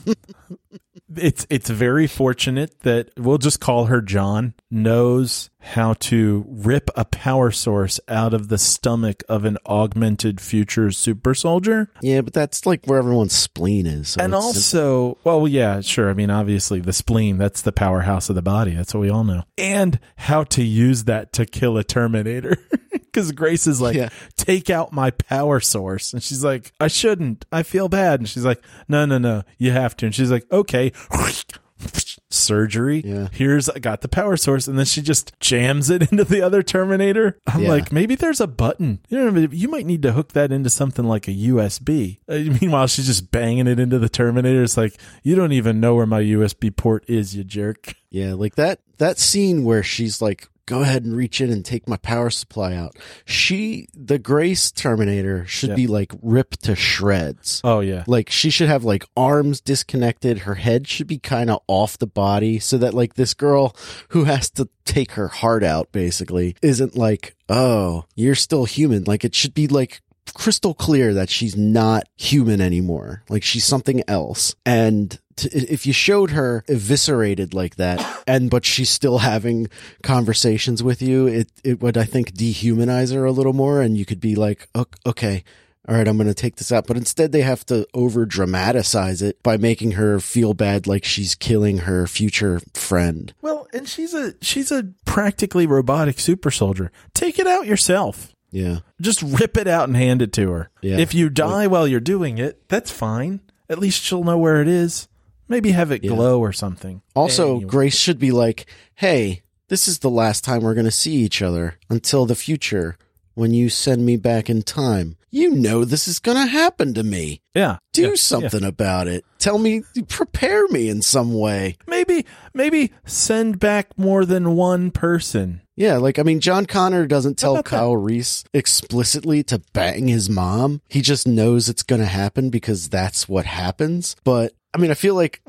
[1.15, 7.05] it's it's very fortunate that we'll just call her John knows how to rip a
[7.05, 11.89] power source out of the stomach of an augmented future super soldier.
[12.01, 14.09] Yeah, but that's like where everyone's spleen is.
[14.09, 16.09] so and also, well, yeah, sure.
[16.09, 18.71] I mean, obviously, the spleen, that's the powerhouse of the body.
[18.75, 19.43] That's what we all know.
[19.57, 22.57] And how to use that to kill a Terminator.
[23.13, 24.09] Because Grace is like, Yeah.
[24.37, 26.13] take out my power source.
[26.13, 27.45] And she's like, I shouldn't.
[27.51, 28.19] I feel bad.
[28.19, 30.07] And she's like, no, no, no, you have to.
[30.07, 30.91] And she's like, okay.
[32.33, 33.01] Surgery.
[33.05, 33.27] Yeah.
[33.31, 34.67] Here's, I got the power source.
[34.67, 37.37] And then she just jams it into the other Terminator.
[37.47, 37.69] I'm Yeah.
[37.69, 38.99] like, maybe there's a button.
[39.09, 42.17] You know, you might need to hook that into something like a USB.
[42.27, 44.63] Uh, meanwhile, she's just banging it into the Terminator.
[44.63, 47.95] It's like, you don't even know where my USB port is, you jerk.
[48.09, 51.87] Yeah, like that that scene where she's like, "Go ahead and reach in and take
[51.87, 52.95] my power supply out."
[53.25, 55.75] She, the Grace Terminator, should Yeah.
[55.75, 57.61] be like ripped to shreds.
[57.63, 58.03] Oh, yeah.
[58.07, 60.39] Like she should have like arms disconnected.
[60.39, 63.75] Her head should be kind of off the body so that like this girl
[64.09, 69.23] who has to take her heart out basically isn't like, "Oh, you're still human." Like
[69.25, 70.01] it should be like
[70.33, 73.23] crystal clear that she's not human anymore.
[73.29, 74.55] Like she's something else.
[74.65, 79.67] And t- if you showed her eviscerated like that, and but she's still having
[80.01, 84.05] conversations with you, it it would I think dehumanize her a little more, and you
[84.05, 85.43] could be like, "Ok- okay.
[85.85, 86.87] All right, I'm going to take this out.
[86.87, 91.35] But instead, they have to over dramatize it by making her feel bad like she's
[91.35, 93.33] killing her future friend.
[93.41, 96.89] Well, and she's a she's a practically robotic super soldier.
[97.13, 98.33] Take it out yourself.
[98.53, 98.79] Yeah.
[99.01, 100.69] Just rip it out and hand it to her.
[100.81, 100.97] Yeah.
[100.97, 103.41] If you die while you're doing it, that's fine.
[103.69, 105.07] At least she'll know where it is.
[105.47, 107.01] Maybe have it glow or something.
[107.15, 107.65] Also, Anyway.
[107.65, 111.41] Grace should be like, hey, this is the last time we're going to see each
[111.41, 112.97] other until the future
[113.33, 115.17] when you send me back in time.
[115.29, 117.41] You know this is going to happen to me.
[117.55, 118.15] yeah, Do yeah, yeah.
[118.15, 119.25] something about it.
[119.39, 121.75] Tell me, prepare me in some way.
[121.87, 125.61] Maybe maybe send back more than one person.
[125.75, 127.69] Yeah, like, I mean, John Connor doesn't tell about that?
[127.71, 130.81] Kyle Reese explicitly to bang his mom.
[130.87, 134.15] He just knows it's going to happen because that's what happens.
[134.23, 135.41] But, I mean, I feel like,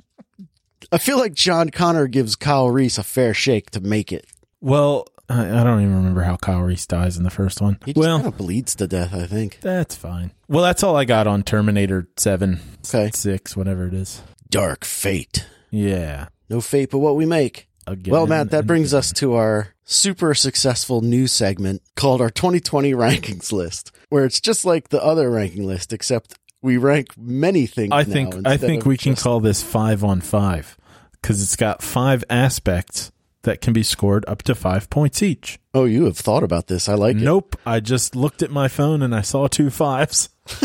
[0.90, 4.24] I feel like John Connor gives Kyle Reese a fair shake to make it.
[4.62, 7.78] Well, I, I don't even remember how Kyle Reese dies in the first one.
[7.84, 9.60] He just well, kind of bleeds to death, I think.
[9.60, 10.32] that's fine.
[10.48, 13.10] Well, that's all I got on Terminator 7, Okay.
[13.12, 14.22] 6, whatever it is.
[14.50, 15.46] Dark fate.
[15.70, 16.28] Yeah.
[16.48, 17.68] No fate but what we make.
[17.86, 22.92] Again Well, Matt, that brings us to our super successful new segment called our 2020
[22.94, 27.92] rankings list, where it's just like the other ranking list, except we rank many things.
[27.92, 30.78] I think I think we can call this five on five
[31.20, 33.12] because it's got five aspects
[33.44, 35.58] that can be scored up to five points each.
[35.72, 36.88] Oh, you have thought about this.
[36.88, 37.22] I like it.
[37.22, 40.28] Nope, I just looked at my phone and I saw two fives.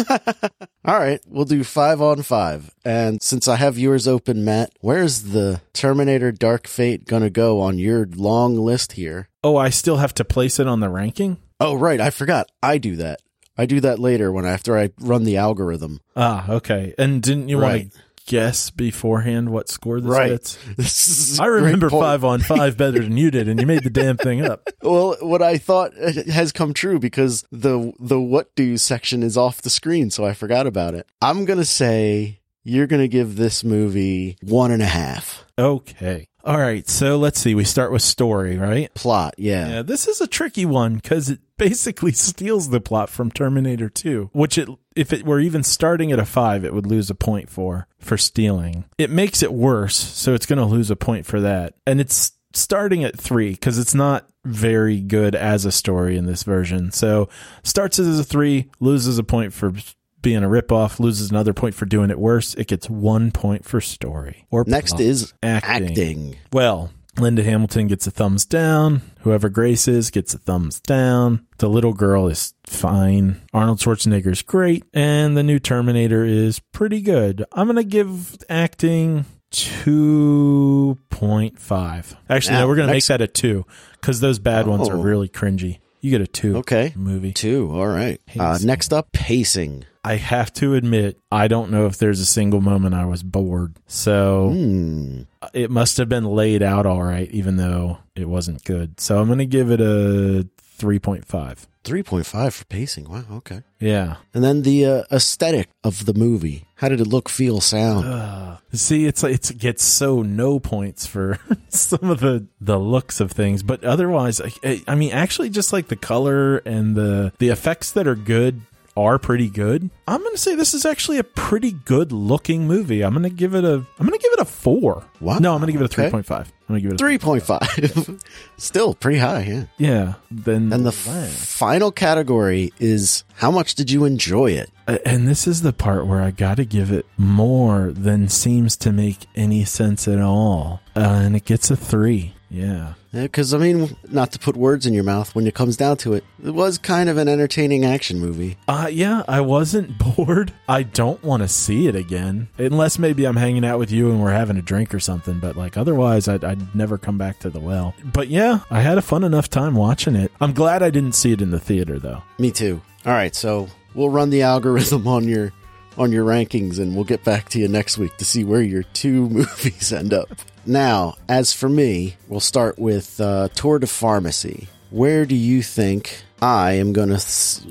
[0.85, 2.73] All right, we'll do five on five.
[2.83, 7.77] And since I have yours open, Matt, where's the Terminator Dark Fate gonna go on
[7.77, 9.29] your long list here?
[9.43, 11.37] Oh, I still have to place it on the ranking.
[11.59, 12.49] Oh, right, I forgot.
[12.63, 13.21] I do that.
[13.57, 15.99] I do that later when after I run the algorithm.
[16.15, 16.93] Ah, okay.
[16.97, 17.83] And didn't you Right.
[17.83, 17.99] want to
[18.29, 20.29] guess beforehand what score this Right.
[20.29, 20.57] gets?
[20.77, 23.83] This is a I remember five on five better than you did, and you made
[23.83, 24.69] the damn thing up.
[24.81, 29.35] Well, what I thought uh, has come true because the the what do section is
[29.35, 31.05] off the screen, so I forgot about it.
[31.21, 32.38] I'm gonna say
[32.69, 36.27] you're gonna give this movie one and a half Okay.
[36.45, 36.87] All right.
[36.87, 37.53] So let's see.
[37.53, 38.91] We start with story, right?
[38.93, 39.35] plot.
[39.37, 43.89] Yeah, Yeah, this is a tricky one because it basically steals the plot from Terminator
[43.89, 47.15] 2, which it if it were even starting at a five, it would lose a
[47.15, 48.85] point for for stealing.
[48.97, 52.31] It makes it worse, so it's going to lose a point for that, and it's
[52.53, 56.91] starting at three because it's not very good as a story in this version.
[56.91, 57.27] So
[57.63, 59.73] starts as a three, loses a point for
[60.21, 62.53] being a ripoff, loses another point for doing it worse.
[62.55, 64.45] It gets one point for story.
[64.51, 65.01] Or Next plot.
[65.01, 65.87] is acting.
[65.89, 66.35] acting.
[66.53, 69.01] Well, Linda Hamilton gets a thumbs down.
[69.21, 71.45] Whoever Grace is gets a thumbs down.
[71.57, 73.41] The little girl is fine.
[73.53, 74.83] Arnold Schwarzenegger's great.
[74.93, 77.43] And the new Terminator is pretty good.
[77.51, 82.15] I'm going to give acting 2.5.
[82.29, 84.95] Actually, Now, no, we're going to make that a 2 because those bad ones are
[84.95, 85.01] Oh.
[85.01, 85.79] really cringy.
[86.01, 86.57] You get a two.
[86.57, 86.93] Okay.
[86.95, 87.33] Movie.
[87.33, 87.71] Two.
[87.73, 88.21] All right.
[88.39, 89.85] Uh, next up, pacing.
[90.03, 93.75] I have to admit, I don't know if there's a single moment I was bored.
[93.85, 95.21] So Hmm.
[95.53, 98.99] it must have been laid out all right, even though it wasn't good.
[99.01, 100.47] So I'm going to give it a
[100.79, 101.67] 3.5.
[101.83, 103.09] 3.5 for pacing.
[103.09, 103.23] Wow.
[103.31, 103.61] Okay.
[103.79, 104.17] Yeah.
[104.33, 106.65] And then the uh, aesthetic of the movie.
[106.75, 108.05] How did it look, feel, sound?
[108.07, 111.37] Uh, see, it's like it's, it gets so no points for
[111.69, 115.87] some of the the looks of things, but otherwise, I, I mean, actually, just like
[115.87, 118.61] the color and the the effects that are good
[118.99, 119.89] are pretty good.
[120.07, 123.03] I'm going to say this is actually a pretty good looking movie.
[123.03, 125.03] I'm going to give it a I'm going to give it a four.
[125.19, 125.39] Wow.
[125.39, 126.09] No, I'm going to give it a Okay.
[126.17, 126.31] 3.5.
[126.31, 128.23] I'm going to give it a 3.5.
[128.57, 129.63] Still pretty high, yeah.
[129.77, 130.13] yeah.
[130.29, 134.69] Then And the f- final category is how much did you enjoy it?
[134.87, 138.75] Uh, and this is the part where I got to give it more than seems
[138.77, 140.81] to make any sense at all.
[140.95, 142.33] Uh, and it gets a three.
[142.49, 142.93] Yeah.
[143.11, 146.13] Because, I mean, not to put words in your mouth, when it comes down to
[146.13, 148.57] it, it was kind of an entertaining action movie.
[148.67, 150.53] Uh, yeah, I wasn't bored.
[150.67, 152.49] I don't want to see it again.
[152.57, 155.39] Unless maybe I'm hanging out with you and we're having a drink or something.
[155.39, 157.93] But, like, otherwise, I'd, I'd never come back to the well.
[158.03, 160.31] But yeah, I had a fun enough time watching it.
[160.41, 162.23] I'm glad I didn't see it in the theater, though.
[162.37, 162.81] Me too.
[163.05, 165.53] All right, so we'll run the algorithm on your
[165.97, 168.83] on your rankings and we'll get back to you next week to see where your
[168.83, 170.29] two movies end up.
[170.65, 174.67] Now, as for me, we'll start with uh, Tour de Pharmacy.
[174.91, 177.65] Where do you think I am going to s-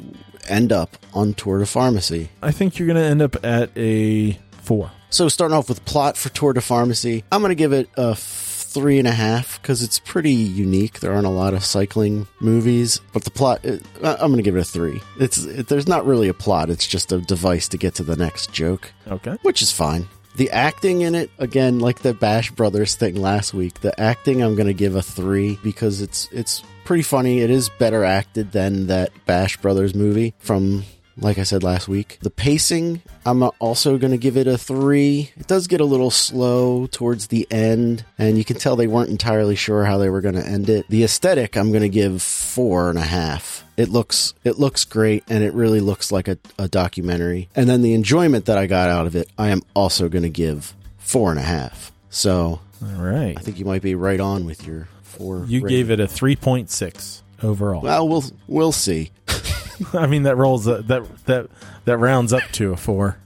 [0.48, 2.30] end up on Tour de Pharmacy?
[2.42, 4.32] I think you're going to end up at a
[4.62, 4.90] four.
[5.10, 8.14] So, starting off with plot for Tour de Pharmacy, I'm going to give it a
[8.14, 11.00] three and a half because it's pretty unique.
[11.00, 14.54] There aren't a lot of cycling movies, but the plot, uh, I'm going to give
[14.56, 15.00] it a three.
[15.18, 18.16] It's it, there's not really a plot; it's just a device to get to the
[18.16, 19.36] next joke, Okay.
[19.42, 20.06] which is fine.
[20.38, 24.54] The acting in it, again, like the Bash Brothers thing last week, the acting I'm
[24.54, 27.40] to give a three because it's it's pretty funny.
[27.40, 30.84] It is better acted than that Bash Brothers movie from
[31.16, 32.18] like I said last week.
[32.22, 35.32] The pacing, I'm also going to give it a three.
[35.36, 39.10] It does get a little slow towards the end, and you can tell they weren't
[39.10, 40.86] entirely sure how they were going to end it.
[40.88, 43.64] The aesthetic, I'm going to give four and a half.
[43.78, 47.48] It looks it looks great, and it really looks like a, a documentary.
[47.54, 50.28] And then the enjoyment that I got out of it, I am also going to
[50.28, 51.92] give four and a half.
[52.10, 53.38] So All right.
[53.38, 55.44] I think you might be right on with your four.
[55.46, 55.68] You rating.
[55.68, 57.80] gave it a 3.6 overall.
[57.80, 59.12] Well, we'll we'll see.
[59.92, 61.46] I mean, that rolls a, that that
[61.84, 63.18] that rounds up to a four,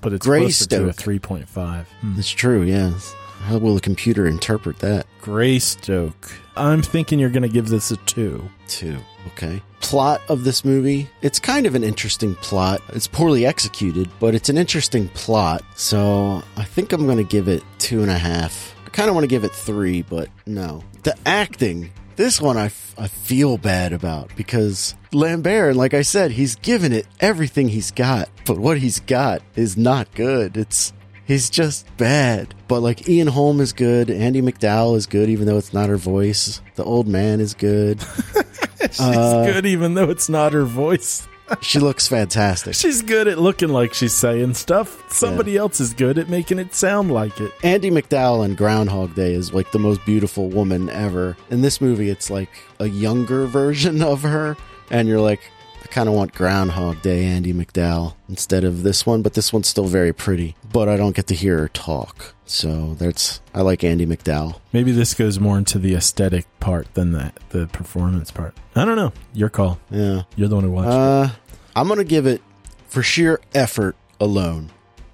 [0.00, 1.86] but it's closer to a three point five.
[2.00, 2.18] Hmm.
[2.18, 2.62] It's true.
[2.62, 3.14] Yes.
[3.48, 5.06] How will the computer interpret that?
[5.22, 6.30] Greystoke.
[6.54, 8.46] I'm thinking you're going to give this a two.
[8.66, 8.98] Two.
[9.28, 9.62] Okay.
[9.80, 11.08] Plot of this movie.
[11.22, 12.82] It's kind of an interesting plot.
[12.90, 15.62] It's poorly executed, but it's an interesting plot.
[15.76, 18.74] So I think I'm going to give it two and a half.
[18.84, 20.84] I kind of want to give it three, but no.
[21.04, 21.90] The acting.
[22.16, 26.92] This one I, f- I feel bad about because Lambert, like I said, he's given
[26.92, 30.58] it everything he's got, but what he's got is not good.
[30.58, 30.92] It's
[31.28, 32.54] He's just bad.
[32.66, 34.10] But like Ian Holm is good.
[34.10, 36.60] Andie MacDowell is good, even though it's not her voice.
[36.74, 38.00] The old man is good.
[38.80, 41.28] She's Uh, good, even though it's not her voice.
[41.60, 42.74] she looks fantastic.
[42.76, 45.02] She's good at looking like she's saying stuff.
[45.12, 47.52] Somebody else is good at making it sound like it.
[47.62, 51.36] Andie MacDowell in Groundhog Day is like the most beautiful woman ever.
[51.50, 52.50] In this movie, it's like
[52.80, 54.56] a younger version of her,
[54.90, 55.40] and you're like,
[55.90, 59.86] kind of want Groundhog Day Andie MacDowell instead of this one, but this one's still
[59.86, 60.54] very pretty.
[60.72, 64.60] But I don't get to hear her talk, so that's I like Andie MacDowell.
[64.72, 68.54] Maybe this goes more into the aesthetic part than the the performance part.
[68.76, 69.12] I don't know.
[69.34, 69.78] Your call.
[69.90, 70.88] Yeah, You're the one who watched.
[70.88, 70.92] it.
[70.94, 71.28] uh,
[71.76, 72.42] I'm gonna give it
[72.88, 74.70] for sheer effort alone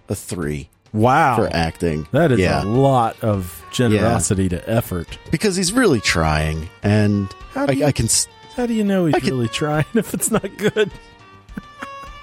[0.09, 2.07] a three wow, for acting.
[2.13, 5.19] that is yeah, a lot of generosity to effort.
[5.31, 8.09] because he's really trying, and I, you- I can.
[8.57, 10.93] How do you know he's I really trying if it's not good?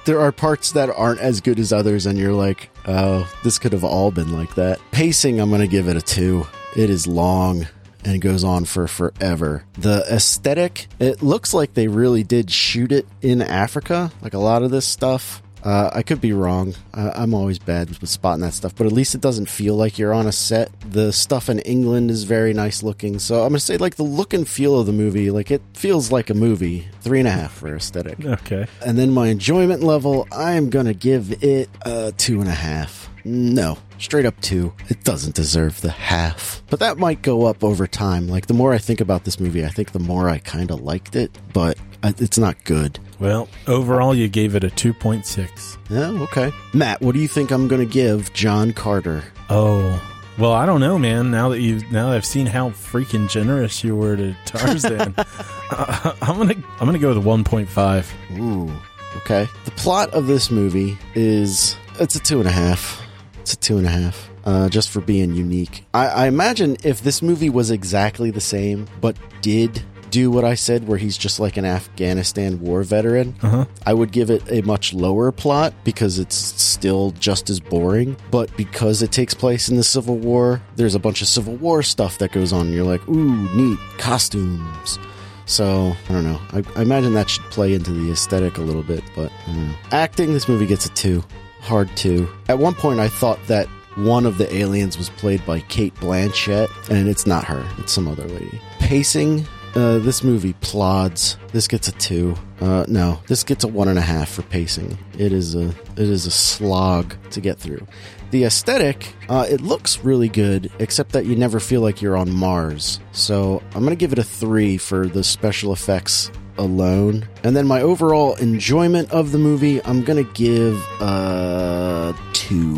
[0.05, 3.73] there are parts that aren't as good as others, and you're like, oh, this could
[3.73, 4.79] have all been like that.
[4.91, 6.47] Pacing, I'm going to give it a two.
[6.75, 7.67] It is long
[8.03, 9.63] and it goes on for forever.
[9.73, 14.63] The aesthetic, it looks like they really did shoot it in Africa, like a lot
[14.63, 15.40] of this stuff.
[15.63, 16.73] Uh, I could be wrong.
[16.93, 19.99] I, I'm always bad with spotting that stuff, but at least it doesn't feel like
[19.99, 20.71] you're on a set.
[20.89, 23.19] The stuff in England is very nice looking.
[23.19, 25.61] So I'm going to say, like, the look and feel of the movie, like, it
[25.73, 26.87] feels like a movie.
[27.01, 28.23] Three and a half for aesthetic.
[28.25, 28.65] Okay.
[28.85, 32.53] And then my enjoyment level, I am going to give it a two and a
[32.53, 33.09] half.
[33.23, 34.73] No, straight up two.
[34.89, 36.63] It doesn't deserve the half.
[36.71, 38.27] But that might go up over time.
[38.27, 40.81] Like, the more I think about this movie, I think the more I kind of
[40.81, 42.97] liked it, but I- it's not good.
[43.21, 45.77] Well, overall, you gave it a 2.6.
[45.89, 46.51] Yeah, okay.
[46.73, 49.23] Matt, what do you think I'm going to give John Carter?
[49.49, 50.01] Oh,
[50.39, 51.29] Well, I don't know, man.
[51.29, 56.15] Now that you now that I've seen how freaking generous you were to Tarzan, uh,
[56.21, 58.39] I'm gonna I'm gonna go with a 1.5.
[58.39, 58.71] Ooh,
[59.17, 59.47] okay.
[59.65, 63.01] The plot of this movie is it's a two and a half.
[63.41, 64.29] It's a two and a half.
[64.45, 65.85] Uh, just for being unique.
[65.93, 70.53] I, I imagine if this movie was exactly the same, but did do what I
[70.55, 73.65] said, where he's just like an Afghanistan war veteran, Uh-huh.
[73.85, 78.15] I would give it a much lower plot because it's still just as boring.
[78.29, 81.81] But because it takes place in the Civil War, there's a bunch of Civil War
[81.81, 82.71] stuff that goes on.
[82.73, 84.99] You're like, ooh, neat costumes.
[85.45, 86.39] So I don't know.
[86.53, 89.67] I, I imagine that should play into the aesthetic a little bit, but I don't
[89.69, 89.75] know.
[89.91, 91.23] acting, this movie gets a two,
[91.61, 92.29] hard two.
[92.47, 96.69] At one point, I thought that one of the aliens was played by Cate Blanchett,
[96.89, 98.61] and it's not her; it's some other lady.
[98.79, 101.37] Pacing, uh, this movie plods.
[101.51, 102.35] This gets a two.
[102.59, 104.97] Uh, no, this gets a one and a half for pacing.
[105.17, 107.85] It is a it is a slog to get through.
[108.31, 112.31] The aesthetic, uh, it looks really good, except that you never feel like you're on
[112.31, 112.99] Mars.
[113.11, 117.27] So I'm gonna give it a three for the special effects alone.
[117.43, 122.77] And then my overall enjoyment of the movie, I'm gonna give a two.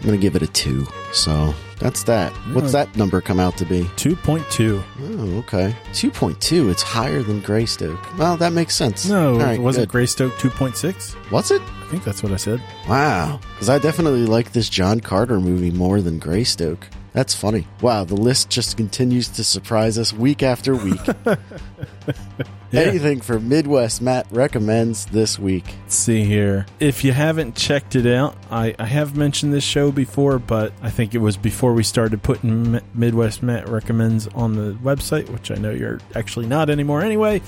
[0.00, 0.86] I'm gonna give it a two.
[1.12, 2.32] So that's that.
[2.52, 3.82] What's that number come out to be?
[3.96, 4.82] 2.2.
[5.00, 5.74] Oh, okay.
[5.92, 6.70] 2.2.
[6.70, 8.16] It's higher than Greystoke.
[8.18, 9.08] Well, that makes sense.
[9.08, 9.88] No, All right, was it good.
[9.88, 11.30] Greystoke 2.6?
[11.30, 11.60] Was it?
[11.62, 12.62] I think that's what I said.
[12.88, 13.40] Wow.
[13.54, 16.86] Because I definitely like this John Carter movie more than Greystoke.
[17.12, 17.66] That's funny.
[17.80, 21.00] Wow, the list just continues to surprise us week after week.
[22.72, 22.82] Yeah.
[22.82, 25.64] Anything for Midwest Matt recommends this week.
[25.82, 26.66] Let's see here.
[26.78, 30.90] If you haven't checked it out, I, I have mentioned this show before, but I
[30.90, 35.50] think it was before we started putting M- Midwest Matt Recommends on the website, which
[35.50, 37.42] I know you're actually not anymore anyway.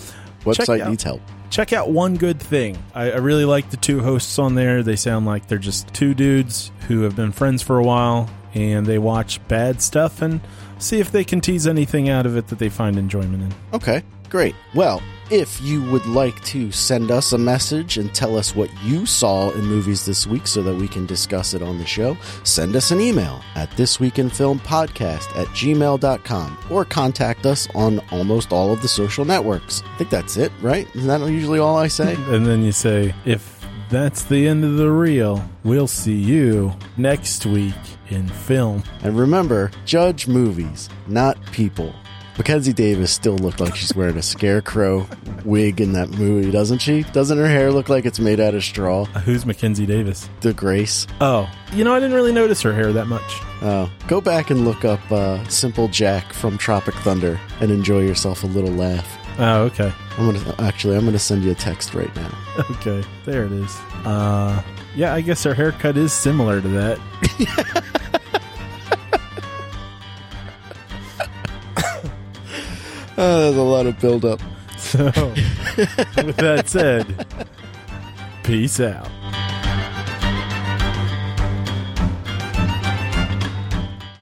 [0.45, 1.21] Website out- needs help.
[1.51, 4.97] check out one good thing I, I really like the two hosts on there they
[4.97, 8.99] sound like they're just two dudes who have been friends for a while and they
[8.99, 10.41] watch bad stuff and
[10.79, 14.03] see if they can tease anything out of it that they find enjoyment in Okay,
[14.33, 14.57] great.
[14.75, 19.07] Well, if you would like to send us a message and tell us what you
[19.07, 22.75] saw in movies this week so that we can discuss it on the show, send
[22.75, 28.89] us an email at thisweekinfilmpodcast at gmail.com or contact us on almost all of the
[28.89, 29.83] social networks.
[29.85, 30.89] I think that's it, right?
[30.97, 32.15] Isn't that usually all I say?
[32.29, 37.45] and then you say if that's the end of the reel we'll see you next
[37.45, 37.75] week
[38.09, 41.95] in film and remember, judge movies, not people.
[42.39, 45.07] Mackenzie Davis still looked like she's wearing a scarecrow
[45.45, 47.03] wig in that movie, doesn't she?
[47.13, 49.03] Doesn't her hair look like it's made out of straw?
[49.15, 51.07] Uh, who's mackenzie davis The Grace.
[51.21, 53.23] oh you know i didn't really notice her hair that much
[53.65, 58.43] Oh, go back and look up uh, Simple Jack from Tropic Thunder and enjoy yourself
[58.43, 59.07] a little laugh.
[59.39, 62.31] oh okay I'm gonna actually I'm gonna send you a text right now.
[62.71, 64.63] okay there it is uh
[64.97, 66.99] yeah i guess her haircut is similar to that
[73.19, 74.41] Oh, there's a lot of build up.
[74.79, 77.27] So, with that said,
[78.43, 79.09] peace out.